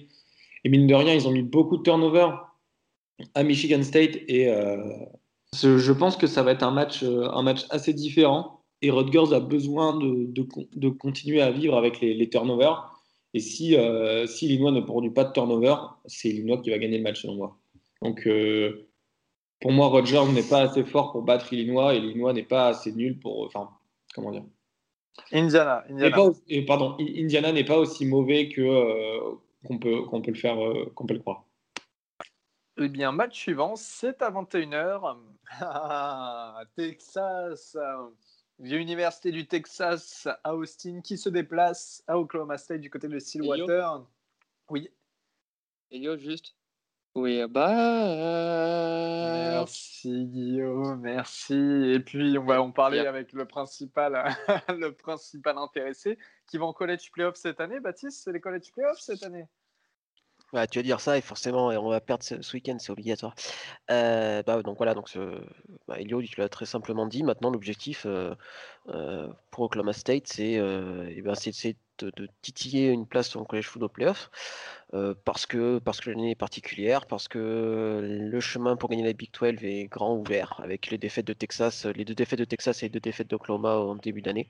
Et 0.63 0.69
mine 0.69 0.85
de 0.87 0.93
rien, 0.95 1.13
ils 1.13 1.27
ont 1.27 1.31
mis 1.31 1.43
beaucoup 1.43 1.77
de 1.77 1.83
turnover. 1.83 2.29
À 3.33 3.43
Michigan 3.43 3.83
State 3.83 4.17
et 4.27 4.47
je 5.53 5.91
pense 5.91 6.17
que 6.17 6.27
ça 6.27 6.43
va 6.43 6.51
être 6.51 6.63
un 6.63 6.71
match, 6.71 7.03
un 7.03 7.41
match 7.41 7.65
assez 7.69 7.93
différent 7.93 8.61
et 8.81 8.91
Rutgers 8.91 9.33
a 9.33 9.39
besoin 9.39 9.97
de, 9.97 10.31
de, 10.75 10.89
continuer 10.89 11.41
à 11.41 11.51
vivre 11.51 11.77
avec 11.77 12.01
les, 12.01 12.13
les 12.13 12.29
turnovers. 12.29 12.91
Et 13.33 13.39
si, 13.39 13.75
si 14.27 14.45
Illinois 14.45 14.71
ne 14.71 14.81
produit 14.81 15.11
pas 15.11 15.23
de 15.23 15.31
turnover, 15.31 15.75
c'est 16.05 16.29
Illinois 16.29 16.61
qui 16.61 16.69
va 16.69 16.77
gagner 16.77 16.97
le 16.97 17.03
match 17.03 17.21
selon 17.21 17.35
moi. 17.35 17.57
Donc 18.01 18.27
pour 19.61 19.71
moi, 19.71 19.87
Rutgers 19.87 20.25
n'est 20.33 20.43
pas 20.43 20.61
assez 20.61 20.83
fort 20.83 21.11
pour 21.11 21.21
battre 21.21 21.51
Illinois 21.53 21.95
et 21.95 21.97
Illinois 21.97 22.33
n'est 22.33 22.43
pas 22.43 22.67
assez 22.67 22.91
nul 22.91 23.17
pour. 23.19 23.45
Enfin, 23.45 23.69
comment 24.13 24.31
dire 24.31 24.43
Indiana. 25.31 25.83
Indiana. 25.89 26.31
et 26.49 26.65
pardon, 26.65 26.95
Indiana 26.99 27.51
n'est 27.51 27.63
pas 27.63 27.77
aussi 27.77 28.05
mauvais 28.05 28.49
que 28.49 28.61
euh, 28.61 29.35
qu'on 29.65 29.79
peut, 29.79 30.03
qu'on 30.03 30.21
peut 30.21 30.31
le 30.31 30.37
faire, 30.37 30.63
euh, 30.63 30.91
qu'on 30.93 31.05
peut 31.05 31.13
le 31.13 31.21
croire. 31.21 31.44
Eh 32.77 32.89
bien, 32.89 33.11
match 33.11 33.39
suivant, 33.39 33.75
c'est 33.75 34.21
à 34.21 34.29
21h. 34.29 35.17
Texas, 36.75 37.77
l'Université 38.59 39.31
du 39.31 39.47
Texas 39.47 40.27
à 40.43 40.55
Austin 40.55 41.01
qui 41.01 41.17
se 41.17 41.29
déplace 41.29 42.03
à 42.07 42.19
Oklahoma 42.19 42.57
State 42.57 42.81
du 42.81 42.89
côté 42.89 43.07
de 43.07 43.17
Stillwater. 43.17 44.05
Oui. 44.69 44.89
Et 45.91 45.99
yo, 45.99 46.17
juste, 46.17 46.55
oui, 47.15 47.41
bah. 47.47 48.09
Merci 49.49 50.25
Guillaume, 50.25 50.99
merci. 50.99 51.53
Et 51.53 52.01
puis 52.01 52.37
on 52.37 52.43
va 52.43 52.61
en 52.61 52.71
parler 52.71 52.99
avec 52.99 53.31
le 53.31 53.45
principal, 53.45 54.35
le 54.67 54.89
principal 54.89 55.57
intéressé 55.57 56.17
qui 56.45 56.57
va 56.57 56.65
en 56.65 56.73
college 56.73 57.09
playoff 57.11 57.35
cette 57.37 57.61
année. 57.61 57.79
Baptiste, 57.79 58.21
c'est 58.21 58.33
les 58.33 58.41
college 58.41 58.69
playoffs 58.73 58.99
cette 58.99 59.23
année? 59.23 59.47
Tu 60.69 60.79
vas 60.79 60.83
dire 60.83 60.99
ça 60.99 61.17
et 61.17 61.21
forcément 61.21 61.67
on 61.67 61.89
va 61.89 61.99
perdre 62.01 62.23
ce, 62.23 62.53
week-end, 62.53 62.77
c'est 62.79 62.91
obligatoire. 62.91 63.35
Euh, 63.91 64.43
bah, 64.43 64.61
donc 64.61 64.77
voilà, 64.77 64.93
donc 64.93 65.09
ce, 65.09 65.19
bah, 65.87 65.99
Elio, 65.99 66.21
tu 66.21 66.39
l'as 66.39 66.49
très 66.49 66.65
simplement 66.65 67.05
dit. 67.07 67.23
Maintenant, 67.23 67.49
l'objectif 67.49 68.05
euh, 68.05 68.33
euh, 68.89 69.27
pour 69.51 69.65
Oklahoma 69.65 69.93
State, 69.93 70.27
c'est 70.27 70.53
eh 70.53 71.21
ben, 71.21 71.33
de, 71.99 72.27
titiller 72.41 72.89
une 72.89 73.07
place 73.07 73.35
en 73.35 73.45
college 73.45 73.67
football 73.67 73.89
playoff 73.89 74.29
parce 75.25 75.45
que 75.45 75.79
parce 75.79 75.99
que 75.99 76.09
l'année 76.09 76.31
est 76.31 76.35
particulière, 76.35 77.05
parce 77.05 77.27
que 77.27 77.99
le 78.03 78.39
chemin 78.39 78.77
pour 78.77 78.89
gagner 78.89 79.03
la 79.03 79.13
Big 79.13 79.29
12 79.31 79.63
est 79.63 79.85
grand 79.85 80.15
ouvert 80.15 80.59
avec 80.63 80.89
les 80.89 80.97
défaites 80.97 81.25
de 81.27 81.33
Texas, 81.33 81.85
les 81.85 82.05
deux 82.05 82.15
défaites 82.15 82.39
de 82.39 82.45
Texas 82.45 82.81
et 82.83 82.85
les 82.85 82.89
deux 82.89 82.99
défaites 82.99 83.29
d'Oklahoma 83.29 83.77
en 83.77 83.95
début 83.95 84.21
d'année. 84.21 84.49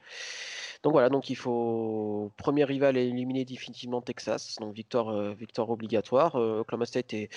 Donc 0.86 0.92
voilà, 0.92 1.10
donc 1.10 1.32
il 1.32 1.36
faut 1.36 2.32
premier 2.38 2.64
rival 2.64 2.96
éliminer 2.96 3.44
définitivement 3.44 4.04
Texas, 4.04 4.56
donc 4.60 4.76
victoire, 4.76 5.10
euh, 5.10 5.34
victoire 5.34 5.72
obligatoire. 5.72 6.36
Euh, 6.36 6.60
Oklahoma 6.60 6.86
State 6.86 7.12
est, 7.16 7.30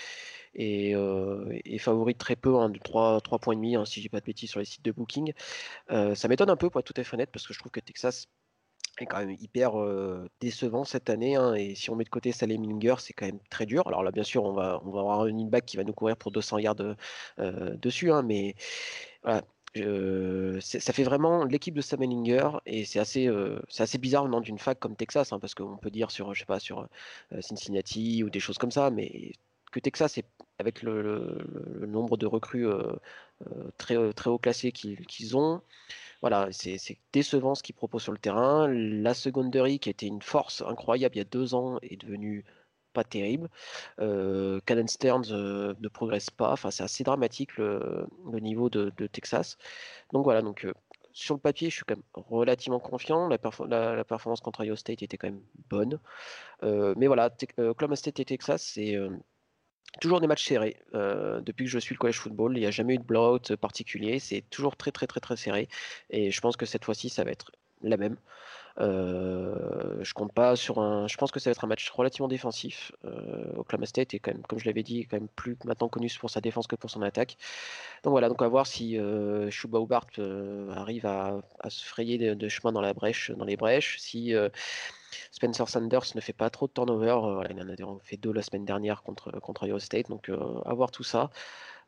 est, 0.55 0.95
euh, 0.95 1.59
favori 1.79 2.13
de 2.13 2.19
très 2.19 2.37
peu, 2.37 2.57
hein, 2.59 2.69
de 2.69 2.79
3, 2.79 3.23
3 3.23 3.39
points 3.39 3.55
et 3.55 3.57
demi, 3.57 3.75
hein, 3.75 3.87
si 3.87 4.03
j'ai 4.03 4.11
pas 4.11 4.21
de 4.21 4.27
bêtises 4.27 4.51
sur 4.51 4.61
les 4.61 4.67
sites 4.67 4.85
de 4.85 4.93
booking. 4.93 5.33
ça 5.89 6.29
m'étonne 6.29 6.51
un 6.51 6.57
peu 6.57 6.69
tout 6.83 6.93
à 6.95 7.05
fait 7.05 7.15
honnête, 7.15 7.31
parce 7.33 7.47
que 7.47 7.55
je 7.55 7.59
trouve 7.59 7.73
que 7.73 7.81
Texas 7.81 8.27
est 9.01 9.07
quand 9.07 9.19
même 9.19 9.37
hyper 9.41 9.73
décevant 10.41 10.85
cette 10.85 11.09
année. 11.09 11.37
Hein, 11.37 11.55
et 11.55 11.75
si 11.75 11.89
on 11.91 11.97
met 11.97 12.05
de 12.05 12.11
côté 12.11 12.33
Salem 12.33 12.61
Minger, 12.61 12.97
c'est 12.99 13.15
quand 13.15 13.27
même 13.27 13.41
très 13.49 13.65
dur. 13.65 13.87
Alors 13.87 14.03
là, 14.03 14.11
bien 14.11 14.25
sûr, 14.25 14.45
on 14.45 14.53
va, 14.53 14.75
avoir 14.75 15.21
un 15.21 15.23
running 15.25 15.49
back 15.49 15.65
qui 15.65 15.79
va 15.79 15.85
nous 15.85 15.95
courir 15.95 16.19
pour 16.19 16.33
200 16.33 16.59
yards 16.59 16.77
dessus, 17.81 18.11
mais 18.25 18.57
voilà 19.23 19.43
ça 19.75 20.93
fait 20.93 21.05
vraiment 21.05 21.45
l'équipe 21.45 21.75
de 21.75 21.81
Sam 21.81 22.03
et 22.67 22.85
c'est 22.85 22.99
assez, 22.99 23.29
c'est 23.69 23.83
assez 23.83 23.99
bizarre 23.99 24.25
venant 24.25 24.41
d'une 24.41 24.59
fac 24.59 24.79
comme 24.79 24.97
Texas, 24.97 25.33
hein, 25.33 25.39
parce 25.39 25.55
qu'on 25.55 25.77
peut 25.77 25.91
dire 25.91 26.11
sur, 26.11 26.35
je 26.35 26.41
sais 26.41 26.47
pas, 26.47 26.61
sur 26.61 26.89
Cincinnati 27.41 28.23
ou 28.25 28.31
des 28.31 28.41
choses 28.41 28.59
comme 28.59 28.71
ça, 28.71 28.91
mais 28.91 29.33
que 29.71 29.81
Texas, 29.81 30.19
avec 30.59 30.83
le, 30.83 31.39
nombre 31.87 32.17
de 32.17 32.27
recrues 32.27 32.67
très, 33.77 34.13
très 34.15 34.31
haut 34.31 34.39
classés 34.39 34.73
qu'ils 34.73 35.37
ont, 35.37 35.63
voilà, 36.21 36.49
c'est 36.51 36.99
décevant 37.13 37.55
ce 37.55 37.63
qu'ils 37.63 37.75
proposent 37.75 38.03
sur 38.03 38.13
le 38.13 38.19
terrain. 38.19 38.67
La 38.69 39.15
secondary, 39.15 39.79
qui 39.79 39.91
était 39.91 40.07
une 40.07 40.23
force 40.23 40.63
incroyable 40.63 41.15
il 41.17 41.19
y 41.19 41.23
a 41.23 41.25
deux 41.25 41.55
ans, 41.55 41.79
est 41.83 42.01
devenue 42.01 42.45
pas 42.93 43.05
terrible. 43.05 43.49
Euh, 44.01 44.61
Stearns 44.87 45.31
euh, 45.31 45.75
ne 45.81 45.89
progresse 45.89 46.31
pas. 46.31 46.53
Enfin, 46.53 46.71
c'est 46.71 46.83
assez 46.83 47.05
dramatique 47.05 47.57
le, 47.57 48.07
niveau 48.41 48.71
de, 48.71 48.91
Texas. 49.07 49.59
Donc 50.13 50.25
voilà, 50.25 50.43
donc 50.43 50.65
euh, 50.65 50.73
sur 51.13 51.35
le 51.35 51.41
papier, 51.41 51.71
je 51.71 51.77
suis 51.77 51.85
quand 51.85 51.97
même 51.97 52.05
relativement 52.15 52.81
confiant. 52.81 53.29
La, 53.29 53.39
performance 54.05 54.41
contre 54.41 54.65
Iowa 54.65 54.77
State 54.77 55.03
était 55.03 55.17
quand 55.17 55.29
même 55.29 55.43
bonne. 55.69 56.01
Euh, 56.63 56.95
mais 56.97 57.07
voilà, 57.07 57.31
Oklahoma 57.59 57.97
State 57.97 58.21
et 58.21 58.25
Texas, 58.25 58.63
c'est 58.75 58.97
toujours 60.01 60.21
des 60.21 60.27
matchs 60.27 60.47
serrés. 60.47 60.77
depuis 60.93 61.65
que 61.65 61.71
je 61.71 61.79
suis 61.79 61.95
le 61.95 61.99
college 61.99 62.19
football, 62.19 62.57
il 62.57 62.61
n'y 62.61 62.67
a 62.67 62.71
jamais 62.71 62.95
eu 62.95 62.99
de 62.99 63.05
blowout 63.05 63.57
particulier. 63.57 64.19
C'est 64.19 64.43
toujours 64.51 64.77
très 64.77 64.93
très 64.93 65.07
très 65.07 65.21
très 65.21 65.37
serré. 65.37 65.69
Et 66.11 66.31
je 66.31 66.41
pense 66.41 66.57
que 66.57 66.67
cette 66.67 66.85
fois-ci, 66.85 67.09
ça 67.09 67.25
va 67.25 67.31
être 67.31 67.53
la 67.83 67.97
même. 67.97 68.17
Je 68.79 70.15
compte 70.15 70.33
pas 70.33 70.57
sur 70.57 70.79
un. 70.79 71.09
Je 71.09 71.17
pense 71.17 71.31
que 71.31 71.41
ça 71.41 71.51
va 71.51 71.53
être 71.53 71.65
un 71.65 71.69
match 71.69 71.91
relativement 71.91 72.29
défensif. 72.29 72.93
Oklahoma 73.57 73.87
State 73.87 74.15
est 74.15 74.19
quand 74.19 74.33
même, 74.33 74.43
comme 74.43 74.59
je 74.59 74.67
l'avais 74.67 74.83
dit, 74.83 75.07
quand 75.07 75.17
même 75.17 75.29
plus 75.29 75.57
maintenant 75.65 75.89
connu 75.89 76.09
pour 76.19 76.31
sa 76.31 76.41
défense 76.41 76.67
que 76.67 76.77
pour 76.77 76.91
son 76.91 77.03
attaque. 77.03 77.37
Donc 78.05 78.13
voilà, 78.13 78.29
donc 78.29 78.41
on 78.41 78.45
va 78.45 78.49
voir 78.49 78.67
si 78.67 78.99
euh, 78.99 79.51
Shuba 79.51 79.79
euh, 80.19 80.71
arrive 80.73 81.07
à, 81.07 81.41
se 81.69 81.85
frayer 81.85 82.19
de, 82.19 82.49
chemin 82.49 82.73
dans 82.73 82.81
la 82.81 82.95
brèche, 82.95 83.31
dans 83.33 83.45
les 83.45 83.57
brèches. 83.57 83.99
Si 83.99 84.35
Spencer 85.33 85.69
Sanders 85.69 86.15
ne 86.15 86.21
fait 86.21 86.33
pas 86.33 86.51
trop 86.51 86.67
de 86.67 86.73
turnover, 86.73 87.19
voilà, 87.21 87.51
il 87.51 87.85
en 87.85 87.97
a 87.97 88.01
fait 88.03 88.17
deux 88.17 88.33
la 88.33 88.43
semaine 88.43 88.65
dernière 88.65 89.03
contre 89.03 89.33
contre 89.41 89.67
Iowa 89.67 89.81
State. 89.81 90.09
Donc 90.09 90.31
à 90.65 90.75
voir 90.75 90.91
tout 90.91 91.05
ça. 91.05 91.31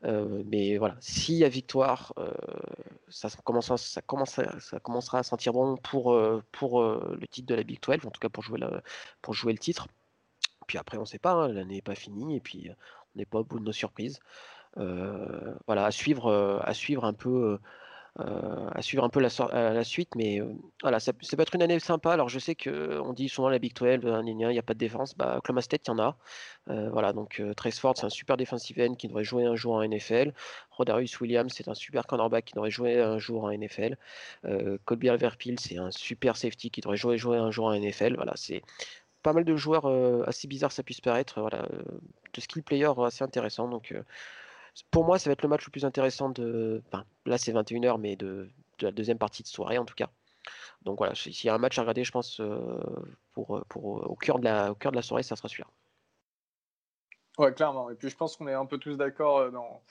Euh, 0.05 0.43
mais 0.47 0.79
voilà, 0.79 0.97
s'il 1.01 1.35
y 1.35 1.45
a 1.45 1.49
victoire, 1.49 2.15
euh, 2.19 2.33
ça, 3.09 3.29
commence 3.45 3.75
ça, 3.77 4.01
commence 4.03 4.41
ça 4.61 4.81
commencera 4.81 5.19
à 5.19 5.23
sentir 5.23 5.53
bon 5.53 5.77
pour, 5.77 6.15
euh, 6.15 6.43
pour 6.53 6.83
le 6.83 7.27
titre 7.29 7.49
de 7.49 7.55
la 7.55 7.63
Big 7.63 7.81
12, 7.83 8.07
en 8.07 8.11
tout 8.11 8.21
cas 8.21 8.31
pour 8.31 8.43
jouer, 8.43 8.61
pour 9.23 9.35
jouer 9.35 9.53
le 9.53 9.59
titre. 9.59 9.89
Puis 10.67 10.79
après, 10.79 10.97
on 10.97 11.03
ne 11.03 11.07
sait 11.07 11.19
pas, 11.19 11.33
hein, 11.33 11.49
l'année 11.49 11.77
n'est 11.77 11.83
pas 11.83 11.95
finie 11.95 12.37
et 12.37 12.41
puis 12.41 12.71
on 12.71 13.19
n'est 13.19 13.27
pas 13.27 13.41
au 13.41 13.45
bout 13.45 13.59
de 13.59 13.65
nos 13.65 13.73
surprises. 13.73 14.21
voilà, 14.77 15.85
à 15.85 15.91
suivre, 15.91 16.61
à 16.65 16.75
suivre 16.75 17.05
un 17.05 17.13
peu 17.13 17.59
à 18.19 18.83
suivre 18.83 19.05
un 19.05 19.09
peu 19.09 19.21
la, 19.21 19.85
suite. 19.85 20.15
Mais 20.17 20.41
euh, 20.41 20.53
voilà, 20.83 21.01
ça, 21.01 21.13
peut 21.13 21.41
être 21.41 21.55
une 21.55 21.63
année 21.63 21.79
sympa. 21.79 22.13
Alors 22.13 22.29
je 22.29 22.39
sais 22.39 22.55
qu'on 22.55 23.13
dit 23.13 23.29
souvent 23.29 23.49
la 23.49 23.59
Big 23.59 23.75
12, 23.75 24.01
il 24.27 24.35
n'y 24.35 24.59
a 24.59 24.63
pas 24.63 24.75
de 24.75 24.79
défense. 24.79 25.17
Bah, 25.17 25.37
Oklahoma 25.39 25.63
State, 25.63 25.87
il 25.87 25.91
y 25.91 25.93
en 25.93 25.99
a. 25.99 26.17
Euh, 26.69 26.91
voilà, 26.91 27.13
donc 27.13 27.43
Trace 27.57 27.79
Ford, 27.79 27.95
c'est 27.97 28.07
un 28.07 28.11
super 28.11 28.37
defensive 28.37 28.81
end 28.81 28.95
qui 28.95 29.09
devrait 29.09 29.25
jouer 29.25 29.45
un 29.45 29.57
jour 29.57 29.75
en 29.75 29.87
NFL. 29.87 30.35
Rodarius 30.71 31.21
Williams, 31.21 31.53
c'est 31.55 31.69
un 31.69 31.75
super 31.75 32.07
cornerback 32.07 32.45
qui 32.45 32.55
devrait 32.55 32.71
jouer 32.71 33.01
un 33.01 33.19
jour 33.19 33.45
en 33.45 33.53
NFL. 33.53 33.97
Colby 34.85 35.09
Alverpil, 35.09 35.59
c'est 35.61 35.79
un 35.79 35.91
super 35.91 36.37
safety 36.37 36.71
qui 36.71 36.81
devrait 36.81 36.97
jouer, 36.97 37.19
jouer 37.19 37.39
un 37.39 37.51
jour 37.51 37.67
en 37.67 37.75
NFL. 37.79 38.15
Voilà, 38.17 38.33
c'est 38.37 38.63
pas 39.23 39.33
mal 39.33 39.45
de 39.45 39.57
joueurs 39.57 39.87
assez 40.27 40.49
bizarres 40.49 40.73
ça 40.73 40.83
puisse 40.83 41.01
paraître. 41.01 41.41
Voilà, 41.41 41.67
de 42.33 42.41
skill 42.41 42.63
players 42.63 42.93
assez 43.05 43.25
intéressants. 43.25 43.69
Donc 43.69 43.95
pour 44.91 45.05
moi, 45.05 45.19
ça 45.19 45.31
va 45.31 45.33
être 45.33 45.43
le 45.43 45.49
match 45.49 45.67
le 45.67 45.71
plus 45.71 45.85
intéressant 45.85 46.31
de. 46.31 46.83
là, 47.27 47.39
c'est 47.39 47.53
21h, 47.53 47.99
mais 47.99 48.17
de, 48.17 48.49
la 48.81 48.93
deuxième 48.93 49.19
partie 49.19 49.43
de 49.43 49.49
soirée, 49.49 49.79
en 49.79 49.85
tout 49.85 49.95
cas. 49.95 50.11
Donc 50.83 50.99
voilà, 50.99 51.15
s'il 51.15 51.45
y 51.45 51.49
a 51.49 51.55
un 51.55 51.59
match 51.59 51.79
à 51.79 51.83
regarder, 51.83 52.05
je 52.05 52.13
pense, 52.13 52.41
euh, 52.41 52.81
pour, 53.35 53.59
euh, 53.59 53.65
pour, 53.69 54.11
au, 54.11 54.17
cœur 54.17 54.39
de 54.39 54.45
la, 54.45 54.73
au 54.73 54.75
cœur 54.75 54.93
de 54.93 54.97
la 54.97 55.03
soirée, 55.03 55.23
ça 55.23 55.37
sera 55.37 55.49
celui-là. 55.49 55.69
Ouais, 57.39 57.53
clairement. 57.53 57.91
Et 57.91 57.95
puis, 57.95 58.09
je 58.09 58.17
pense 58.17 58.37
qu'on 58.37 58.49
est 58.49 58.55
un 58.55 58.67
peu 58.67 58.79
tous 58.79 58.97
d'accord 58.97 59.39
euh, 59.39 59.51
dans, 59.51 59.83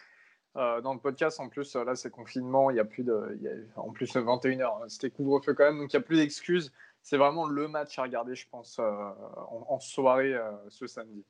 dans 0.82 0.94
le 0.94 1.00
podcast. 1.00 1.40
En 1.40 1.50
plus, 1.50 1.76
là, 1.76 1.96
c'est 1.96 2.10
confinement, 2.10 2.72
il 2.72 2.78
y 2.78 2.80
a 2.80 2.86
plus 2.86 3.04
de. 3.04 3.68
En 3.76 3.92
plus, 3.92 4.16
21h, 4.16 4.64
hein, 4.64 4.90
c'était 4.90 5.12
couvre-feu 5.12 5.54
quand 5.54 5.66
même, 5.66 5.78
donc 5.80 5.94
il 5.94 5.96
n'y 5.96 6.04
a 6.04 6.06
plus 6.06 6.18
d'excuses. 6.18 6.72
C'est 7.02 7.18
vraiment 7.18 7.46
le 7.46 7.68
match 7.68 7.98
à 7.98 8.04
regarder, 8.04 8.36
je 8.36 8.48
pense, 8.50 8.80
en, 8.80 9.80
soirée 9.80 10.36
ce 10.68 10.86
samedi. 10.86 11.24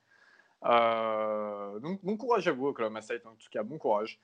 Euh, 0.65 1.79
donc 1.79 2.03
bon 2.03 2.17
courage 2.17 2.47
à 2.47 2.51
vous, 2.51 2.67
Oklahoma 2.67 3.01
State, 3.01 3.25
en 3.25 3.35
tout 3.35 3.49
cas, 3.51 3.63
bon 3.63 3.77
courage. 3.77 4.19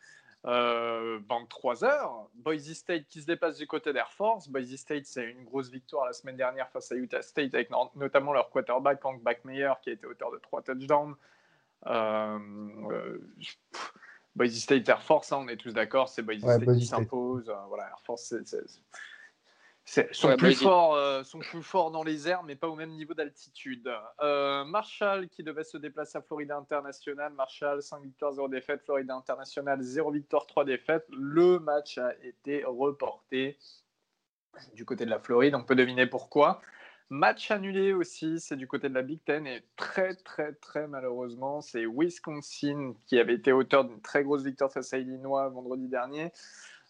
Euh, 0.46 1.20
23 1.28 1.84
heures, 1.86 2.30
Boise 2.36 2.72
State 2.74 3.08
qui 3.08 3.20
se 3.22 3.26
dépasse 3.26 3.58
du 3.58 3.66
côté 3.66 3.94
d'Air 3.94 4.12
Force. 4.12 4.48
Boise 4.48 4.76
State, 4.76 5.06
c'est 5.06 5.24
une 5.24 5.44
grosse 5.44 5.72
victoire 5.72 6.06
la 6.06 6.14
semaine 6.14 6.38
dernière 6.38 6.70
face 6.70 6.92
à 6.92 6.96
Utah 6.96 7.24
State 7.24 7.56
avec 7.56 7.72
notamment 7.96 8.32
leur 8.32 8.52
quarterback, 8.52 9.04
Hank 9.04 9.24
Backmeyer, 9.24 9.74
qui 9.82 9.90
a 9.90 9.94
été 9.94 10.06
auteur 10.06 10.32
de 10.32 10.38
trois 10.38 10.62
touchdowns. 10.62 11.16
Euh, 11.88 12.40
euh 12.92 13.18
Boise 14.36 14.56
State 14.56 14.88
Air 14.90 15.02
Force, 15.02 15.32
hein, 15.32 15.38
on 15.40 15.48
est 15.48 15.56
tous 15.56 15.72
d'accord, 15.72 16.10
c'est 16.10 16.22
Boise 16.22 16.42
State 16.42 16.78
qui 16.78 16.86
s'impose. 16.86 17.52
Voilà, 17.70 17.86
Air 17.86 18.02
Force, 18.04 18.36
c'est 18.44 18.58
sont, 19.86 20.36
plus 20.36 20.56
forts, 20.56 20.96
euh, 20.96 21.24
sont 21.24 21.40
plus 21.40 21.62
forts 21.62 21.92
dans 21.92 22.04
les 22.04 22.28
airs, 22.28 22.44
mais 22.44 22.56
pas 22.56 22.68
au 22.68 22.76
même 22.76 22.92
niveau 22.92 23.14
d'altitude. 23.14 23.90
Euh, 24.22 24.66
Marshall 24.66 25.30
qui 25.30 25.44
devait 25.44 25.64
se 25.64 25.78
déplacer 25.78 26.18
à 26.18 26.22
Florida 26.22 26.58
International. 26.58 27.32
Marshall, 27.34 27.82
5 27.82 28.02
victoires, 28.02 28.34
0 28.34 28.48
défaites. 28.48 28.82
Florida 28.84 29.16
International, 29.16 29.82
0 29.82 30.12
victoire, 30.12 30.48
3 30.48 30.66
défaites. 30.66 31.06
Le 31.10 31.60
match 31.60 31.98
a 31.98 32.14
été 32.24 32.64
reporté 32.66 33.58
du 34.74 34.86
côté 34.86 35.06
de 35.06 35.10
la 35.10 35.20
Floride. 35.20 35.56
On 35.56 35.64
peut 35.64 35.76
deviner 35.76 36.08
pourquoi. 36.08 36.62
Match 37.10 37.52
annulé 37.52 37.94
aussi, 37.94 38.40
c'est 38.40 38.56
du 38.56 38.68
côté 38.68 38.90
de 38.90 38.96
la 38.96 39.04
Big 39.04 39.24
Ten 39.24 39.46
et 39.46 39.62
très 39.76 40.16
très 40.16 40.54
très 40.54 40.88
malheureusement, 40.88 41.62
c'est 41.62 41.86
Wisconsin 41.86 42.96
qui 43.06 43.20
avait 43.20 43.36
été 43.36 43.52
auteur 43.52 43.86
d'une 43.86 44.02
très 44.02 44.24
grosse 44.24 44.42
victoire 44.44 44.72
face 44.72 44.92
à 44.92 44.98
Illinois 44.98 45.48
vendredi 45.50 45.88
dernier. 45.88 46.32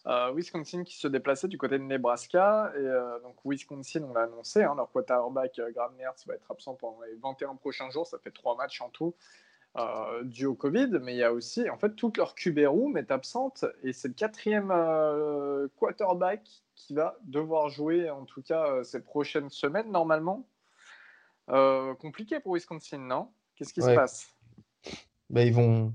Euh, 0.06 0.32
Wisconsin 0.32 0.84
qui 0.84 0.96
se 0.96 1.08
déplaçait 1.08 1.48
du 1.48 1.58
côté 1.58 1.78
de 1.78 1.84
Nebraska. 1.84 2.72
Et 2.76 2.78
euh, 2.78 3.18
donc 3.20 3.36
Wisconsin, 3.44 4.04
on 4.04 4.14
l'a 4.14 4.22
annoncé, 4.22 4.62
hein, 4.62 4.74
leur 4.76 4.90
quarterback 4.90 5.58
euh, 5.58 5.70
Graham 5.72 5.92
va 6.26 6.34
être 6.34 6.50
absent 6.50 6.74
pendant 6.74 7.00
les 7.02 7.14
21 7.16 7.56
prochains 7.56 7.90
jours. 7.90 8.06
Ça 8.06 8.18
fait 8.18 8.30
trois 8.30 8.56
matchs 8.56 8.80
en 8.80 8.88
tout 8.90 9.14
euh, 9.78 10.24
dû 10.24 10.46
au 10.46 10.54
Covid. 10.54 10.90
Mais 11.02 11.14
il 11.14 11.18
y 11.18 11.24
a 11.24 11.32
aussi, 11.32 11.68
en 11.68 11.76
fait, 11.76 11.94
toute 11.94 12.16
leur 12.16 12.34
QB 12.34 12.60
room 12.66 12.96
est 12.96 13.10
absente. 13.10 13.64
Et 13.82 13.92
c'est 13.92 14.08
le 14.08 14.14
quatrième 14.14 14.70
euh, 14.70 15.68
quarterback 15.76 16.42
qui 16.74 16.94
va 16.94 17.18
devoir 17.24 17.68
jouer, 17.68 18.10
en 18.10 18.24
tout 18.24 18.42
cas, 18.42 18.66
euh, 18.66 18.84
ces 18.84 19.02
prochaines 19.02 19.50
semaines, 19.50 19.90
normalement. 19.90 20.46
Euh, 21.48 21.94
compliqué 21.94 22.40
pour 22.40 22.52
Wisconsin, 22.54 22.98
non? 22.98 23.30
Qu'est-ce 23.54 23.72
qui 23.72 23.82
se 23.82 23.94
passe? 23.94 24.34
Bah, 25.30 25.42
ils 25.42 25.54
vont. 25.54 25.92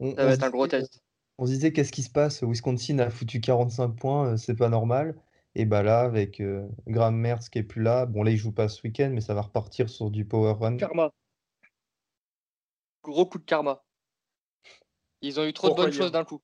On, 0.00 0.14
Ça 0.14 0.24
va 0.24 0.32
être 0.32 0.42
un 0.42 0.50
gros 0.50 0.66
test. 0.66 1.03
On 1.38 1.46
se 1.46 1.52
disait 1.52 1.72
qu'est-ce 1.72 1.92
qui 1.92 2.02
se 2.02 2.10
passe? 2.10 2.42
Wisconsin 2.42 2.98
a 2.98 3.08
foutu 3.10 3.40
45 3.40 3.88
points, 3.90 4.32
euh, 4.32 4.36
c'est 4.36 4.56
pas 4.56 4.68
normal. 4.68 5.14
Et 5.54 5.64
bah 5.64 5.82
là, 5.84 6.00
avec 6.00 6.40
euh, 6.40 6.66
Graham 6.88 7.16
Mertz 7.16 7.48
qui 7.48 7.58
est 7.58 7.62
plus 7.62 7.82
là, 7.82 8.06
bon 8.06 8.22
là 8.24 8.30
il 8.32 8.36
joue 8.36 8.52
pas 8.52 8.68
ce 8.68 8.82
week-end, 8.82 9.10
mais 9.12 9.20
ça 9.20 9.34
va 9.34 9.42
repartir 9.42 9.88
sur 9.88 10.10
du 10.10 10.24
power 10.24 10.54
run. 10.60 10.76
Karma. 10.78 11.10
Gros 13.04 13.26
coup 13.26 13.38
de 13.38 13.44
karma. 13.44 13.84
Ils 15.22 15.40
ont 15.40 15.44
eu 15.46 15.52
trop 15.52 15.68
Pourquoi, 15.68 15.84
de 15.86 15.90
bonnes 15.90 15.98
choses 15.98 16.12
d'un 16.12 16.24
coup. 16.24 16.40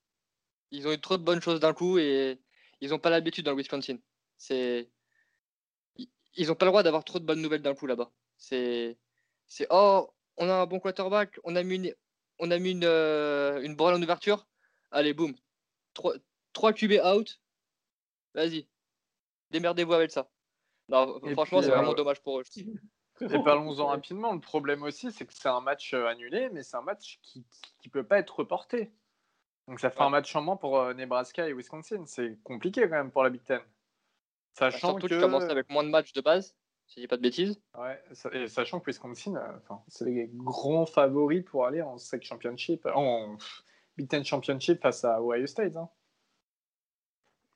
Ils 0.71 0.89
ont 0.89 0.93
eu 0.93 1.01
trop 1.01 1.17
de 1.19 1.23
bonnes 1.25 1.43
choses 1.43 1.61
d'un 1.61 1.75
coup 1.75 1.99
et 1.99 2.41
ils 2.81 2.91
n'ont 2.91 2.99
pas 2.99 3.11
l'habitude 3.11 3.45
dans 3.45 3.53
le 3.53 3.59
Wisconsin. 3.59 3.99
C'est 4.39 4.91
ils- 5.97 6.11
ils 6.37 6.49
n'ont 6.49 6.55
pas 6.55 6.67
le 6.67 6.71
droit 6.71 6.83
d'avoir 6.83 7.05
trop 7.05 7.19
de 7.19 7.25
bonnes 7.25 7.41
nouvelles 7.43 7.63
d'un 7.63 7.75
coup 7.75 7.87
là-bas. 7.87 8.13
C'est 8.39 8.99
c'est 9.47 9.67
oh 9.71 10.11
on 10.37 10.49
a 10.49 10.55
un 10.55 10.67
bon 10.67 10.81
quarterback, 10.81 11.39
on 11.45 11.57
a 11.57 11.63
mis 11.63 11.77
une 11.77 11.95
on 12.39 12.51
a 12.51 12.59
mis 12.59 12.71
une, 12.73 12.85
euh, 12.85 13.61
une 13.63 13.77
branle 13.77 13.95
en 13.97 14.03
ouverture. 14.03 14.49
Allez 14.91 15.13
boum. 15.15 15.35
3, 15.95 16.15
3 16.53 16.73
QB 16.73 16.93
out. 17.05 17.41
Vas-y. 18.35 18.67
Démerdez-vous 19.51 19.93
avec 19.95 20.11
ça. 20.11 20.29
Non, 20.89 21.21
Et 21.25 21.33
franchement, 21.33 21.63
c'est 21.63 21.71
euh, 21.71 21.77
vraiment 21.77 21.95
dommage 21.95 22.21
pour 22.23 22.41
eux. 22.41 22.45
Et 23.21 23.43
parlons-en 23.45 23.87
rapidement. 23.87 24.33
Le 24.33 24.41
problème 24.41 24.83
aussi, 24.83 25.13
c'est 25.13 25.27
que 25.27 25.35
c'est 25.35 25.49
un 25.49 25.61
match 25.61 25.93
euh, 25.93 26.07
annulé, 26.07 26.49
mais 26.51 26.63
c'est 26.63 26.77
un 26.77 26.83
match 26.83 27.19
qui 27.23 27.45
ne 27.85 27.91
peut 27.91 28.03
pas 28.05 28.19
être 28.19 28.39
reporté. 28.41 28.91
Donc 29.69 29.79
ça 29.79 29.91
fait 29.91 30.01
Ouais. 30.01 30.07
un 30.07 30.11
match 30.11 30.35
en 30.35 30.41
moins 30.43 30.57
pour 30.57 30.79
euh, 30.79 30.95
Nebraska 30.95 31.47
et 31.49 31.53
Wisconsin. 31.53 32.05
C'est 32.07 32.39
compliqué 32.43 32.83
quand 32.83 32.97
même 32.97 33.11
pour 33.11 33.23
la 33.23 33.31
Big 33.31 33.45
Ten. 33.45 33.61
Sachant 34.55 34.89
Surtout 34.91 35.07
que, 35.07 35.15
tu 35.15 35.21
commences 35.21 35.45
avec 35.45 35.71
moins 35.71 35.85
de 35.85 35.91
matchs 35.91 36.13
de 36.13 36.21
base, 36.23 36.57
si 36.87 36.97
je 36.97 37.01
dis 37.03 37.09
pas 37.09 37.17
de 37.17 37.23
bêtises. 37.23 37.61
ouais, 37.79 38.03
et 38.33 38.49
sachant 38.49 38.81
que 38.81 38.87
Wisconsin, 38.87 39.37
euh, 39.37 39.75
c'est 39.87 40.07
les 40.07 40.29
grands 40.33 40.87
favoris 40.87 41.45
pour 41.45 41.67
aller 41.67 41.83
en 41.83 41.99
SEC 41.99 42.25
Championship, 42.25 42.87
en 42.95 43.37
Big 43.97 44.09
Ten 44.09 44.25
Championship 44.25 44.81
face 44.83 45.05
à 45.05 45.21
Ohio 45.23 45.47
State. 45.47 45.77
hein. 45.77 45.89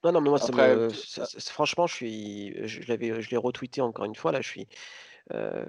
Non, 0.04 0.12
non, 0.12 0.20
mais 0.20 0.28
moi, 0.30 0.38
Après, 0.42 0.76
me- 0.76 0.90
ça- 0.90 1.26
franchement, 1.50 1.86
je 1.86 1.94
suis, 1.94 2.68
je, 2.68 2.86
l'avais, 2.88 3.22
je 3.22 3.30
l'ai 3.30 3.38
retweeté 3.38 3.80
encore 3.80 4.04
une 4.04 4.14
fois. 4.14 4.32
Là, 4.32 4.42
je 4.42 4.48
suis, 4.48 4.68
euh, 5.32 5.64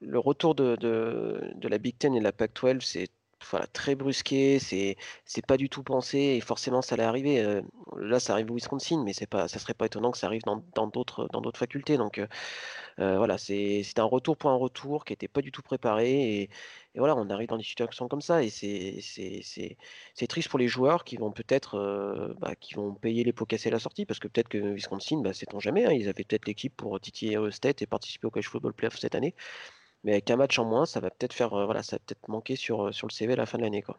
le 0.00 0.18
retour 0.18 0.54
de, 0.54 0.76
de, 0.76 1.52
de 1.54 1.68
la 1.68 1.78
Big 1.78 1.98
Ten 1.98 2.14
et 2.14 2.18
de 2.18 2.24
la 2.24 2.32
Pac-12, 2.32 2.80
c'est 2.80 3.08
voilà, 3.50 3.66
très 3.66 3.94
brusqué, 3.94 4.58
c'est, 4.58 4.96
c'est 5.24 5.44
pas 5.44 5.56
du 5.56 5.68
tout 5.68 5.82
pensé 5.82 6.18
et 6.18 6.40
forcément, 6.40 6.82
ça 6.82 6.94
allait 6.94 7.04
arriver. 7.04 7.60
là, 7.98 8.20
ça 8.20 8.32
arrive 8.34 8.50
au 8.50 8.54
Wisconsin, 8.54 9.02
mais 9.04 9.12
c'est 9.12 9.26
pas, 9.26 9.48
ça 9.48 9.58
serait 9.58 9.74
pas 9.74 9.86
étonnant 9.86 10.10
que 10.10 10.18
ça 10.18 10.26
arrive 10.26 10.42
dans, 10.42 10.86
d'autres, 10.86 11.28
dans 11.32 11.40
d'autres 11.40 11.58
facultés. 11.58 11.96
Donc, 11.96 12.20
voilà, 12.98 13.38
c'est, 13.38 13.82
un 13.98 14.04
retour 14.04 14.36
pour 14.36 14.50
un 14.50 14.56
retour 14.56 15.04
qui 15.04 15.12
était 15.12 15.28
pas 15.28 15.42
du 15.42 15.52
tout 15.52 15.62
préparé 15.62 16.42
et, 16.42 16.50
voilà, 16.94 17.16
on 17.16 17.28
arrive 17.30 17.48
dans 17.48 17.56
des 17.56 17.64
situations 17.64 18.08
comme 18.08 18.20
ça 18.20 18.42
et 18.42 18.50
c'est, 18.50 19.00
c'est, 19.02 20.26
triste 20.26 20.48
pour 20.48 20.58
les 20.58 20.68
joueurs 20.68 21.04
qui 21.04 21.16
vont 21.16 21.32
peut-être 21.32 22.34
bah, 22.40 22.54
qui 22.56 22.74
vont 22.74 22.94
payer 22.94 23.24
les 23.24 23.32
pots 23.32 23.46
cassés 23.46 23.68
à 23.70 23.72
la 23.72 23.78
sortie 23.78 24.06
parce 24.06 24.20
que 24.20 24.28
peut-être 24.28 24.48
que 24.48 24.58
Wisconsin, 24.58 25.20
bah, 25.22 25.32
sait-on 25.32 25.60
jamais, 25.60 25.86
hein, 25.86 25.92
ils 25.92 26.08
avaient 26.08 26.24
peut-être 26.24 26.46
l'équipe 26.46 26.76
pour 26.76 27.00
titiller 27.00 27.38
State 27.50 27.82
et 27.82 27.86
participer 27.86 28.26
au 28.26 28.30
College 28.30 28.48
Football 28.48 28.74
Playoff 28.74 28.98
cette 28.98 29.14
année. 29.14 29.34
Mais 30.04 30.12
avec 30.12 30.30
un 30.30 30.36
match 30.36 30.58
en 30.58 30.64
moins, 30.64 30.86
ça 30.86 31.00
va 31.00 31.10
peut-être 31.10 31.32
faire 31.32 31.52
euh, 31.54 31.64
voilà, 31.64 31.82
ça 31.82 31.96
va 31.96 32.00
peut-être 32.00 32.28
manquer 32.28 32.56
sur, 32.56 32.88
euh, 32.88 32.92
sur 32.92 33.06
le 33.06 33.12
CV 33.12 33.34
à 33.34 33.36
la 33.36 33.46
fin 33.46 33.58
de 33.58 33.62
l'année. 33.62 33.82
Quoi. 33.82 33.98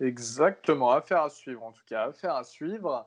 Exactement, 0.00 0.90
affaire 0.92 1.22
à 1.22 1.30
suivre 1.30 1.64
en 1.64 1.72
tout 1.72 1.84
cas, 1.86 2.08
affaire 2.08 2.34
à 2.34 2.44
suivre. 2.44 3.06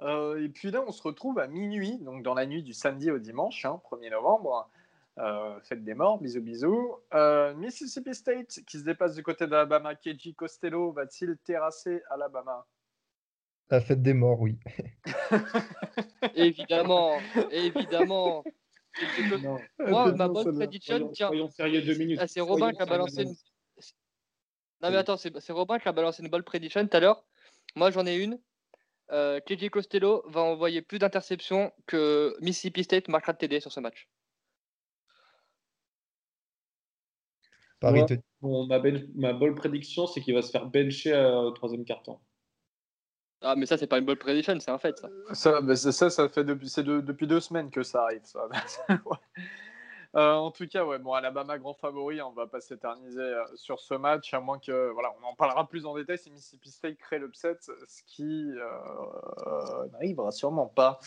Euh, 0.00 0.42
et 0.42 0.48
puis 0.48 0.70
là, 0.70 0.82
on 0.86 0.92
se 0.92 1.02
retrouve 1.02 1.38
à 1.38 1.46
minuit, 1.46 1.98
donc 1.98 2.22
dans 2.22 2.34
la 2.34 2.46
nuit 2.46 2.62
du 2.62 2.72
samedi 2.72 3.10
au 3.10 3.18
dimanche, 3.18 3.64
hein, 3.64 3.80
1er 3.90 4.10
novembre. 4.10 4.70
Euh, 5.18 5.60
fête 5.60 5.84
des 5.84 5.92
morts, 5.92 6.18
bisous 6.18 6.40
bisous. 6.40 6.96
Euh, 7.12 7.52
Mississippi 7.54 8.14
State 8.14 8.60
qui 8.66 8.78
se 8.78 8.84
dépasse 8.84 9.14
du 9.14 9.22
côté 9.22 9.46
d'Alabama, 9.46 9.94
Keiji 9.94 10.34
Costello 10.34 10.92
va-t-il 10.92 11.36
terrasser 11.44 12.02
Alabama? 12.08 12.64
La 13.68 13.80
fête 13.80 14.02
des 14.02 14.14
morts, 14.14 14.40
oui. 14.40 14.58
Évidemment, 16.34 17.18
évidemment. 17.50 18.42
Non. 19.42 19.58
Moi, 19.78 20.12
ma 20.12 20.26
Non, 20.26 20.32
bonne 20.34 20.56
prediction, 20.56 20.96
Soyons, 20.96 21.10
tiens, 21.12 21.26
soyons 21.28 21.48
sérieux 21.50 21.82
deux 21.82 21.94
minutes. 21.96 22.18
ah, 22.20 22.26
c'est 22.26 22.40
Robin 22.40 22.58
Soyons 22.66 22.76
qui 22.76 22.82
a 22.82 22.86
balancé 22.86 23.22
une. 23.22 23.34
Non 24.82 24.90
mais 24.90 24.96
attends, 24.96 25.16
c'est 25.18 25.38
c'est 25.40 25.52
Robin 25.52 25.78
qui 25.78 25.88
a 25.88 25.92
balancé 25.92 26.22
une 26.22 26.28
bonne 26.30 26.42
prediction 26.42 26.86
tout 26.86 26.96
à 26.96 27.00
l'heure. 27.00 27.24
Moi 27.76 27.90
j'en 27.90 28.06
ai 28.06 28.16
une. 28.16 28.40
Euh, 29.12 29.40
KJ 29.40 29.68
Costello 29.70 30.22
va 30.26 30.40
envoyer 30.40 30.82
plus 30.82 30.98
d'interceptions 30.98 31.72
que 31.86 32.36
Mississippi 32.40 32.84
State 32.84 33.08
marquera 33.08 33.32
de 33.32 33.38
TD 33.38 33.60
sur 33.60 33.72
ce 33.72 33.80
match. 33.80 34.08
Paris 37.80 38.00
Ouais. 38.00 38.06
te- 38.06 38.14
Bon, 38.40 38.66
ma, 38.66 38.78
ben- 38.78 39.06
ma 39.16 39.32
bonne 39.34 39.54
prédiction, 39.54 40.06
c'est 40.06 40.20
qu'il 40.22 40.32
va 40.34 40.40
se 40.42 40.50
faire 40.50 40.64
bencher 40.66 41.12
euh, 41.12 41.40
au 41.42 41.50
troisième 41.50 41.84
quart-temps. 41.84 42.22
Ah 43.42 43.54
mais 43.56 43.66
ça 43.66 43.78
c'est 43.78 43.86
pas 43.86 43.98
une 43.98 44.04
bonne 44.04 44.16
prediction, 44.16 44.58
c'est 44.60 44.70
un 44.70 44.78
fait 44.78 44.98
ça. 44.98 45.08
Ça, 45.32 45.60
bah, 45.60 45.76
ça, 45.76 46.10
ça 46.10 46.28
fait 46.28 46.44
depuis, 46.44 46.70
depuis 46.76 47.26
deux 47.26 47.40
semaines 47.40 47.70
que 47.70 47.82
ça 47.82 48.04
arrive. 48.04 48.20
Ça. 48.24 48.48
Euh, 50.16 50.32
en 50.32 50.50
tout 50.50 50.66
cas, 50.66 50.84
ouais, 50.84 50.98
bon, 50.98 51.12
Alabama 51.12 51.56
grand 51.58 51.74
favori, 51.74 52.20
on 52.20 52.32
va 52.32 52.48
pas 52.48 52.60
s'éterniser 52.60 53.20
euh, 53.20 53.44
sur 53.54 53.78
ce 53.78 53.94
match, 53.94 54.34
à 54.34 54.40
moins 54.40 54.58
que, 54.58 54.90
voilà, 54.90 55.14
on 55.22 55.26
en 55.26 55.34
parlera 55.34 55.68
plus 55.68 55.86
en 55.86 55.94
détail 55.94 56.18
si 56.18 56.32
Mississippi 56.32 56.70
State 56.70 56.96
crée 56.96 57.20
l'upset, 57.20 57.56
ce 57.60 58.02
qui 58.08 58.50
euh, 58.56 59.86
n'arrivera 59.92 60.32
sûrement 60.32 60.66
pas. 60.66 60.98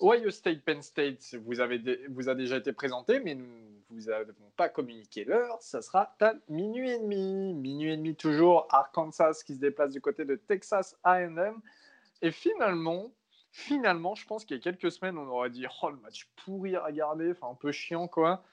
Ohio 0.00 0.30
State, 0.30 0.62
Penn 0.64 0.82
State, 0.82 1.36
vous, 1.44 1.60
avez 1.60 1.80
vous 2.10 2.28
a 2.28 2.34
déjà 2.34 2.56
été 2.56 2.72
présenté, 2.72 3.20
mais 3.20 3.36
nous 3.36 3.46
vous 3.90 4.10
avons 4.10 4.32
pas 4.56 4.68
communiqué 4.68 5.24
l'heure. 5.24 5.56
Ça 5.60 5.80
sera 5.80 6.14
à 6.20 6.32
minuit 6.48 6.90
et 6.90 6.98
demi. 6.98 7.54
Minuit 7.54 7.92
et 7.92 7.96
demi 7.96 8.16
toujours, 8.16 8.66
Arkansas 8.70 9.42
qui 9.46 9.54
se 9.54 9.60
déplace 9.60 9.92
du 9.92 10.00
côté 10.00 10.24
de 10.24 10.34
Texas 10.34 10.96
A&M. 11.04 11.60
Et 12.22 12.30
finalement, 12.30 13.12
finalement, 13.50 14.14
je 14.14 14.26
pense 14.26 14.44
qu'il 14.44 14.56
y 14.56 14.60
a 14.60 14.62
quelques 14.62 14.90
semaines, 14.90 15.18
on 15.18 15.28
aurait 15.28 15.50
dit 15.50 15.66
oh 15.82 15.90
le 15.90 15.96
match 15.98 16.28
pourri 16.36 16.76
à 16.76 16.84
regarder, 16.84 17.30
enfin 17.30 17.48
un 17.48 17.54
peu 17.54 17.72
chiant 17.72 18.08
quoi. 18.08 18.44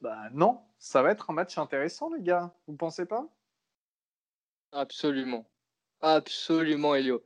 Bah 0.00 0.28
non, 0.32 0.60
ça 0.78 1.02
va 1.02 1.10
être 1.10 1.30
un 1.30 1.34
match 1.34 1.56
intéressant 1.58 2.12
les 2.12 2.22
gars. 2.22 2.52
Vous 2.66 2.76
pensez 2.76 3.06
pas? 3.06 3.26
Absolument. 4.72 5.48
Absolument, 6.00 6.94
Elio. 6.94 7.22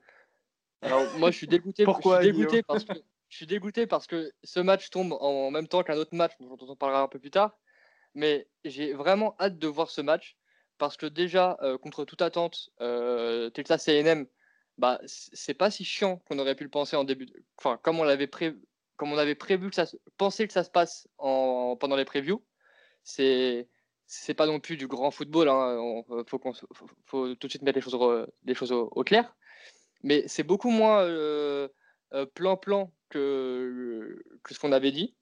Alors, 0.82 1.02
moi, 1.18 1.30
je 1.30 1.36
suis 1.38 1.46
dégoûté. 1.46 1.84
Pourquoi, 1.84 2.20
je 2.20 2.26
suis 2.26 2.32
dégoûté 2.32 2.56
Elio? 2.56 2.64
parce 2.66 2.84
que 2.84 2.94
je 3.28 3.36
suis 3.36 3.46
dégoûté 3.46 3.86
parce 3.86 4.06
que 4.06 4.32
ce 4.42 4.60
match 4.60 4.90
tombe 4.90 5.12
en 5.20 5.50
même 5.50 5.68
temps 5.68 5.82
qu'un 5.82 5.96
autre 5.96 6.14
match 6.14 6.32
dont 6.40 6.56
on 6.60 6.76
parlera 6.76 7.02
un 7.02 7.08
peu 7.08 7.18
plus 7.18 7.30
tard. 7.30 7.56
Mais 8.14 8.48
j'ai 8.64 8.92
vraiment 8.92 9.34
hâte 9.40 9.58
de 9.58 9.66
voir 9.66 9.90
ce 9.90 10.00
match 10.00 10.36
parce 10.78 10.96
que 10.96 11.06
déjà, 11.06 11.56
euh, 11.62 11.78
contre 11.78 12.04
toute 12.04 12.22
attente, 12.22 12.70
euh, 12.80 13.50
Texas 13.50 13.88
A&M, 13.88 14.26
bah, 14.78 15.00
c'est 15.06 15.54
pas 15.54 15.70
si 15.70 15.84
chiant 15.84 16.18
qu'on 16.28 16.38
aurait 16.38 16.54
pu 16.56 16.64
le 16.64 16.70
penser 16.70 16.96
en 16.96 17.04
début. 17.04 17.26
de- 17.26 17.42
Enfin, 17.58 17.78
comme 17.82 18.00
on 18.00 18.04
l'avait 18.04 18.26
prévu, 18.26 18.60
comme 18.96 19.12
on 19.12 19.18
avait 19.18 19.34
prévu 19.34 19.70
que 19.70 19.74
ça, 19.76 19.86
se- 19.86 19.96
que 20.46 20.52
ça 20.52 20.64
se 20.64 20.70
passe 20.70 21.08
en... 21.18 21.76
pendant 21.78 21.96
les 21.96 22.04
previews. 22.04 22.44
C'est 23.04 23.68
c'est 24.06 24.34
pas 24.34 24.46
non 24.46 24.60
plus 24.60 24.76
du 24.76 24.86
grand 24.86 25.10
football. 25.10 25.48
Hein. 25.48 25.78
On- 25.80 26.24
faut, 26.26 26.38
qu'on 26.38 26.52
faut, 27.06 27.34
tout 27.34 27.46
de 27.46 27.50
suite 27.50 27.62
mettre 27.62 27.76
les 27.78 27.82
choses, 27.82 27.94
au- 27.94 28.26
choses 28.54 28.72
au, 28.72 29.04
clair. 29.04 29.34
Mais 30.02 30.26
c'est 30.28 30.42
beaucoup 30.42 30.70
moins 30.70 31.02
euh, 31.02 31.68
euh, 32.12 32.26
plan-plan 32.26 32.92
que, 33.08 34.22
que 34.42 34.54
ce 34.54 34.58
qu'on 34.60 34.72
avait 34.72 34.92
dit. 34.92 35.16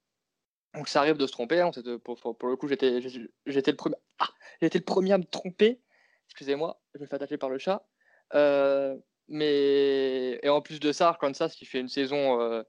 Donc 0.74 0.88
ça 0.88 1.00
arrive 1.00 1.16
de 1.16 1.26
se 1.26 1.32
tromper. 1.32 1.60
hein. 1.60 1.70
Pour- 2.04 2.18
pour 2.36 2.48
le 2.48 2.56
coup, 2.56 2.66
j'étais 2.68 3.00
j'étais 3.46 3.70
le 3.70 3.76
premier. 3.76 3.96
Ah, 4.18 4.30
j'étais 4.60 4.78
le 4.78 4.84
premier 4.84 5.12
à 5.12 5.18
me 5.18 5.24
tromper. 5.24 5.80
Excusez-moi, 6.28 6.80
je 6.94 7.00
me 7.02 7.06
fais 7.06 7.14
attaquer 7.14 7.36
par 7.36 7.50
le 7.50 7.58
chat. 7.58 7.86
Euh, 8.34 8.96
mais 9.28 10.38
et 10.42 10.48
en 10.48 10.60
plus 10.60 10.80
de 10.80 10.92
ça, 10.92 11.08
Arkansas 11.08 11.50
qui 11.50 11.64
fait 11.64 11.80
une 11.80 11.88
saison 11.88 12.40
euh, 12.40 12.62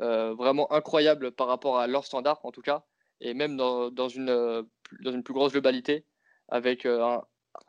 euh, 0.00 0.34
vraiment 0.34 0.72
incroyable 0.72 1.32
par 1.32 1.46
rapport 1.46 1.78
à 1.78 1.86
leur 1.86 2.04
standard 2.06 2.40
en 2.44 2.52
tout 2.52 2.62
cas, 2.62 2.84
et 3.20 3.34
même 3.34 3.56
dans, 3.56 4.08
une, 4.08 4.30
euh, 4.30 4.62
dans 5.00 5.12
une 5.12 5.22
plus 5.22 5.34
grosse 5.34 5.52
globalité, 5.52 6.06
avec 6.48 6.86
un, 6.86 7.22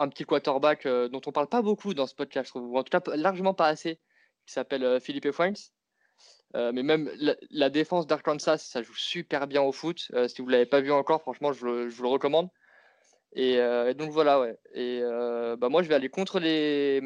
petit 0.10 0.24
quarterback 0.24 0.88
dont 0.88 1.22
on 1.26 1.32
parle 1.32 1.48
pas 1.48 1.62
beaucoup 1.62 1.94
dans 1.94 2.08
ce 2.08 2.16
podcast, 2.16 2.54
ou 2.56 2.78
en 2.78 2.84
tout 2.84 2.98
cas 2.98 3.16
largement 3.16 3.54
pas 3.54 3.68
assez, 3.68 4.00
qui 4.46 4.54
s'appelle 4.54 5.00
Philippe 5.02 5.32
Franks. 5.32 5.72
Euh, 6.56 6.72
mais 6.74 6.84
même 6.84 7.10
la, 7.50 7.70
défense 7.70 8.08
d'Arkansas, 8.08 8.58
ça 8.58 8.82
joue 8.82 8.96
super 8.96 9.48
bien 9.48 9.62
au 9.62 9.72
foot. 9.72 10.12
Si 10.28 10.42
vous 10.42 10.48
ne 10.48 10.52
l'avez 10.52 10.66
pas 10.66 10.82
vu 10.82 10.92
encore, 10.92 11.22
franchement, 11.22 11.54
je, 11.54 11.88
vous 11.88 12.04
le 12.04 12.10
recommande. 12.10 12.50
Et, 13.34 13.58
donc 13.96 14.12
voilà, 14.12 14.40
ouais. 14.40 14.58
Et 14.74 15.02
bah, 15.58 15.70
moi, 15.70 15.84
je 15.84 15.90
vais 15.90 15.96
aller 15.96 16.10
contre 16.10 16.40
les. 16.40 17.02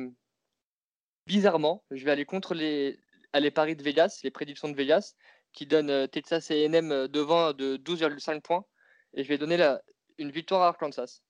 Bizarrement, 1.28 1.84
je 1.92 2.06
vais 2.06 2.12
aller 2.12 2.26
contre 2.26 2.54
les, 2.54 3.00
les 3.34 3.52
paris 3.52 3.76
de 3.76 3.84
Vegas, 3.84 4.20
les 4.24 4.32
prédictions 4.32 4.70
de 4.70 4.76
Vegas, 4.76 5.16
qui 5.54 5.66
donnent 5.66 6.08
Texas 6.10 6.52
et 6.52 6.68
NM 6.68 7.08
devant 7.08 7.54
de 7.54 7.78
12,5 7.78 8.42
points. 8.42 8.66
Et 9.14 9.24
je 9.24 9.30
vais 9.30 9.38
donner 9.38 9.58
la, 9.58 9.82
une 10.18 10.32
victoire 10.32 10.62
à 10.62 10.68
Arkansas. 10.68 11.22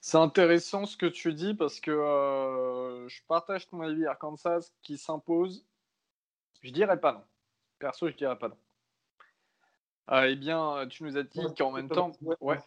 C'est 0.00 0.16
intéressant 0.16 0.86
ce 0.86 0.96
que 0.96 1.06
tu 1.06 1.34
dis 1.34 1.54
parce 1.54 1.80
que 1.80 1.90
euh, 1.90 3.08
je 3.08 3.20
partage 3.26 3.66
ton 3.66 3.80
avis 3.80 4.06
Arkansas 4.06 4.70
qui 4.82 4.96
s'impose. 4.96 5.66
Je 6.62 6.70
dirais 6.70 7.00
pas 7.00 7.12
non. 7.12 7.24
Perso, 7.78 8.08
je 8.08 8.16
dirais 8.16 8.38
pas 8.38 8.48
non. 8.48 8.58
Ah, 10.06 10.28
eh 10.28 10.36
bien, 10.36 10.86
tu 10.88 11.02
nous 11.02 11.16
as 11.18 11.22
dit 11.22 11.40
qu'en 11.56 11.72
même 11.72 11.90
temps, 11.90 12.12
ouais. 12.40 12.58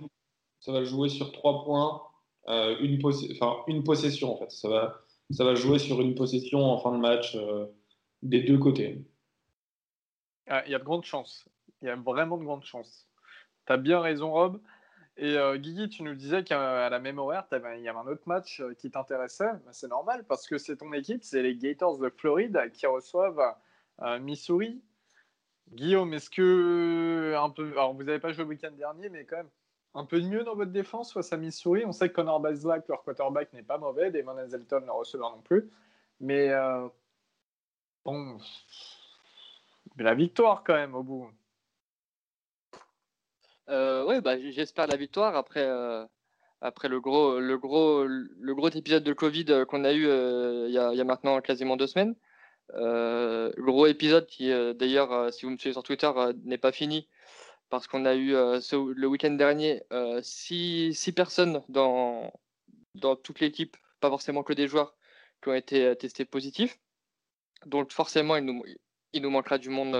ça 0.59 0.71
va 0.71 0.83
jouer 0.83 1.09
sur 1.09 1.31
trois 1.31 1.63
points, 1.63 2.03
euh, 2.47 2.77
une, 2.79 2.99
possession 2.99 4.33
en 4.33 4.37
fait. 4.37 4.51
Ça 4.51 4.69
va, 4.69 5.01
ça 5.31 5.43
va 5.43 5.55
jouer 5.55 5.79
sur 5.79 6.01
une 6.01 6.15
possession 6.15 6.59
en 6.63 6.77
fin 6.79 6.91
de 6.91 6.97
match 6.97 7.35
euh, 7.35 7.65
des 8.21 8.41
deux 8.41 8.57
côtés. 8.57 9.05
Ah, 10.47 10.63
il 10.65 10.71
y 10.71 10.75
a 10.75 10.79
de 10.79 10.83
grandes 10.83 11.05
chances. 11.05 11.47
Il 11.81 11.87
y 11.87 11.89
a 11.89 11.95
vraiment 11.95 12.37
de 12.37 12.43
grandes 12.43 12.65
chances. 12.65 13.07
Tu 13.67 13.73
as 13.73 13.77
bien 13.77 13.99
raison, 13.99 14.31
Rob. 14.31 14.61
Et 15.17 15.37
euh, 15.37 15.57
Guigui, 15.57 15.89
tu 15.89 16.03
nous 16.03 16.15
disais 16.15 16.43
qu'à 16.43 16.89
la 16.89 16.99
même 16.99 17.19
horaire, 17.19 17.45
il 17.51 17.83
y 17.83 17.89
avait 17.89 17.97
un 17.97 18.07
autre 18.07 18.23
match 18.25 18.59
euh, 18.59 18.73
qui 18.73 18.89
t'intéressait. 18.89 19.51
c'est 19.71 19.89
normal 19.89 20.25
parce 20.27 20.47
que 20.47 20.57
c'est 20.57 20.77
ton 20.77 20.93
équipe, 20.93 21.23
c'est 21.23 21.43
les 21.43 21.55
Gators 21.55 21.99
de 21.99 22.09
Floride 22.09 22.71
qui 22.73 22.87
reçoivent 22.87 23.41
Missouri. 24.19 24.81
Guillaume, 25.73 26.13
est-ce 26.13 26.29
que 26.29 27.35
un 27.37 27.49
peu, 27.49 27.71
alors 27.71 27.93
vous 27.93 28.03
n'avez 28.03 28.19
pas 28.19 28.33
joué 28.33 28.43
le 28.43 28.49
week-end 28.49 28.71
dernier, 28.71 29.09
mais 29.09 29.25
quand 29.25 29.37
même 29.37 29.49
un 29.93 30.05
peu 30.05 30.21
de 30.21 30.27
mieux 30.27 30.43
dans 30.43 30.55
votre 30.55 30.71
défense 30.71 31.13
face 31.13 31.33
à 31.33 31.37
Missouri. 31.37 31.83
On 31.85 31.91
sait 31.91 32.09
que 32.09 32.15
Connor 32.15 32.39
Bazelak, 32.39 32.87
leur 32.87 33.03
quarterback, 33.03 33.51
n'est 33.53 33.63
pas 33.63 33.77
mauvais, 33.77 34.11
Damon 34.11 34.37
Hazelton, 34.37 34.83
le 34.85 34.91
receveur 34.91 35.35
non 35.35 35.41
plus. 35.41 35.69
Mais 36.19 36.51
bon, 38.05 38.37
mais 39.95 40.03
la 40.03 40.13
victoire 40.13 40.63
quand 40.63 40.73
même 40.73 40.95
au 40.95 41.03
bout. 41.03 41.29
Euh, 43.69 44.05
oui, 44.07 44.21
bah, 44.21 44.37
j'espère 44.51 44.87
la 44.87 44.97
victoire 44.97 45.35
après, 45.35 45.63
euh, 45.63 46.05
après 46.61 46.87
le, 46.89 46.99
gros, 46.99 47.39
le, 47.39 47.57
gros, 47.57 48.05
le 48.05 48.55
gros 48.55 48.69
épisode 48.69 49.03
de 49.03 49.13
Covid 49.13 49.45
euh, 49.49 49.65
qu'on 49.65 49.83
a 49.85 49.93
eu 49.93 50.05
il 50.67 50.73
y 50.73 50.77
a, 50.77 50.93
y, 50.93 51.01
a, 51.01 51.03
maintenant 51.03 51.39
quasiment 51.41 51.77
deux 51.77 51.87
semaines. 51.87 52.15
gros 52.73 53.87
épisode 53.87 54.25
qui, 54.27 54.49
d'ailleurs, 54.75 55.33
si 55.33 55.45
vous 55.45 55.51
me 55.51 55.57
suivez 55.57 55.73
sur 55.73 55.83
Twitter, 55.83 56.11
n'est 56.43 56.57
pas 56.57 56.71
fini 56.71 57.07
parce 57.71 57.87
qu'on 57.87 58.05
a 58.05 58.15
eu 58.15 58.33
le 58.33 59.05
week-end 59.07 59.31
dernier 59.31 59.81
six, 60.21 60.93
six, 60.93 61.11
personnes 61.11 61.63
dans, 61.69 62.31
dans 62.95 63.15
toute 63.15 63.39
l'équipe, 63.39 63.75
pas 63.99 64.09
forcément 64.09 64.43
que 64.43 64.53
des 64.53 64.67
joueurs, 64.67 64.95
qui 65.41 65.49
ont 65.49 65.55
été 65.55 65.95
testés 65.95 66.25
positifs. 66.25 66.77
Donc 67.65 67.91
forcément, 67.91 68.35
il 68.35 68.45
nous, 68.45 68.63
il 69.13 69.21
nous 69.21 69.29
manquera 69.29 69.57
du 69.57 69.69
monde. 69.69 69.95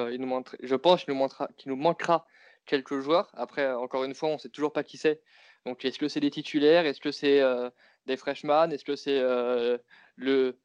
Je 0.61 0.75
pense 0.75 1.05
qu'il 1.05 1.13
nous, 1.13 1.27
nous 1.65 1.75
manquera 1.75 2.27
quelques 2.65 2.99
joueurs. 2.99 3.29
Après, 3.33 3.71
encore 3.71 4.03
une 4.03 4.15
fois, 4.15 4.29
on 4.29 4.33
ne 4.33 4.37
sait 4.37 4.49
toujours 4.49 4.73
pas 4.73 4.83
qui 4.83 4.97
c'est. 4.97 5.21
Donc, 5.65 5.85
est-ce 5.85 5.99
que 5.99 6.07
c'est 6.07 6.19
des 6.19 6.31
titulaires? 6.31 6.85
Est-ce 6.85 7.01
que 7.01 7.11
c'est 7.11 7.41
euh, 7.41 7.69
des 8.05 8.17
freshmen? 8.17 8.71
Est-ce 8.71 8.83
que 8.83 8.95
c'est 8.95 9.19
euh, 9.19 9.77
le, 10.15 10.59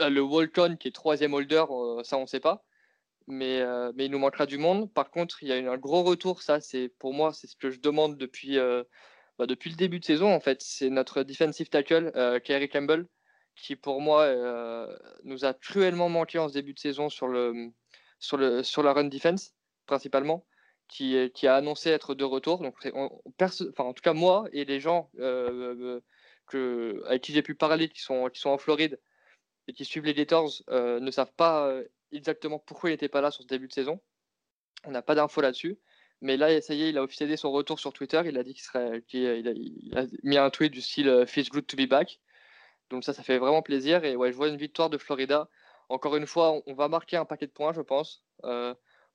le, 0.00 0.20
Walton 0.20 0.76
qui 0.76 0.88
est 0.88 0.92
troisième 0.92 1.34
holder? 1.34 1.64
Euh, 1.70 2.02
Ça, 2.02 2.16
on 2.18 2.22
ne 2.22 2.26
sait 2.26 2.40
pas. 2.40 2.65
Mais, 3.28 3.62
mais 3.94 4.06
il 4.06 4.10
nous 4.10 4.18
manquera 4.18 4.46
du 4.46 4.58
monde. 4.58 4.92
Par 4.92 5.10
contre, 5.10 5.42
il 5.42 5.48
y 5.48 5.52
a 5.52 5.58
eu 5.58 5.68
un 5.68 5.76
gros 5.76 6.02
retour. 6.04 6.42
Ça, 6.42 6.60
c'est 6.60 6.88
pour 6.88 7.12
moi, 7.12 7.32
c'est 7.32 7.48
ce 7.48 7.56
que 7.56 7.70
je 7.70 7.80
demande 7.80 8.16
depuis, 8.16 8.56
bah, 9.38 9.46
depuis 9.46 9.70
le 9.70 9.76
début 9.76 9.98
de 9.98 10.04
saison. 10.04 10.32
En 10.32 10.40
fait, 10.40 10.62
c'est 10.62 10.90
notre 10.90 11.24
defensive 11.24 11.68
tackle, 11.68 12.12
Kerry 12.44 12.68
Campbell, 12.68 13.06
qui 13.56 13.74
pour 13.74 14.00
moi 14.00 14.32
nous 15.24 15.44
a 15.44 15.54
cruellement 15.54 16.08
manqué 16.08 16.38
en 16.38 16.48
ce 16.48 16.54
début 16.54 16.72
de 16.72 16.78
saison 16.78 17.08
sur, 17.08 17.26
le, 17.26 17.72
sur, 18.20 18.36
le, 18.36 18.62
sur 18.62 18.84
la 18.84 18.92
run 18.92 19.04
defense 19.04 19.56
principalement, 19.86 20.46
qui, 20.88 21.30
qui, 21.32 21.46
a 21.46 21.56
annoncé 21.56 21.90
être 21.90 22.14
de 22.14 22.24
retour. 22.24 22.58
Donc, 22.60 22.76
enfin, 23.40 23.84
en 23.84 23.92
tout 23.92 24.02
cas, 24.02 24.12
moi 24.12 24.46
et 24.52 24.64
les 24.64 24.80
gens 24.80 25.10
euh, 25.18 25.74
euh, 25.80 26.00
que, 26.46 27.02
avec 27.06 27.22
qui 27.22 27.32
j'ai 27.32 27.42
pu 27.42 27.54
parler, 27.54 27.88
qui 27.88 28.02
sont, 28.02 28.28
qui 28.28 28.40
sont 28.40 28.50
en 28.50 28.58
Floride 28.58 29.00
et 29.68 29.72
qui 29.72 29.84
suivent 29.84 30.04
les 30.04 30.14
Gators, 30.14 30.50
euh, 30.70 31.00
ne 31.00 31.10
savent 31.10 31.32
pas 31.36 31.72
exactement 32.12 32.58
pourquoi 32.58 32.90
il 32.90 32.94
n'était 32.94 33.08
pas 33.08 33.20
là 33.20 33.30
sur 33.30 33.42
ce 33.42 33.48
début 33.48 33.68
de 33.68 33.72
saison. 33.72 34.00
On 34.84 34.90
n'a 34.90 35.02
pas 35.02 35.14
d'infos 35.14 35.40
là-dessus. 35.40 35.78
Mais 36.22 36.36
là, 36.36 36.60
ça 36.62 36.74
y 36.74 36.82
est, 36.82 36.90
il 36.90 36.98
a 36.98 37.02
officialisé 37.02 37.36
son 37.36 37.52
retour 37.52 37.78
sur 37.78 37.92
Twitter. 37.92 38.22
Il 38.24 38.38
a 38.38 38.42
dit 38.42 38.54
qu'il 38.54 38.62
serait, 38.62 39.02
il, 39.12 39.96
a, 39.96 40.06
mis 40.22 40.38
un 40.38 40.50
tweet 40.50 40.72
du 40.72 40.80
style 40.80 41.24
Feels 41.26 41.50
good 41.50 41.66
to 41.66 41.76
be 41.76 41.88
back. 41.88 42.20
Donc 42.90 43.04
ça, 43.04 43.12
ça 43.12 43.22
fait 43.22 43.38
vraiment 43.38 43.62
plaisir. 43.62 44.04
Et 44.04 44.16
ouais, 44.16 44.32
je 44.32 44.36
vois 44.36 44.48
une 44.48 44.56
victoire 44.56 44.90
de 44.90 44.98
Florida. 44.98 45.48
Encore 45.88 46.16
une 46.16 46.26
fois, 46.26 46.62
on, 46.66 46.74
va 46.74 46.88
marquer 46.88 47.16
un 47.16 47.24
paquet 47.24 47.46
de 47.46 47.52
points, 47.52 47.72
je 47.72 47.82
pense. 47.82 48.24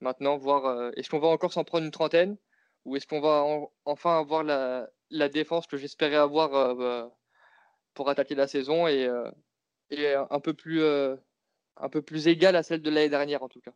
Maintenant, 0.02 0.38
voir 0.38 0.66
euh, 0.66 0.92
est-ce 0.98 1.10
qu'on 1.10 1.20
va 1.20 1.28
encore 1.28 1.54
s'en 1.54 1.64
prendre 1.64 1.86
une 1.86 1.92
trentaine? 1.92 2.38
Ou 2.86 2.96
est-ce 2.96 3.06
qu'on 3.06 3.22
va 3.22 3.46
enfin 3.86 4.20
avoir 4.20 4.44
la, 4.44 4.90
la 5.12 5.30
défense 5.30 5.68
que 5.68 5.78
j'espérais 5.78 6.16
avoir 6.16 6.56
euh, 6.56 7.08
pour 7.94 8.10
attaquer 8.10 8.34
la 8.34 8.48
saison 8.48 8.88
et, 8.88 9.06
euh, 9.06 9.30
et 9.92 10.14
un 10.16 10.40
peu 10.40 10.54
plus 10.56 10.82
un 11.78 11.90
peu 11.90 12.02
plus 12.02 12.28
égale 12.28 12.56
à 12.56 12.64
celle 12.64 12.82
de 12.82 12.90
l'année 12.90 13.10
dernière 13.10 13.44
en 13.44 13.50
tout 13.50 13.62
cas. 13.62 13.72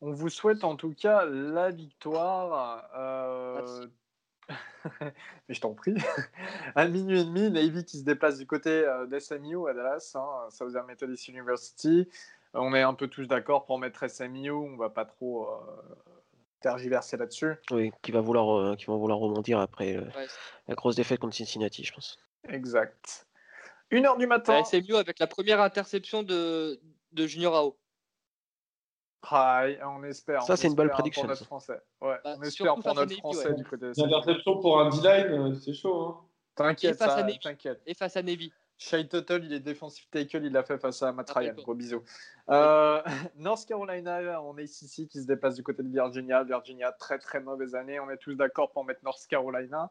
On 0.00 0.12
vous 0.12 0.28
souhaite 0.28 0.64
en 0.64 0.76
tout 0.76 0.94
cas 0.94 1.24
la 1.24 1.70
victoire. 1.70 2.84
Mais 5.48 5.54
je 5.54 5.60
t'en 5.60 5.72
prie. 5.72 5.94
à 6.74 6.86
minuit 6.88 7.20
et 7.20 7.24
demi, 7.24 7.50
Navy 7.50 7.84
qui 7.84 7.98
se 7.98 8.04
déplace 8.04 8.38
du 8.38 8.46
côté 8.46 8.84
d'SMU 9.08 9.68
à 9.68 9.72
Dallas, 9.72 10.12
hein, 10.14 10.50
Southern 10.50 10.86
Methodist 10.86 11.28
University. 11.28 12.08
On 12.54 12.72
est 12.74 12.82
un 12.82 12.94
peu 12.94 13.08
tous 13.08 13.26
d'accord 13.26 13.64
pour 13.64 13.78
mettre 13.78 14.08
SMU, 14.08 14.50
on 14.50 14.76
va 14.76 14.88
pas 14.88 15.04
trop 15.04 15.48
euh, 15.48 15.56
tergiverser 16.60 17.16
là-dessus. 17.16 17.54
Oui, 17.72 17.90
qui 18.00 18.12
va 18.12 18.20
vouloir, 18.20 18.56
euh, 18.56 18.76
qui 18.76 18.86
vont 18.86 18.96
vouloir 18.96 19.18
rebondir 19.18 19.58
après 19.58 19.96
euh, 19.96 20.04
la 20.68 20.74
grosse 20.76 20.94
défaite 20.94 21.18
contre 21.18 21.34
Cincinnati, 21.34 21.82
je 21.84 21.92
pense. 21.92 22.16
Exact. 22.48 23.26
Une 23.90 24.06
heure 24.06 24.16
du 24.16 24.26
matin. 24.26 24.64
SMU 24.64 24.96
avec 24.96 25.18
la 25.18 25.26
première 25.26 25.60
interception 25.60 26.22
de, 26.22 26.80
de 27.12 27.26
Junior 27.26 27.54
AO. 27.54 27.78
Ah, 29.30 29.66
on 29.86 30.02
espère. 30.04 30.42
Ça, 30.42 30.56
c'est 30.56 30.68
une 30.68 30.74
bonne 30.74 30.90
prédiction. 30.90 31.22
Pour 31.22 31.30
notre 31.30 31.44
français. 31.44 31.80
Ouais, 32.00 32.16
bah, 32.24 32.36
on 32.38 32.42
espère 32.42 32.74
pour 32.74 32.94
notre 32.94 33.16
français 33.16 33.54
du 33.54 33.64
côté 33.64 33.86
de 33.86 33.92
Une 33.96 34.06
interception 34.06 34.60
pour 34.60 34.80
un 34.80 34.90
D-line, 34.90 35.54
c'est 35.54 35.72
chaud. 35.72 36.08
Hein. 36.08 36.24
T'inquiète, 36.54 36.98
t'inquiète. 37.42 37.80
Et 37.86 37.94
face 37.94 38.16
à 38.16 38.22
Navy. 38.22 38.52
Shay 38.76 39.06
Tuttle, 39.08 39.44
il 39.44 39.52
est 39.52 39.60
défensif 39.60 40.08
tackle, 40.10 40.44
il 40.44 40.52
l'a 40.52 40.64
fait 40.64 40.78
face 40.78 41.02
à 41.02 41.12
Matt 41.12 41.30
ah, 41.34 41.38
Ryan. 41.38 41.54
Gros 41.62 41.74
bisous. 41.74 42.02
Euh, 42.50 43.00
North 43.36 43.64
Carolina, 43.66 44.42
on 44.42 44.58
est 44.58 44.64
ici 44.64 45.06
qui 45.08 45.20
se 45.20 45.26
dépasse 45.26 45.54
du 45.54 45.62
côté 45.62 45.82
de 45.82 45.88
Virginia. 45.88 46.42
Virginia, 46.42 46.92
très 46.92 47.18
très 47.18 47.40
mauvaise 47.40 47.74
année. 47.74 48.00
On 48.00 48.10
est 48.10 48.16
tous 48.16 48.34
d'accord 48.34 48.72
pour 48.72 48.84
mettre 48.84 49.00
North 49.04 49.24
Carolina. 49.28 49.90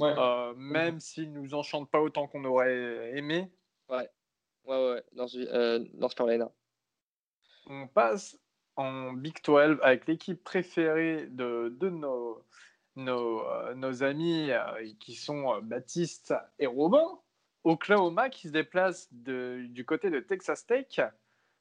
Euh, 0.00 0.54
même 0.56 1.00
s'ils 1.00 1.32
ne 1.32 1.40
nous 1.40 1.54
enchantent 1.54 1.90
pas 1.90 2.00
autant 2.00 2.26
qu'on 2.26 2.44
aurait 2.44 3.16
aimé. 3.16 3.50
Ouais, 3.88 4.10
ouais, 4.64 5.02
ouais, 5.14 5.26
euh, 5.36 5.84
North, 5.94 6.14
Carolina. 6.14 6.50
On 7.66 7.86
passe 7.88 8.38
en 8.76 9.12
Big 9.12 9.42
12 9.42 9.78
avec 9.82 10.06
l'équipe 10.06 10.42
préférée 10.44 11.26
de, 11.26 11.74
de 11.80 11.88
nos, 11.88 12.44
nos, 12.94 13.42
nos 13.74 14.02
amis 14.02 14.50
qui 15.00 15.14
sont 15.14 15.60
Baptiste 15.62 16.34
et 16.58 16.66
Robin. 16.66 17.18
Oklahoma 17.64 18.28
qui 18.30 18.46
se 18.46 18.52
déplace 18.52 19.12
du 19.12 19.84
côté 19.84 20.10
de 20.10 20.20
Texas 20.20 20.66
Tech. 20.66 21.00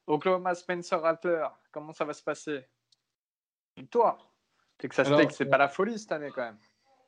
Oklahoma 0.07 0.53
Spencer 0.53 1.01
Rattler, 1.01 1.47
comment 1.71 1.93
ça 1.93 2.05
va 2.05 2.13
se 2.13 2.21
passer? 2.21 2.63
Victoire. 3.75 4.31
Texas 4.77 5.07
Tech, 5.15 5.31
c'est 5.31 5.47
pas 5.47 5.57
la 5.57 5.67
folie 5.67 5.97
cette 5.97 6.11
année 6.11 6.29
quand 6.31 6.43
même. 6.43 6.59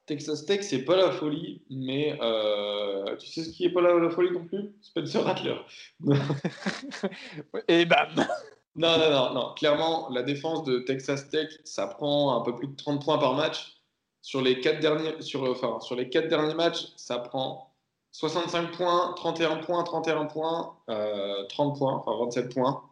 Texas 0.07 0.45
Tech, 0.45 0.63
c'est 0.63 0.85
pas 0.85 0.95
la 0.95 1.11
folie, 1.11 1.61
mais 1.69 2.17
euh, 2.21 3.15
tu 3.17 3.27
sais 3.27 3.43
ce 3.43 3.49
qui 3.49 3.65
est 3.65 3.69
pas 3.69 3.81
la, 3.81 4.09
folie 4.09 4.31
non 4.31 4.45
plus? 4.45 4.73
Spencer 4.81 5.21
Rattler. 5.21 5.57
Et 7.67 7.85
bam 7.85 8.09
Non, 8.75 8.97
non, 8.97 9.11
non, 9.11 9.33
non. 9.33 9.53
Clairement, 9.55 10.09
la 10.09 10.23
défense 10.23 10.63
de 10.63 10.79
Texas 10.79 11.29
Tech, 11.29 11.49
ça 11.65 11.87
prend 11.87 12.39
un 12.39 12.41
peu 12.41 12.55
plus 12.55 12.67
de 12.67 12.75
30 12.75 13.03
points 13.03 13.17
par 13.17 13.35
match. 13.35 13.81
Sur 14.21 14.41
les 14.41 14.61
quatre 14.61 14.79
derniers, 14.79 15.21
sur, 15.21 15.43
enfin, 15.43 15.79
sur 15.81 15.95
les 15.95 16.09
quatre 16.09 16.29
derniers 16.29 16.53
matchs, 16.53 16.87
ça 16.95 17.19
prend 17.19 17.73
65 18.11 18.71
points, 18.77 19.13
31 19.15 19.57
points, 19.57 19.83
31 19.83 20.25
points, 20.25 20.77
30 20.87 20.89
euh, 20.89 21.45
points, 21.77 21.93
enfin 21.95 22.17
27 22.23 22.53
points. 22.53 22.83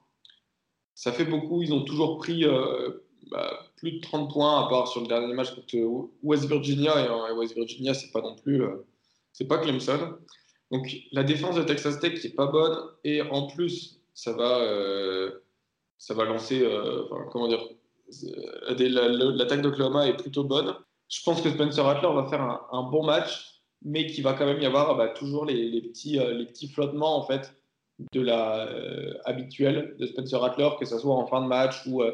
Ça 0.95 1.11
fait 1.13 1.25
beaucoup. 1.25 1.61
Ils 1.61 1.73
ont 1.73 1.83
toujours 1.83 2.17
pris 2.17 2.45
euh, 2.45 3.04
bah, 3.31 3.59
plus 3.77 3.93
de 3.93 3.99
30 4.01 4.31
points, 4.31 4.65
à 4.65 4.69
part 4.69 4.87
sur 4.87 5.01
le 5.01 5.07
dernier 5.07 5.33
match 5.33 5.53
contre 5.53 6.09
West 6.23 6.45
Virginia. 6.45 6.93
Et 7.05 7.31
West 7.33 7.55
Virginia, 7.55 7.93
c'est 7.93 8.11
pas 8.11 8.21
non 8.21 8.35
plus. 8.35 8.63
Euh, 8.63 8.85
c'est 9.33 9.47
pas 9.47 9.57
Clemson. 9.57 10.15
Donc 10.71 10.87
la 11.11 11.23
défense 11.23 11.55
de 11.55 11.63
Texas 11.63 11.99
Tech 11.99 12.19
qui 12.19 12.27
est 12.27 12.35
pas 12.35 12.47
bonne 12.47 12.77
et 13.03 13.21
en 13.21 13.47
plus 13.47 14.01
ça 14.13 14.33
va, 14.33 14.59
euh, 14.61 15.29
ça 15.97 16.13
va 16.13 16.23
lancer, 16.25 16.61
euh, 16.63 17.03
comment 17.31 17.47
dire, 17.47 17.67
euh, 18.23 19.31
l'attaque 19.35 19.61
d'Oklahoma 19.61 20.07
est 20.07 20.17
plutôt 20.17 20.43
bonne. 20.43 20.73
Je 21.09 21.21
pense 21.23 21.41
que 21.41 21.49
Spencer 21.49 21.83
Rattler 21.83 22.13
va 22.13 22.27
faire 22.27 22.41
un, 22.71 22.83
bon 22.83 23.03
match, 23.03 23.61
mais 23.83 24.07
qu'il 24.07 24.23
va 24.23 24.33
quand 24.33 24.45
même 24.45 24.61
y 24.61 24.65
avoir 24.65 24.95
bah, 24.95 25.09
toujours 25.09 25.45
les, 25.45 25.81
petits, 25.81 26.19
euh, 26.19 26.33
les 26.33 26.45
petits 26.45 26.67
flottements 26.67 27.17
en 27.17 27.25
fait 27.25 27.53
de 28.11 28.21
la 28.21 28.67
euh, 28.67 29.13
habituelle 29.25 29.95
de 29.99 30.05
Spencer 30.05 30.39
Rattler, 30.39 30.69
que 30.79 30.85
ce 30.85 30.97
soit 30.97 31.13
en 31.13 31.27
fin 31.27 31.41
de 31.41 31.47
match 31.47 31.85
ou, 31.85 32.01
euh, 32.01 32.11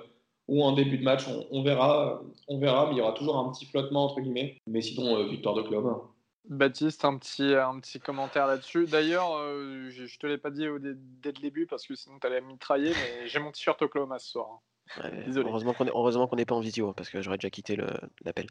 ou 0.51 0.61
en 0.63 0.73
début 0.73 0.97
de 0.97 1.03
match, 1.03 1.27
on, 1.27 1.47
on 1.49 1.63
verra, 1.63 2.21
on 2.49 2.59
verra, 2.59 2.85
mais 2.87 2.95
il 2.95 2.97
y 2.97 3.01
aura 3.01 3.13
toujours 3.13 3.37
un 3.37 3.49
petit 3.51 3.65
flottement 3.65 4.05
entre 4.05 4.19
guillemets. 4.21 4.57
Mais 4.67 4.81
sinon, 4.81 5.15
euh, 5.17 5.23
victoire 5.27 5.55
d'Oklahoma. 5.55 6.01
Baptiste, 6.49 7.05
un 7.05 7.17
petit, 7.17 7.53
un 7.55 7.79
petit 7.79 7.99
commentaire 7.99 8.47
là-dessus. 8.47 8.85
D'ailleurs, 8.85 9.37
euh, 9.37 9.89
je, 9.91 10.05
je 10.05 10.19
te 10.19 10.27
l'ai 10.27 10.37
pas 10.37 10.49
dit 10.51 10.67
au 10.67 10.77
dé- 10.79 10.93
dès 10.95 11.31
le 11.31 11.39
début 11.41 11.67
parce 11.67 11.85
que 11.87 11.95
sinon 11.95 12.17
tu 12.19 12.27
allais 12.27 12.41
me 12.41 12.47
mitrailler, 12.47 12.89
mais 12.91 13.27
j'ai 13.27 13.39
mon 13.39 13.51
t-shirt 13.51 13.81
Oklahoma 13.81 14.19
ce 14.19 14.31
soir. 14.31 14.59
Ouais, 15.01 15.23
Désolé. 15.25 15.47
Heureusement 15.47 15.71
qu'on 15.73 15.85
est, 15.85 15.91
heureusement 15.95 16.27
qu'on 16.27 16.35
n'est 16.35 16.43
pas 16.45 16.55
en 16.55 16.59
visio 16.59 16.91
parce 16.91 17.09
que 17.09 17.21
j'aurais 17.21 17.37
déjà 17.37 17.49
quitté 17.49 17.77
l'appel. 18.25 18.47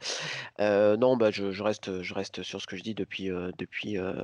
Euh, 0.60 0.96
non, 0.96 1.18
bah 1.18 1.30
je, 1.30 1.50
je 1.50 1.62
reste, 1.62 2.00
je 2.02 2.14
reste 2.14 2.42
sur 2.42 2.62
ce 2.62 2.66
que 2.66 2.76
je 2.76 2.82
dis 2.82 2.94
depuis, 2.94 3.30
euh, 3.30 3.50
depuis 3.58 3.98
euh, 3.98 4.14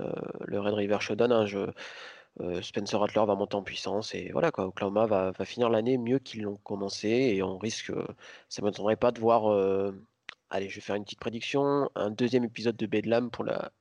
le 0.47 0.59
Red 0.61 0.73
River 0.75 0.97
Showdown. 1.01 1.31
hein. 1.33 1.45
Je, 1.45 1.59
euh, 1.59 1.71
Spencer 2.63 2.99
Rattler 2.99 3.25
va 3.27 3.35
monter 3.35 3.57
en 3.57 3.63
puissance 3.63 4.15
et 4.15 4.31
voilà 4.33 4.51
quoi. 4.51 4.67
Oklahoma 4.67 5.07
va, 5.07 5.33
finir 5.45 5.71
l'année 5.71 5.97
mieux 5.97 6.19
qu'ils 6.19 6.43
l'ont 6.43 6.59
commencé 6.59 7.09
et 7.09 7.43
on 7.43 7.57
risque, 7.59 7.91
euh, 7.91 8.07
ça 8.49 8.63
ne 8.63 8.67
m'étonnerait 8.67 8.97
pas 8.97 9.11
de 9.11 9.21
voir. 9.21 9.51
euh, 9.51 9.93
allez, 10.51 10.69
je 10.69 10.77
vais 10.77 10.81
faire 10.81 10.97
une 10.97 11.05
petite 11.05 11.21
prédiction, 11.21 11.91
un 11.95 12.11
deuxième 12.11 12.45
épisode 12.45 12.77
de 12.77 12.87
Bedlam 12.87 13.31
pour 13.31 13.45
la, 13.45 13.73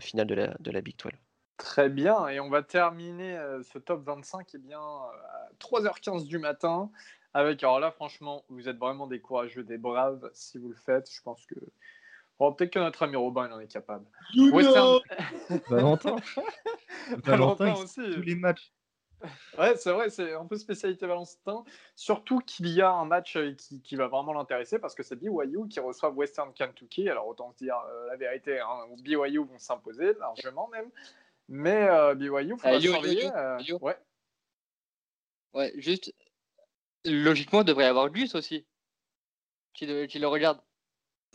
finale 0.00 0.26
de 0.26 0.70
la, 0.70 0.80
Big 0.80 0.96
12. 0.96 1.12
Très 1.56 1.88
bien, 1.88 2.28
et 2.28 2.40
on 2.40 2.50
va 2.50 2.62
terminer 2.62 3.36
euh, 3.36 3.62
ce 3.62 3.78
top 3.78 4.04
25 4.04 4.48
eh 4.54 4.58
bien, 4.58 4.80
euh, 4.80 4.82
à 4.82 5.50
3h15 5.60 6.26
du 6.26 6.38
matin. 6.38 6.90
Avec, 7.32 7.62
alors 7.62 7.80
là, 7.80 7.90
franchement, 7.90 8.44
vous 8.48 8.68
êtes 8.68 8.78
vraiment 8.78 9.06
des 9.06 9.20
courageux, 9.20 9.64
des 9.64 9.78
braves 9.78 10.30
si 10.32 10.58
vous 10.58 10.68
le 10.68 10.76
faites. 10.76 11.10
Je 11.10 11.22
pense 11.22 11.44
que. 11.46 11.56
Oh, 12.38 12.52
Peut-être 12.52 12.72
que 12.72 12.78
notre 12.78 13.02
ami 13.04 13.16
Robin, 13.16 13.46
il 13.48 13.52
en 13.52 13.60
est 13.60 13.68
capable. 13.68 14.06
Western... 14.52 14.98
Valentin. 15.68 16.16
Valentin 17.24 17.74
aussi. 17.74 18.00
tous 18.12 18.22
les 18.22 18.34
matchs. 18.34 18.72
Ouais, 19.58 19.74
c'est 19.76 19.90
vrai, 19.92 20.10
c'est 20.10 20.34
un 20.34 20.44
peu 20.44 20.56
spécialité 20.58 21.06
Valentin. 21.06 21.64
Surtout 21.96 22.40
qu'il 22.40 22.68
y 22.68 22.82
a 22.82 22.90
un 22.90 23.06
match 23.06 23.36
euh, 23.36 23.54
qui, 23.54 23.80
qui 23.80 23.96
va 23.96 24.08
vraiment 24.08 24.34
l'intéresser 24.34 24.78
parce 24.78 24.94
que 24.94 25.02
c'est 25.02 25.16
BYU 25.16 25.66
qui 25.70 25.80
reçoit 25.80 26.10
Western 26.10 26.52
Kentucky. 26.52 27.08
Alors 27.08 27.26
autant 27.28 27.50
se 27.52 27.56
dire 27.58 27.76
euh, 27.88 28.06
la 28.08 28.16
vérité, 28.16 28.60
hein, 28.60 28.80
BYU 28.98 29.38
vont 29.38 29.58
s'imposer 29.58 30.12
largement 30.14 30.68
même. 30.68 30.90
Mais 31.48 31.88
euh, 31.88 32.14
BYU, 32.14 32.56
faut 32.58 32.60
Ah, 32.64 32.72
la 32.72 32.78
yo, 32.78 32.82
yo, 32.82 32.92
surveiller. 32.92 33.30
euh, 33.34 33.58
ouais. 33.80 33.96
Ouais, 35.54 35.72
juste, 35.76 36.12
logiquement, 37.04 37.60
il 37.60 37.64
devrait 37.64 37.84
y 37.84 37.86
avoir 37.86 38.10
Gus 38.10 38.34
aussi, 38.34 38.66
qui, 39.72 39.86
de- 39.86 40.04
qui 40.06 40.18
le 40.18 40.26
regarde. 40.26 40.60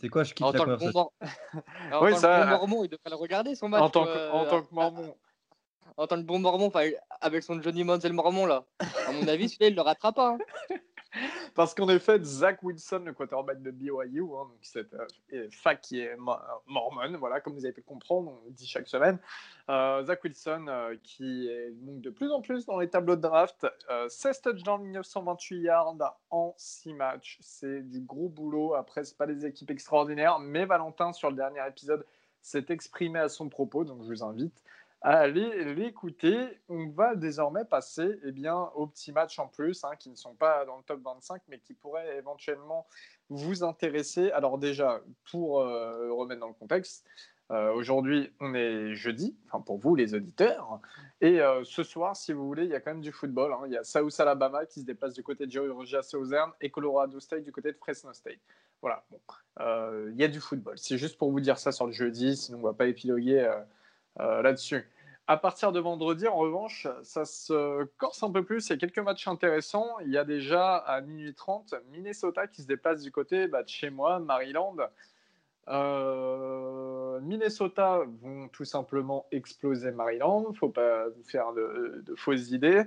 C'est 0.00 0.08
quoi, 0.08 0.24
je 0.24 0.32
quitte 0.32 0.46
En 0.46 0.52
la 0.52 0.58
tant 0.58 0.64
que 0.64 0.70
bon, 0.70 0.76
conversation. 0.78 0.98
mor- 1.00 1.12
en 1.92 2.04
Oui, 2.04 2.10
tant 2.10 2.16
que 2.16 2.20
ça- 2.22 2.40
bon 2.44 2.50
mormon, 2.50 2.84
il 2.84 2.88
devrait 2.88 3.10
le 3.10 3.16
regarder 3.16 3.54
son 3.54 3.68
match. 3.68 3.82
En 3.82 3.90
tant, 3.90 4.04
que, 4.06 4.30
en 4.30 4.44
euh, 4.44 4.48
tant 4.50 4.62
que 4.62 4.74
mormon. 4.74 5.14
en 5.96 6.06
tant 6.06 6.16
que 6.16 6.22
bon 6.22 6.38
mormon, 6.38 6.72
avec 7.20 7.42
son 7.42 7.60
Johnny 7.60 7.84
Manziel 7.84 8.12
mormon 8.14 8.46
là. 8.46 8.64
À 9.06 9.12
mon 9.12 9.28
avis, 9.28 9.48
celui-là, 9.48 9.68
il 9.68 9.74
le 9.74 9.82
rattrape 9.82 10.16
pas. 10.16 10.28
hein. 10.30 10.38
Parce 11.54 11.74
qu'en 11.74 11.88
effet, 11.88 12.22
Zach 12.22 12.62
Wilson, 12.62 13.02
le 13.04 13.12
quarterback 13.12 13.62
de 13.62 13.70
BYU, 13.70 14.22
hein, 14.22 14.46
donc 14.48 14.58
cette 14.62 14.94
euh, 15.32 15.48
fac 15.50 15.80
qui 15.80 16.00
est 16.00 16.16
mo- 16.16 16.36
mormone, 16.66 17.16
voilà, 17.16 17.40
comme 17.40 17.54
vous 17.54 17.64
avez 17.64 17.74
pu 17.74 17.82
comprendre, 17.82 18.38
on 18.40 18.46
le 18.46 18.52
dit 18.52 18.66
chaque 18.66 18.88
semaine. 18.88 19.18
Euh, 19.68 20.04
Zach 20.04 20.22
Wilson, 20.22 20.66
euh, 20.68 20.96
qui 21.02 21.48
est 21.48 21.72
de 21.76 22.10
plus 22.10 22.30
en 22.30 22.40
plus 22.40 22.66
dans 22.66 22.78
les 22.78 22.88
tableaux 22.88 23.16
de 23.16 23.22
draft, 23.22 23.66
euh, 23.90 24.08
16 24.08 24.40
touchdowns, 24.40 24.82
1928 24.82 25.60
yards 25.60 25.96
en 26.30 26.54
6 26.56 26.94
matchs. 26.94 27.38
C'est 27.40 27.82
du 27.82 28.00
gros 28.00 28.28
boulot. 28.28 28.74
Après, 28.74 29.04
c'est 29.04 29.16
pas 29.16 29.26
des 29.26 29.46
équipes 29.46 29.70
extraordinaires, 29.70 30.38
mais 30.38 30.64
Valentin, 30.64 31.12
sur 31.12 31.30
le 31.30 31.36
dernier 31.36 31.60
épisode, 31.68 32.04
s'est 32.42 32.66
exprimé 32.68 33.18
à 33.18 33.28
son 33.28 33.48
propos, 33.48 33.84
donc 33.84 34.02
je 34.02 34.08
vous 34.08 34.24
invite 34.24 34.62
à 35.02 35.18
aller 35.18 35.64
l'écouter. 35.74 36.60
On 36.68 36.88
va 36.88 37.14
désormais 37.14 37.64
passer 37.64 38.18
eh 38.24 38.32
bien, 38.32 38.56
aux 38.74 38.86
petits 38.86 39.12
matchs 39.12 39.38
en 39.38 39.48
plus, 39.48 39.84
hein, 39.84 39.96
qui 39.98 40.10
ne 40.10 40.14
sont 40.14 40.34
pas 40.34 40.64
dans 40.66 40.76
le 40.76 40.82
top 40.82 41.00
25, 41.02 41.42
mais 41.48 41.58
qui 41.58 41.74
pourraient 41.74 42.18
éventuellement 42.18 42.86
vous 43.28 43.64
intéresser. 43.64 44.30
Alors 44.32 44.58
déjà, 44.58 45.00
pour 45.30 45.60
euh, 45.60 46.12
remettre 46.12 46.40
dans 46.40 46.48
le 46.48 46.54
contexte, 46.54 47.06
euh, 47.50 47.72
aujourd'hui, 47.72 48.32
on 48.40 48.54
est 48.54 48.94
jeudi, 48.94 49.36
enfin 49.46 49.60
pour 49.60 49.78
vous 49.78 49.96
les 49.96 50.14
auditeurs, 50.14 50.80
et 51.20 51.40
euh, 51.40 51.64
ce 51.64 51.82
soir, 51.82 52.14
si 52.14 52.32
vous 52.32 52.46
voulez, 52.46 52.64
il 52.64 52.70
y 52.70 52.74
a 52.74 52.80
quand 52.80 52.92
même 52.92 53.00
du 53.00 53.10
football. 53.10 53.52
hein. 53.52 53.62
Il 53.66 53.72
y 53.72 53.76
a 53.76 53.82
South 53.82 54.20
Alabama 54.20 54.66
qui 54.66 54.80
se 54.80 54.86
déplace 54.86 55.14
du 55.14 55.22
côté 55.24 55.46
de 55.46 55.50
Georgia 55.50 56.02
Southern 56.02 56.52
et 56.60 56.70
Colorado 56.70 57.18
State 57.18 57.42
du 57.42 57.50
côté 57.50 57.72
de 57.72 57.76
Fresno 57.76 58.12
State. 58.12 58.38
Voilà, 58.80 59.04
bon, 59.10 59.18
il 60.12 60.16
y 60.16 60.24
a 60.24 60.28
du 60.28 60.40
football. 60.40 60.78
C'est 60.78 60.96
juste 60.96 61.18
pour 61.18 61.30
vous 61.30 61.40
dire 61.40 61.58
ça 61.58 61.72
sur 61.72 61.86
le 61.86 61.92
jeudi, 61.92 62.36
sinon 62.36 62.58
on 62.58 62.60
ne 62.62 62.66
va 62.66 62.72
pas 62.72 62.86
épiloguer 62.86 63.46
là-dessus. 64.16 64.86
À 65.30 65.36
partir 65.36 65.70
de 65.70 65.78
vendredi, 65.78 66.26
en 66.26 66.34
revanche, 66.34 66.88
ça 67.04 67.24
se 67.24 67.84
corse 67.98 68.20
un 68.24 68.32
peu 68.32 68.44
plus. 68.44 68.66
Il 68.66 68.70
y 68.70 68.72
a 68.72 68.78
quelques 68.78 68.98
matchs 68.98 69.28
intéressants. 69.28 70.00
Il 70.00 70.10
y 70.10 70.18
a 70.18 70.24
déjà 70.24 70.74
à 70.74 71.00
minuit 71.02 71.34
30 71.34 71.76
Minnesota 71.92 72.48
qui 72.48 72.62
se 72.62 72.66
déplace 72.66 73.02
du 73.02 73.12
côté 73.12 73.46
bah, 73.46 73.62
de 73.62 73.68
chez 73.68 73.90
moi, 73.90 74.18
Maryland. 74.18 74.74
Euh, 75.68 77.20
Minnesota 77.20 78.00
vont 78.22 78.48
tout 78.48 78.64
simplement 78.64 79.26
exploser 79.30 79.92
Maryland. 79.92 80.46
Il 80.50 80.58
faut 80.58 80.68
pas 80.68 81.08
vous 81.08 81.22
faire 81.22 81.52
de, 81.52 82.02
fausses 82.16 82.50
idées. 82.50 82.82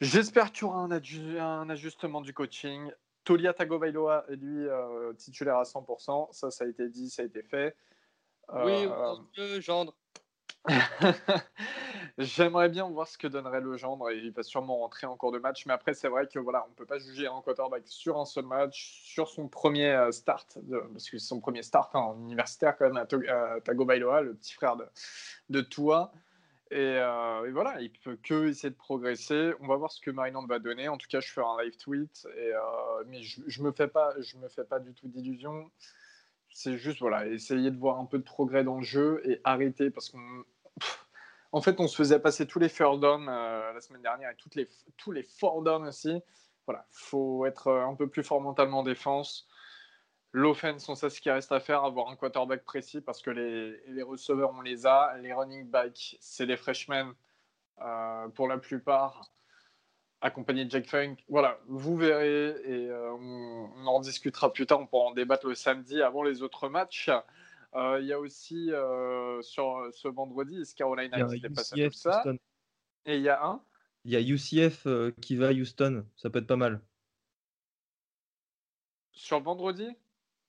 J'espère 0.00 0.50
qu'il 0.50 0.62
y 0.62 0.64
aura 0.64 0.80
un 0.80 1.70
ajustement 1.70 2.22
du 2.22 2.34
coaching. 2.34 2.90
Tolia 3.22 3.54
Tagovailoa 3.54 4.24
est 4.30 4.36
lui 4.36 4.66
euh, 4.66 5.12
titulaire 5.12 5.58
à 5.58 5.62
100%. 5.62 6.32
Ça, 6.32 6.50
ça 6.50 6.64
a 6.64 6.66
été 6.66 6.88
dit, 6.88 7.08
ça 7.08 7.22
a 7.22 7.24
été 7.24 7.44
fait. 7.44 7.76
Oui, 8.52 8.86
Euh, 8.86 9.14
on 9.16 9.24
peut, 9.34 9.60
gendre. 9.60 9.94
J'aimerais 12.18 12.68
bien 12.68 12.88
voir 12.88 13.06
ce 13.06 13.18
que 13.18 13.26
donnerait 13.26 13.60
le 13.60 13.76
gendre 13.76 14.10
il 14.10 14.32
va 14.32 14.42
sûrement 14.42 14.78
rentrer 14.78 15.06
en 15.06 15.16
cours 15.16 15.32
de 15.32 15.38
match. 15.38 15.66
Mais 15.66 15.72
après, 15.72 15.94
c'est 15.94 16.08
vrai 16.08 16.26
que 16.26 16.38
voilà, 16.38 16.64
on 16.66 16.70
ne 16.70 16.74
peut 16.74 16.86
pas 16.86 16.98
juger 16.98 17.26
un 17.26 17.40
quarterback 17.42 17.82
sur 17.86 18.18
un 18.18 18.24
seul 18.24 18.46
match, 18.46 19.02
sur 19.04 19.28
son 19.28 19.48
premier 19.48 19.90
euh, 19.90 20.12
start, 20.12 20.58
de- 20.62 20.78
parce 20.92 21.10
que 21.10 21.18
c'est 21.18 21.26
son 21.26 21.40
premier 21.40 21.62
start 21.62 21.94
hein, 21.94 22.00
en 22.00 22.18
universitaire 22.18 22.76
quand 22.76 22.86
même 22.90 22.96
à, 22.96 23.60
Tagovailoa, 23.60 24.22
le 24.22 24.34
petit 24.34 24.54
frère 24.54 24.76
de, 24.76 24.86
de 25.50 25.60
Tua. 25.60 26.12
Et, 26.70 26.76
euh, 26.78 27.46
et 27.46 27.50
voilà, 27.50 27.80
il 27.80 27.92
peut 27.92 28.16
que 28.22 28.48
essayer 28.48 28.70
de 28.70 28.76
progresser. 28.76 29.52
On 29.60 29.66
va 29.66 29.76
voir 29.76 29.92
ce 29.92 30.00
que 30.00 30.10
Maryland 30.10 30.46
va 30.46 30.58
donner. 30.58 30.88
En 30.88 30.96
tout 30.96 31.06
cas, 31.08 31.20
je 31.20 31.30
ferai 31.30 31.46
un 31.46 31.62
live 31.62 31.76
tweet. 31.76 32.26
Et, 32.36 32.52
euh, 32.52 33.04
mais 33.06 33.22
je, 33.22 33.42
je 33.46 33.62
me 33.62 33.70
fais 33.70 33.86
pas, 33.86 34.14
je 34.20 34.36
me 34.38 34.48
fais 34.48 34.64
pas 34.64 34.80
du 34.80 34.94
tout 34.94 35.08
d'illusions. 35.08 35.70
C'est 36.54 36.78
juste 36.78 37.00
voilà, 37.00 37.26
essayer 37.26 37.70
de 37.70 37.76
voir 37.76 37.98
un 37.98 38.06
peu 38.06 38.16
de 38.16 38.22
progrès 38.22 38.64
dans 38.64 38.78
le 38.78 38.84
jeu 38.84 39.20
et 39.24 39.40
arrêter 39.44 39.90
parce 39.90 40.08
qu'on 40.08 40.44
en 41.52 41.60
fait, 41.60 41.78
on 41.78 41.86
se 41.86 41.94
faisait 41.94 42.18
passer 42.18 42.46
tous 42.46 42.58
les 42.58 42.68
third 42.68 43.00
down 43.00 43.28
euh, 43.28 43.72
la 43.72 43.80
semaine 43.80 44.02
dernière 44.02 44.30
et 44.30 44.34
toutes 44.34 44.56
les, 44.56 44.68
tous 44.96 45.12
les 45.12 45.22
four 45.22 45.62
down 45.62 45.86
aussi. 45.86 46.20
Voilà, 46.66 46.86
faut 46.90 47.46
être 47.46 47.68
euh, 47.68 47.86
un 47.86 47.94
peu 47.94 48.08
plus 48.08 48.24
fort 48.24 48.40
mentalement 48.40 48.80
en 48.80 48.82
défense. 48.82 49.46
L'offense, 50.32 50.88
on 50.88 50.96
sait 50.96 51.10
ce 51.10 51.20
qu'il 51.20 51.30
reste 51.30 51.52
à 51.52 51.60
faire, 51.60 51.84
avoir 51.84 52.08
un 52.08 52.16
quarterback 52.16 52.64
précis 52.64 53.00
parce 53.00 53.22
que 53.22 53.30
les, 53.30 53.80
les 53.86 54.02
receveurs, 54.02 54.52
on 54.52 54.62
les 54.62 54.84
a. 54.84 55.16
Les 55.18 55.32
running 55.32 55.68
backs, 55.68 56.16
c'est 56.20 56.46
des 56.46 56.56
freshmen 56.56 57.12
euh, 57.80 58.28
pour 58.30 58.48
la 58.48 58.58
plupart, 58.58 59.30
accompagnés 60.24 60.64
de 60.64 60.70
Jake 60.70 60.86
Funk. 60.88 61.16
Voilà, 61.28 61.60
vous 61.68 61.96
verrez 61.96 62.48
et 62.64 62.88
euh, 62.90 63.12
on, 63.12 63.70
on 63.76 63.86
en 63.86 64.00
discutera 64.00 64.52
plus 64.52 64.66
tard. 64.66 64.80
On 64.80 64.86
pourra 64.86 65.04
en 65.06 65.12
débattre 65.12 65.46
le 65.46 65.54
samedi 65.54 66.02
avant 66.02 66.22
les 66.22 66.42
autres 66.42 66.68
matchs. 66.68 67.10
Euh, 67.74 67.98
Il 68.00 68.06
y 68.06 68.12
a 68.12 68.18
aussi 68.18 68.72
euh, 68.72 69.40
sur 69.42 69.86
ce 69.92 70.08
vendredi, 70.08 70.56
y 70.60 70.74
Carolina 70.74 71.16
a 71.16 71.24
qui 71.28 71.36
se 71.36 71.42
dépasse 71.46 71.70
tout 71.70 71.90
ça. 71.92 72.18
Houston. 72.18 72.38
Et 73.06 73.16
il 73.16 73.22
y 73.22 73.28
a 73.28 73.44
un? 73.44 73.60
Il 74.06 74.12
y 74.12 74.16
a 74.16 74.20
UCF 74.20 74.86
euh, 74.86 75.12
qui 75.20 75.36
va 75.36 75.48
à 75.48 75.52
Houston. 75.52 76.04
Ça 76.16 76.30
peut 76.30 76.38
être 76.40 76.46
pas 76.46 76.56
mal. 76.56 76.80
sur 79.12 79.38
le 79.38 79.44
vendredi? 79.44 79.88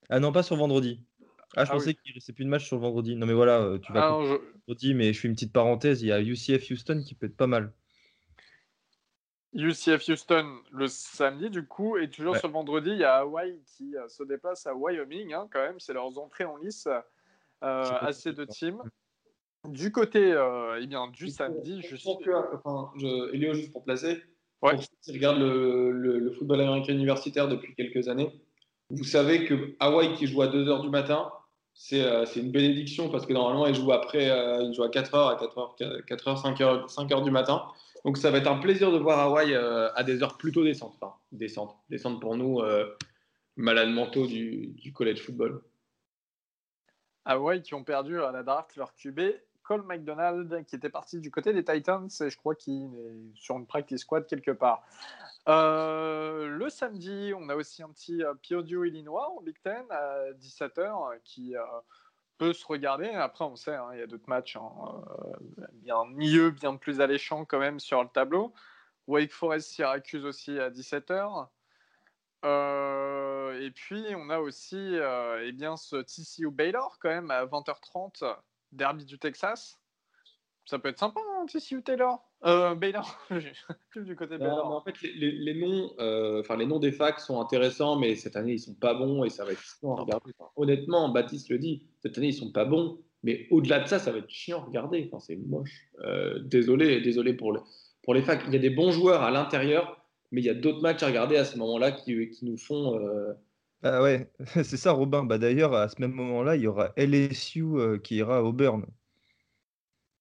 Ah 0.09 0.19
non, 0.19 0.31
pas 0.31 0.43
sur 0.43 0.55
vendredi. 0.55 1.01
Ah, 1.55 1.65
je 1.65 1.69
Ah 1.71 1.73
pensais 1.73 1.87
oui. 1.89 1.97
qu'il 2.03 2.13
restait 2.13 2.33
plus 2.33 2.45
de 2.45 2.49
match 2.49 2.65
sur 2.65 2.75
le 2.77 2.81
vendredi. 2.81 3.15
Non, 3.15 3.25
mais 3.25 3.33
voilà, 3.33 3.77
tu 3.81 3.91
vas 3.93 4.03
Alors, 4.05 4.21
couper 4.21 4.43
je- 4.45 4.59
vendredi, 4.67 4.93
mais 4.93 5.13
je 5.13 5.19
fais 5.19 5.27
une 5.27 5.33
petite 5.35 5.53
parenthèse. 5.53 6.01
Il 6.01 6.07
y 6.07 6.11
a 6.11 6.21
UCF 6.21 6.69
Houston 6.71 7.01
qui 7.05 7.15
peut 7.15 7.27
être 7.27 7.37
pas 7.37 7.47
mal. 7.47 7.73
UCF 9.55 10.07
Houston 10.09 10.57
le 10.71 10.87
samedi, 10.87 11.49
du 11.49 11.65
coup, 11.65 11.97
et 11.97 12.09
toujours 12.09 12.33
Ouais. 12.33 12.39
sur 12.39 12.47
le 12.47 12.53
vendredi, 12.53 12.89
il 12.91 12.97
y 12.97 13.03
a 13.03 13.15
Hawaii 13.17 13.59
qui 13.77 13.95
euh, 13.95 14.07
se 14.09 14.23
déplace 14.23 14.67
à 14.67 14.75
Wyoming, 14.75 15.33
hein, 15.33 15.47
quand 15.51 15.61
même, 15.61 15.79
c'est 15.79 15.93
leurs 15.93 16.17
entrées 16.19 16.45
en 16.45 16.57
lice 16.57 16.87
euh, 17.63 17.83
Je 17.83 17.87
sais 17.87 17.93
pas 17.93 18.05
assez 18.07 18.29
pourquoi. 18.33 18.45
de 18.45 18.51
teams. 18.51 18.81
Du 19.69 19.91
côté 19.91 20.31
euh, 20.33 20.79
eh 20.81 20.85
bien, 20.87 21.07
du 21.07 21.29
samedi, 21.29 21.81
je 21.81 21.95
suis. 21.95 22.03
pour 22.03 22.21
que, 22.21 22.31
enfin, 22.55 22.91
je, 22.97 23.33
Elio, 23.33 23.53
juste 23.53 23.71
pour 23.71 23.83
placer, 23.83 24.21
Ouais. 24.61 24.73
pour 24.75 24.81
ceux 24.83 24.87
qui 25.03 25.11
regardent 25.13 25.39
le, 25.39 25.91
le- 25.91 26.19
le 26.19 26.31
football 26.31 26.61
américain 26.61 26.93
universitaire 26.93 27.47
depuis 27.47 27.75
quelques 27.75 28.07
années, 28.07 28.41
vous 28.89 29.03
savez 29.03 29.45
que 29.45 29.75
Hawaï 29.79 30.13
qui 30.15 30.27
joue 30.27 30.41
à 30.41 30.47
2h 30.47 30.81
du 30.81 30.89
matin, 30.89 31.31
c'est 31.73 32.01
euh, 32.03 32.25
c'est 32.25 32.39
une 32.39 32.51
bénédiction 32.51 33.09
parce 33.09 33.25
que 33.25 33.33
normalement, 33.33 33.65
ils 33.67 33.75
jouent 33.75 33.91
après, 33.91 34.29
euh, 34.29 34.61
ils 34.63 34.73
jouent 34.73 34.83
à 34.83 34.89
4h, 34.89 35.15
à 35.15 35.35
4h, 35.35 36.05
4h 36.05 36.41
5h, 36.41 36.87
5h 36.93 37.23
du 37.23 37.31
matin. 37.31 37.63
Donc 38.05 38.19
ça 38.19 38.29
va 38.29 38.37
être 38.37 38.47
un 38.47 38.59
plaisir 38.59 38.91
de 38.91 38.99
voir 38.99 39.17
Hawaï 39.17 39.55
euh, 39.55 39.91
à 39.95 40.03
des 40.03 40.21
heures 40.21 40.37
plutôt 40.37 40.63
décentes. 40.63 40.93
Enfin, 41.01 41.15
décentes. 41.31 41.75
Décentes 41.89 42.21
pour 42.21 42.37
nous, 42.37 42.59
euh, 42.59 42.95
malades 43.55 43.89
mentaux 43.89 44.27
du, 44.27 44.67
du 44.75 44.93
college 44.93 45.23
football. 45.23 45.63
Hawaï 47.25 47.63
qui 47.63 47.73
ont 47.73 47.83
perdu 47.83 48.21
à 48.21 48.31
la 48.31 48.43
draft 48.43 48.75
leur 48.75 48.93
QB, 48.93 49.21
Cole 49.63 49.81
McDonald, 49.87 50.63
qui 50.67 50.75
était 50.75 50.91
parti 50.91 51.19
du 51.19 51.31
côté 51.31 51.51
des 51.51 51.65
Titans, 51.65 52.07
et 52.21 52.29
je 52.29 52.37
crois 52.37 52.53
qu'il 52.53 52.93
est 52.93 53.35
sur 53.35 53.57
une 53.57 53.65
practice 53.65 54.01
squad 54.01 54.27
quelque 54.27 54.51
part. 54.51 54.85
Euh, 55.47 56.45
le 56.47 56.69
samedi, 56.69 57.33
on 57.35 57.49
a 57.49 57.55
aussi 57.55 57.81
un 57.81 57.89
petit 57.89 58.21
Piodio 58.43 58.83
Illinois 58.83 59.31
en 59.35 59.41
Big 59.41 59.59
Ten 59.63 59.83
à 59.89 60.31
17h 60.33 61.17
qui 61.23 61.55
peut 62.37 62.53
se 62.53 62.65
regarder. 62.65 63.09
Après, 63.09 63.45
on 63.45 63.55
sait, 63.55 63.75
hein, 63.75 63.89
il 63.93 63.99
y 63.99 64.01
a 64.01 64.07
d'autres 64.07 64.29
matchs 64.29 64.55
hein, 64.57 64.71
euh, 65.19 65.65
bien 65.73 66.05
mieux, 66.05 66.51
bien 66.51 66.75
plus 66.75 67.01
alléchants 67.01 67.45
quand 67.45 67.59
même 67.59 67.79
sur 67.79 68.01
le 68.03 68.09
tableau. 68.09 68.53
Wake 69.07 69.31
Forest 69.31 69.69
Syracuse 69.69 70.25
aussi 70.25 70.59
à 70.59 70.69
17h. 70.69 71.47
Euh, 72.43 73.59
et 73.61 73.71
puis, 73.71 74.03
on 74.15 74.29
a 74.29 74.39
aussi 74.39 74.77
euh, 74.77 75.43
eh 75.45 75.51
bien, 75.51 75.77
ce 75.77 75.97
TCU 75.97 76.51
Baylor 76.51 76.97
quand 76.99 77.09
même 77.09 77.31
à 77.31 77.45
20h30, 77.45 78.37
derby 78.71 79.05
du 79.05 79.17
Texas. 79.17 79.79
Ça 80.65 80.79
peut 80.79 80.89
être 80.89 80.99
sympa, 80.99 81.19
hein, 81.19 81.45
TCU 81.47 81.83
Taylor. 81.83 82.24
Euh, 82.43 82.75
Baylor, 82.75 83.17
du 83.95 84.15
côté 84.15 84.37
Non, 84.37 84.39
mais 84.39 84.45
Baylor. 84.49 84.71
en 84.71 84.81
fait, 84.81 85.01
les, 85.01 85.13
les- 85.13 85.31
les 85.31 85.53
noms, 85.55 85.89
euh, 85.99 86.41
enfin 86.41 86.57
les 86.57 86.65
noms 86.67 86.79
des 86.79 86.91
facs 86.91 87.19
sont 87.19 87.39
intéressants, 87.41 87.97
mais 87.97 88.15
cette 88.15 88.35
année 88.35 88.53
ils 88.53 88.59
sont 88.59 88.75
pas 88.75 88.93
bons 88.93 89.23
et 89.23 89.29
ça 89.29 89.45
va 89.45 89.53
être 89.53 89.61
chiant 89.61 89.95
à 89.95 90.01
regarder. 90.01 90.31
Enfin, 90.37 90.51
honnêtement, 90.55 91.09
Baptiste 91.09 91.49
le 91.49 91.57
dit, 91.57 91.87
cette 92.01 92.17
année 92.17 92.27
ils 92.27 92.33
sont 92.33 92.51
pas 92.51 92.65
bons, 92.65 92.99
mais 93.23 93.47
au-delà 93.49 93.79
de 93.79 93.87
ça, 93.87 93.97
ça 93.99 94.11
va 94.11 94.19
être 94.19 94.29
chiant 94.29 94.59
à 94.61 94.65
regarder. 94.65 95.09
Enfin, 95.11 95.19
c'est 95.19 95.35
moche. 95.37 95.87
Euh, 96.01 96.39
désolé, 96.43 97.01
désolé 97.01 97.33
pour 97.33 97.51
le, 97.51 97.61
pour 98.03 98.13
les 98.13 98.21
facs. 98.21 98.43
Il 98.47 98.53
y 98.53 98.57
a 98.57 98.59
des 98.59 98.69
bons 98.69 98.91
joueurs 98.91 99.23
à 99.23 99.31
l'intérieur, 99.31 100.05
mais 100.31 100.41
il 100.41 100.45
y 100.45 100.49
a 100.49 100.53
d'autres 100.53 100.81
matchs 100.81 101.01
à 101.03 101.07
regarder 101.07 101.37
à 101.37 101.45
ce 101.45 101.57
moment-là 101.57 101.91
qui, 101.93 102.29
qui 102.29 102.45
nous 102.45 102.57
font. 102.57 102.99
euh, 102.99 103.33
Ah 103.81 104.03
ouais, 104.03 104.29
c'est 104.63 104.77
ça, 104.77 104.91
Robin. 104.91 105.23
Bah, 105.23 105.39
D'ailleurs, 105.39 105.73
à 105.73 105.89
ce 105.89 105.99
même 105.99 106.11
moment-là, 106.11 106.55
il 106.57 106.61
y 106.63 106.67
aura 106.67 106.93
LSU 106.97 107.63
euh, 107.77 107.97
qui 107.97 108.17
ira 108.17 108.37
à 108.37 108.41
Auburn. 108.43 108.85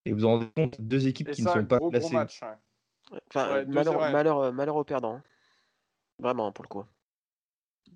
Et 0.04 0.12
vous 0.12 0.20
vous 0.20 0.26
rendez 0.26 0.50
compte, 0.54 0.80
deux 0.80 1.06
équipes 1.06 1.28
Et 1.28 1.32
qui 1.32 1.42
ça, 1.42 1.54
ne 1.54 1.60
sont 1.60 1.66
pas 1.66 1.78
gros, 1.78 1.90
gros 1.90 1.98
classées. 1.98 2.14
match. 2.14 2.42
ouais. 2.42 3.18
Enfin, 3.28 3.52
Ouais, 3.52 3.64
deux, 3.64 3.72
malheur, 3.72 4.00
malheur, 4.12 4.52
malheur 4.52 4.76
aux 4.76 4.84
perdants. 4.84 5.20
Vraiment, 6.18 6.52
pour 6.52 6.64
le 6.64 6.68
coup. 6.68 6.84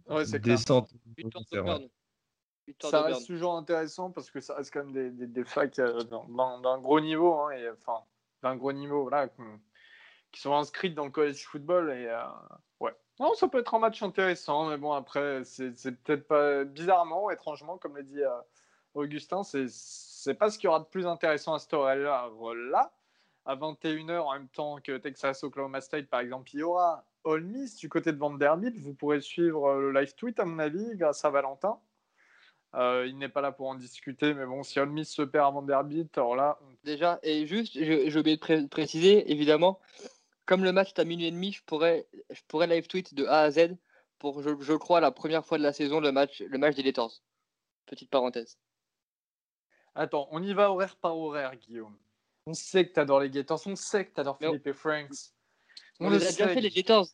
Ouais, 0.09 0.24
c'est. 0.24 0.38
Descente. 0.38 0.90
Ça 2.82 3.02
reste 3.02 3.26
toujours 3.26 3.54
intéressant 3.56 4.11
parce 4.11 4.30
que 4.30 4.40
ça 4.40 4.54
reste 4.54 4.72
quand 4.72 4.84
même 4.84 4.92
des, 4.92 5.11
des, 5.11 5.26
des 5.26 5.44
facs 5.44 5.78
euh, 5.78 6.02
d'un- 6.04 6.78
gros 6.80 7.00
niveau, 7.00 7.34
hein, 7.40 7.50
et, 7.52 7.70
enfin, 7.70 8.04
d'un 8.42 8.56
gros 8.56 8.72
niveau, 8.72 9.02
voilà, 9.04 9.28
qui 10.32 10.40
sont 10.40 10.54
inscrites 10.54 10.94
dans 10.94 11.06
le 11.06 11.11
college 11.11 11.44
football. 11.46 11.90
Et, 11.90 12.06
euh, 12.06 12.22
ouais. 12.80 12.94
Non, 13.20 13.32
ça 13.34 13.48
peut 13.48 13.59
être 13.61 13.74
un 13.74 13.78
match 13.78 14.02
intéressant, 14.02 14.68
mais 14.68 14.76
bon, 14.76 14.92
après, 14.92 15.44
c'est 15.44 15.78
c'est 15.78 15.92
peut-être 15.92 16.28
pas 16.28 16.64
bizarrement, 16.64 17.30
étrangement, 17.30 17.78
comme 17.78 17.96
l'a 17.96 18.02
dit 18.02 18.22
euh, 18.22 18.38
Augustin, 18.94 19.42
c'est 19.44 19.66
c'est 20.19 20.35
pas 20.35 20.51
ce 20.51 20.59
qu'il 20.59 20.66
y 20.66 20.69
aura 20.69 20.81
de 20.81 20.85
plus 20.87 21.07
intéressant 21.07 21.55
à 21.55 21.59
cette. 21.61 21.73
Là, 21.73 22.93
à 23.45 23.57
21h, 23.57 24.19
en 24.19 24.33
même 24.33 24.49
temps 24.49 24.79
que 24.83 24.97
Texas 24.99 25.45
Oklahoma 25.45 25.81
State, 25.81 26.09
par 26.09 26.21
exemple, 26.21 26.51
il 26.53 26.61
y 26.61 26.62
aura 26.62 27.05
Ole 27.23 27.45
Miss 27.45 27.77
du 27.77 27.89
côté 27.89 28.12
de 28.12 28.19
Vanderbilt. 28.19 28.77
Vous 28.79 28.95
pourrez 28.95 29.21
suivre 29.21 29.66
euh, 29.69 29.81
le 29.81 30.01
live 30.01 30.14
tweet, 30.16 30.41
à 30.41 30.45
mon 30.45 30.59
avis, 30.59 30.97
grâce 30.97 31.25
à 31.25 31.31
Valentin. 31.31 31.79
Euh, 32.75 33.07
il 33.09 33.16
n'est 33.16 33.29
pas 33.29 33.41
là 33.41 33.53
pour 33.53 33.69
en 33.69 33.77
discuter, 33.77 34.35
mais 34.35 34.45
bon, 34.45 34.62
si 34.64 34.79
Ole 34.81 34.91
Miss 34.91 35.09
se 35.11 35.23
perd 35.23 35.47
à 35.47 35.51
Vanderbilt, 35.51 36.19
alors 36.19 36.37
là, 36.37 36.59
Déjà, 36.85 37.19
et 37.23 37.47
juste, 37.47 37.73
j'ai 37.75 38.19
oublié 38.19 38.37
de 38.37 38.41
pré- 38.41 38.66
préciser, 38.66 39.31
évidemment, 39.31 39.79
comme 40.47 40.64
le 40.64 40.73
match 40.73 40.89
est 40.89 41.01
à 41.01 41.05
minuit 41.05 41.27
et 41.27 41.31
demi, 41.31 41.53
je 41.53 41.62
pourrais, 41.64 42.07
live 42.66 42.87
tweet 42.89 43.14
de 43.14 43.25
A 43.25 43.41
à 43.43 43.51
Z 43.51 43.77
pour, 44.19 44.43
je, 44.43 44.51
je 44.61 44.75
crois, 44.75 45.01
la 45.01 45.12
première 45.12 45.47
fois 45.47 45.59
de 45.59 45.62
la 45.62 45.73
saison, 45.73 46.01
le 46.01 46.12
match, 46.12 46.43
le 46.43 46.59
match 46.59 46.75
des 46.75 46.83
Gators. 46.83 47.23
Petite 47.87 48.11
parenthèse. 48.11 48.59
Attends, 49.99 50.28
on 50.30 50.42
y 50.42 50.53
va 50.55 50.70
horaire 50.70 50.96
par 50.96 51.16
horaire, 51.16 51.55
Guillaume. 51.57 51.96
On 52.46 52.55
sait 52.55 52.86
que 52.88 52.92
t'adores 52.94 53.20
les 53.20 53.30
Gators, 53.30 53.61
on 53.66 53.76
sait 53.76 54.07
que 54.07 54.14
t'adores 54.14 54.38
Philippe 54.38 54.66
et 54.66 54.72
Franks. 54.72 55.11
On, 56.01 56.09
le 56.09 56.16
les 56.16 56.26
a 56.26 56.30
déjà 56.30 56.49
sait. 56.49 56.55
fait, 56.55 56.61
les 56.61 56.70
Gators. 56.70 57.07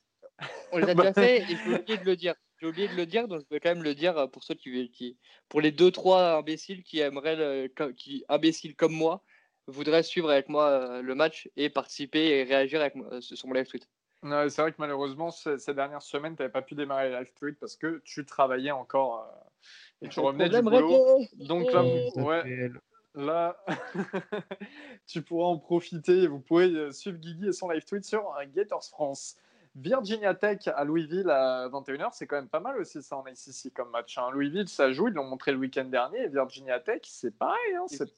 On 0.72 0.78
les 0.78 0.88
a 0.88 0.94
Bah. 0.94 1.02
déjà 1.02 1.14
fait 1.14 1.42
et 1.42 1.46
j'ai 1.56 1.74
oublié 1.74 1.98
de 1.98 2.04
le 2.04 2.16
dire. 2.16 2.34
J'ai 2.60 2.68
oublié 2.68 2.86
de 2.88 2.94
le 2.94 3.04
dire, 3.04 3.26
donc 3.26 3.40
je 3.42 3.46
vais 3.54 3.60
quand 3.60 3.74
même 3.74 3.82
le 3.82 3.94
dire 3.94 4.16
euh, 4.16 4.26
pour 4.28 4.44
ceux 4.44 4.54
qui, 4.54 4.90
qui 4.90 5.18
pour 5.48 5.60
les 5.60 5.72
deux 5.72 5.90
trois 5.90 6.36
imbéciles 6.36 6.82
qui 6.84 7.00
aimeraient, 7.00 7.36
le- 7.36 7.66
qui 7.92 8.24
imbéciles 8.28 8.76
comme 8.76 8.92
moi, 8.92 9.22
voudraient 9.66 10.02
suivre 10.04 10.30
avec 10.30 10.48
moi 10.48 10.68
euh, 10.68 11.02
le 11.02 11.14
match 11.14 11.48
et 11.56 11.68
participer 11.68 12.28
et 12.28 12.44
réagir 12.44 12.80
avec 12.80 12.94
moi, 12.94 13.06
euh, 13.12 13.20
sur 13.20 13.48
mon 13.48 13.54
live 13.54 13.66
tweet. 13.66 13.88
C'est 14.24 14.62
vrai 14.62 14.72
que 14.72 14.76
malheureusement, 14.78 15.30
ce- 15.30 15.58
ces 15.58 15.74
dernières 15.74 16.02
semaines, 16.02 16.34
tu 16.36 16.42
n'avais 16.42 16.52
pas 16.52 16.62
pu 16.62 16.74
démarrer 16.74 17.10
les 17.10 17.18
live 17.18 17.32
tweets 17.38 17.58
parce 17.60 17.76
que 17.76 18.00
tu 18.04 18.24
travaillais 18.24 18.70
encore 18.70 19.18
euh, 19.20 20.06
et 20.06 20.08
tu 20.08 20.20
revenais 20.26 20.48
du 20.48 20.56
boulot. 20.62 21.14
réglé. 21.16 21.46
Donc 21.46 21.72
là, 21.72 21.82
vous- 21.82 22.22
ouais, 22.22 22.70
là 23.14 23.56
tu 25.06 25.22
pourras 25.22 25.48
en 25.48 25.58
profiter 25.58 26.22
et 26.22 26.26
vous 26.26 26.40
pourrez 26.40 26.66
euh, 26.70 26.90
suivre 26.92 27.18
Guigui 27.18 27.48
et 27.48 27.52
son 27.52 27.68
live 27.68 27.84
tweet 27.84 28.04
sur 28.04 28.20
euh, 28.36 28.44
Gators 28.54 28.84
France. 28.84 29.36
Virginia 29.76 30.34
Tech 30.34 30.68
à 30.68 30.84
Louisville 30.84 31.28
à 31.28 31.68
21h, 31.68 32.10
c'est 32.12 32.28
quand 32.28 32.36
même 32.36 32.48
pas 32.48 32.60
mal 32.60 32.78
aussi 32.78 33.02
ça 33.02 33.16
en 33.16 33.22
ACC 33.24 33.72
comme 33.74 33.90
match. 33.90 34.16
hein. 34.18 34.30
Louisville, 34.32 34.68
ça 34.68 34.92
joue, 34.92 35.08
ils 35.08 35.14
l'ont 35.14 35.24
montré 35.24 35.50
le 35.50 35.58
week-end 35.58 35.84
dernier. 35.86 36.20
Et 36.22 36.28
Virginia 36.28 36.78
Tech, 36.78 37.00
c'est 37.04 37.36
pareil. 37.36 37.74
hein, 37.76 37.84
c'est- 37.88 38.14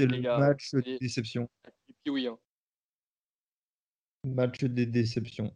le 0.00 0.06
match 0.40 0.68
C'est- 0.70 0.82
des 0.82 0.98
déceptions. 0.98 1.48
Puis 2.02 2.10
oui, 2.10 2.26
hein. 2.26 2.36
Match 4.24 4.64
des 4.64 4.86
déceptions. 4.86 5.52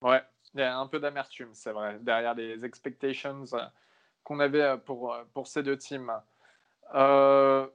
Ouais, 0.00 0.22
il 0.54 0.60
y 0.60 0.62
a 0.62 0.78
un 0.78 0.86
peu 0.86 0.98
d'amertume, 1.00 1.50
c'est 1.52 1.72
vrai, 1.72 1.98
derrière 2.00 2.34
les 2.34 2.64
expectations 2.64 3.44
euh, 3.52 3.66
qu'on 4.22 4.40
avait 4.40 4.62
euh, 4.62 4.76
pour, 4.76 5.12
euh, 5.14 5.24
pour 5.32 5.46
ces 5.46 5.62
deux 5.62 5.76
teams. 5.76 6.12
Euh, 6.94 7.66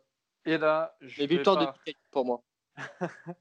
et 0.46 0.58
là, 0.58 0.96
je 1.02 1.22
Les 1.22 1.28
vais 1.28 1.36
victoires 1.36 1.58
pas- 1.58 1.76
de 1.86 1.94
pour 2.12 2.26
moi. 2.26 2.44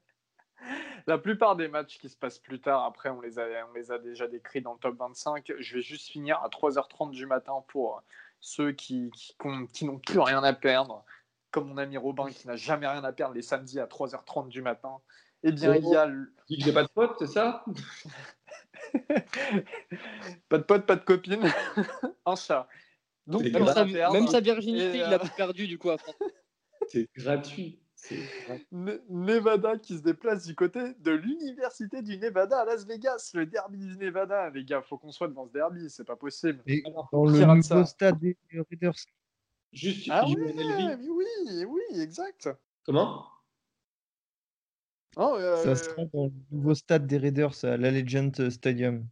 La 1.07 1.17
plupart 1.17 1.55
des 1.55 1.67
matchs 1.67 1.97
qui 1.97 2.09
se 2.09 2.17
passent 2.17 2.37
plus 2.39 2.59
tard, 2.59 2.83
après, 2.83 3.09
on 3.09 3.21
les 3.21 3.39
a, 3.39 3.45
on 3.69 3.73
les 3.73 3.91
a 3.91 3.97
déjà 3.97 4.27
décrits 4.27 4.61
dans 4.61 4.73
le 4.73 4.79
top 4.79 4.97
25. 4.97 5.53
Je 5.57 5.75
vais 5.75 5.81
juste 5.81 6.09
finir 6.09 6.39
à 6.43 6.49
3h30 6.49 7.11
du 7.11 7.25
matin 7.25 7.63
pour 7.69 8.03
ceux 8.41 8.71
qui, 8.73 9.09
qui 9.73 9.85
n'ont 9.85 9.97
plus 9.99 10.19
rien 10.19 10.43
à 10.43 10.53
perdre, 10.53 11.03
comme 11.51 11.69
mon 11.69 11.77
ami 11.77 11.97
Robin 11.97 12.29
qui 12.29 12.45
n'a 12.47 12.55
jamais 12.57 12.87
rien 12.87 13.03
à 13.03 13.11
perdre 13.13 13.33
les 13.33 13.41
samedis 13.41 13.79
à 13.79 13.85
3h30 13.87 14.49
du 14.49 14.61
matin. 14.61 14.99
Eh 15.43 15.51
bien, 15.51 15.75
il 15.75 15.87
y 15.87 15.95
a 15.95 16.07
Tu 16.07 16.53
dis 16.53 16.57
que 16.57 16.65
j'ai 16.65 16.73
pas 16.73 16.83
de 16.83 16.89
potes, 16.89 17.15
c'est 17.19 17.27
ça 17.27 17.63
pas 20.49 20.57
de 20.57 20.63
pote, 20.63 20.85
pas 20.85 20.95
de 20.95 21.03
copine, 21.03 21.41
un 22.25 22.35
chat. 22.35 22.67
Donc, 23.27 23.43
Même 23.43 23.67
sa, 23.67 23.85
même 23.85 24.25
virginité, 24.41 24.95
il 24.95 25.03
a 25.03 25.21
euh, 25.23 25.27
perdu 25.37 25.67
du 25.67 25.77
coup. 25.77 25.89
C'est 26.87 27.07
gratuit. 27.15 27.79
Nevada 28.71 29.77
qui 29.77 29.97
se 29.97 30.01
déplace 30.01 30.45
du 30.45 30.55
côté 30.55 30.93
de 30.99 31.11
l'université 31.11 32.01
du 32.01 32.17
Nevada 32.17 32.61
à 32.61 32.65
Las 32.65 32.85
Vegas, 32.87 33.31
le 33.35 33.45
derby 33.45 33.77
du 33.77 33.97
Nevada. 33.97 34.49
Les 34.49 34.63
gars, 34.63 34.81
faut 34.81 34.97
qu'on 34.97 35.11
soit 35.11 35.27
devant 35.27 35.45
ce 35.45 35.51
derby, 35.51 35.89
c'est 35.89 36.05
pas 36.05 36.15
possible. 36.15 36.63
Et 36.65 36.81
Alors, 36.85 37.09
dans 37.11 37.25
le 37.25 37.31
nouveau 37.33 37.61
ça 37.61 37.85
stade 37.85 38.17
des 38.19 38.37
Raiders. 38.71 38.95
Juste 39.71 40.07
Ah 40.09 40.25
ouais, 40.25 40.35
mais 40.35 41.07
oui, 41.07 41.65
oui, 41.67 42.01
exact. 42.01 42.49
Comment? 42.83 43.27
Oh, 45.17 45.35
euh, 45.37 45.63
Ça 45.63 45.75
sera 45.75 46.05
dans 46.13 46.25
le 46.25 46.31
nouveau 46.51 46.75
stade 46.75 47.07
des 47.07 47.17
Raiders 47.17 47.63
à 47.65 47.77
l'Allegiant 47.77 48.31
Stadium. 48.49 49.05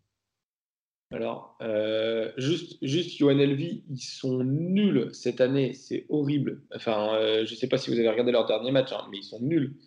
Alors, 1.12 1.58
euh, 1.62 2.34
juste, 2.38 2.78
juste 2.82 3.20
UNLV, 3.20 3.84
ils 3.90 3.98
sont 3.98 4.44
nuls 4.44 5.10
cette 5.14 5.40
année, 5.40 5.74
c'est 5.74 6.06
horrible. 6.10 6.64
Enfin, 6.76 7.16
euh, 7.16 7.46
je 7.46 7.54
ne 7.54 7.58
sais 7.58 7.68
pas 7.68 7.78
si 7.78 7.90
vous 7.90 7.98
avez 7.98 8.10
regardé 8.10 8.32
leur 8.34 8.46
dernier 8.46 8.72
match, 8.72 8.92
hein, 8.92 9.08
mais 9.10 9.18
ils 9.20 9.24
sont 9.24 9.40
nuls. 9.40 9.78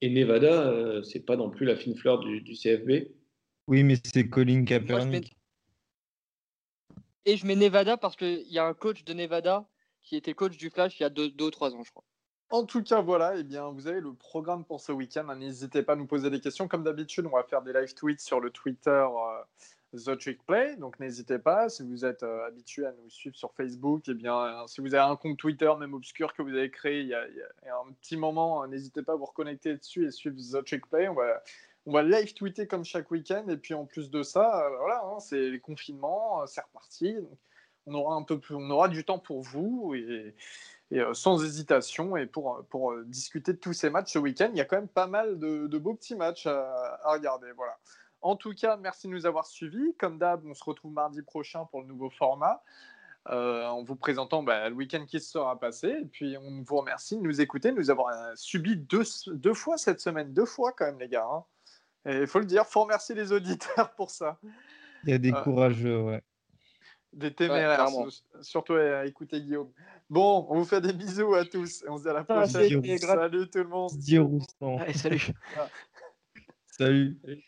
Et 0.00 0.08
Nevada, 0.08 0.66
euh, 0.68 1.02
c'est 1.02 1.20
pas 1.20 1.36
non 1.36 1.50
plus 1.50 1.66
la 1.66 1.76
fine 1.76 1.94
fleur 1.94 2.18
du, 2.18 2.40
du 2.40 2.54
CFB. 2.54 3.10
Oui, 3.68 3.82
mais 3.82 3.96
c'est 4.04 4.28
Colin 4.28 4.60
Moi, 4.60 4.64
je 4.66 4.74
mets- 4.74 5.20
Kaepernick. 5.20 5.36
Et 7.26 7.36
je 7.36 7.46
mets 7.46 7.56
Nevada 7.56 7.96
parce 7.96 8.16
qu'il 8.16 8.50
y 8.50 8.58
a 8.58 8.66
un 8.66 8.74
coach 8.74 9.04
de 9.04 9.12
Nevada 9.14 9.66
qui 10.02 10.16
était 10.16 10.34
coach 10.34 10.56
du 10.56 10.68
Flash 10.70 10.98
il 10.98 11.02
y 11.02 11.06
a 11.06 11.10
deux, 11.10 11.30
deux 11.30 11.46
ou 11.46 11.50
trois 11.50 11.74
ans, 11.74 11.82
je 11.82 11.90
crois. 11.90 12.04
En 12.50 12.64
tout 12.64 12.82
cas, 12.82 13.00
voilà, 13.00 13.36
eh 13.36 13.42
bien, 13.42 13.70
vous 13.70 13.88
avez 13.88 14.00
le 14.00 14.12
programme 14.12 14.64
pour 14.64 14.80
ce 14.80 14.92
week-end. 14.92 15.28
hein. 15.28 15.36
N'hésitez 15.36 15.82
pas 15.82 15.94
à 15.94 15.96
nous 15.96 16.06
poser 16.06 16.30
des 16.30 16.40
questions. 16.40 16.68
Comme 16.68 16.84
d'habitude, 16.84 17.26
on 17.26 17.36
va 17.36 17.42
faire 17.42 17.62
des 17.62 17.72
live 17.72 17.94
tweets 17.94 18.20
sur 18.20 18.38
le 18.38 18.50
Twitter 18.50 18.90
euh, 18.90 19.98
The 19.98 20.18
Trick 20.18 20.44
Play. 20.46 20.76
Donc, 20.76 21.00
n'hésitez 21.00 21.38
pas. 21.38 21.68
Si 21.68 21.82
vous 21.82 22.04
êtes 22.04 22.22
euh, 22.22 22.46
habitué 22.46 22.86
à 22.86 22.92
nous 22.92 23.10
suivre 23.10 23.34
sur 23.34 23.52
Facebook, 23.54 24.04
eh 24.08 24.14
bien, 24.14 24.38
euh, 24.38 24.66
si 24.66 24.80
vous 24.80 24.94
avez 24.94 25.10
un 25.10 25.16
compte 25.16 25.38
Twitter, 25.38 25.72
même 25.80 25.94
obscur, 25.94 26.32
que 26.34 26.42
vous 26.42 26.50
avez 26.50 26.70
créé 26.70 27.00
il 27.00 27.08
y 27.08 27.14
a, 27.14 27.22
un 27.22 27.92
petit 28.00 28.16
moment, 28.16 28.66
n'hésitez 28.66 29.02
pas 29.02 29.14
à 29.14 29.16
vous 29.16 29.24
reconnecter 29.24 29.76
dessus 29.76 30.06
et 30.06 30.10
suivre 30.10 30.36
The 30.36 30.64
Trick 30.64 30.86
Play. 30.86 31.08
On 31.08 31.14
va, 31.14 31.42
on 31.86 31.92
va 31.92 32.02
live 32.02 32.34
tweeter 32.34 32.66
comme 32.68 32.84
chaque 32.84 33.10
week-end. 33.10 33.48
Et 33.48 33.56
puis, 33.56 33.74
en 33.74 33.86
plus 33.86 34.10
de 34.10 34.22
ça, 34.22 34.70
voilà, 34.78 35.02
hein, 35.04 35.18
c'est 35.18 35.50
les 35.50 35.60
confinements, 35.60 36.46
c'est 36.46 36.60
reparti. 36.60 37.16
On 37.86 37.94
aura 37.94 38.14
un 38.14 38.22
peu 38.22 38.40
on 38.50 38.70
aura 38.70 38.88
du 38.88 39.04
temps 39.04 39.18
pour 39.18 39.42
vous 39.42 39.94
et 40.94 41.00
euh, 41.00 41.12
sans 41.14 41.42
hésitation 41.44 42.16
et 42.16 42.26
pour, 42.26 42.64
pour 42.70 42.92
euh, 42.92 43.04
discuter 43.06 43.52
de 43.52 43.58
tous 43.58 43.72
ces 43.72 43.90
matchs 43.90 44.12
ce 44.12 44.18
week-end. 44.18 44.48
Il 44.52 44.58
y 44.58 44.60
a 44.60 44.64
quand 44.64 44.76
même 44.76 44.88
pas 44.88 45.06
mal 45.06 45.38
de, 45.38 45.66
de 45.66 45.78
beaux 45.78 45.94
petits 45.94 46.16
matchs 46.16 46.46
à, 46.46 47.00
à 47.02 47.12
regarder. 47.12 47.50
Voilà. 47.56 47.76
En 48.22 48.36
tout 48.36 48.54
cas, 48.54 48.76
merci 48.76 49.06
de 49.08 49.12
nous 49.12 49.26
avoir 49.26 49.46
suivis. 49.46 49.94
Comme 49.98 50.18
d'hab, 50.18 50.44
on 50.46 50.54
se 50.54 50.64
retrouve 50.64 50.92
mardi 50.92 51.20
prochain 51.22 51.66
pour 51.70 51.82
le 51.82 51.86
nouveau 51.88 52.10
format. 52.10 52.62
Euh, 53.30 53.64
en 53.66 53.82
vous 53.82 53.96
présentant 53.96 54.42
bah, 54.42 54.68
le 54.68 54.74
week-end 54.74 55.04
qui 55.06 55.18
sera 55.18 55.58
passé. 55.58 55.88
Et 55.88 56.04
puis, 56.04 56.36
on 56.38 56.62
vous 56.62 56.76
remercie 56.76 57.16
de 57.16 57.22
nous 57.22 57.40
écouter, 57.40 57.70
de 57.72 57.76
nous 57.76 57.90
avoir 57.90 58.08
euh, 58.08 58.32
subi 58.36 58.76
deux, 58.76 59.02
deux 59.28 59.54
fois 59.54 59.78
cette 59.78 60.00
semaine, 60.00 60.32
deux 60.32 60.44
fois 60.44 60.72
quand 60.72 60.86
même, 60.86 61.00
les 61.00 61.08
gars. 61.08 61.26
hein. 61.30 61.44
Et 62.06 62.20
il 62.20 62.26
faut 62.26 62.38
le 62.38 62.44
dire, 62.44 62.64
il 62.68 62.70
faut 62.70 62.82
remercier 62.82 63.14
les 63.14 63.32
auditeurs 63.32 63.94
pour 63.96 64.10
ça. 64.10 64.38
Il 65.04 65.10
y 65.10 65.14
a 65.14 65.18
des 65.18 65.32
Euh, 65.32 65.40
courageux, 65.42 66.00
ouais. 66.02 66.22
Des 67.14 67.32
téméraires, 67.32 67.88
surtout 68.42 68.74
à 68.74 69.06
écouter 69.06 69.40
Guillaume. 69.40 69.70
Bon, 70.10 70.46
on 70.50 70.58
vous 70.58 70.64
fait 70.64 70.80
des 70.80 70.92
bisous 70.92 71.34
à 71.34 71.44
tous 71.44 71.82
et 71.82 71.88
on 71.88 71.96
se 71.96 72.02
dit 72.02 72.08
à 72.08 72.12
la 72.12 72.20
Ah, 72.28 72.42
prochaine. 72.42 72.98
Salut 72.98 73.48
tout 73.50 73.58
le 73.58 73.68
monde. 73.68 73.90
Dieu 73.96 74.20
Roustan. 74.22 74.78
Allez, 74.78 74.92
salut. 74.92 75.30
Salut. 76.66 77.18
Salut. 77.22 77.44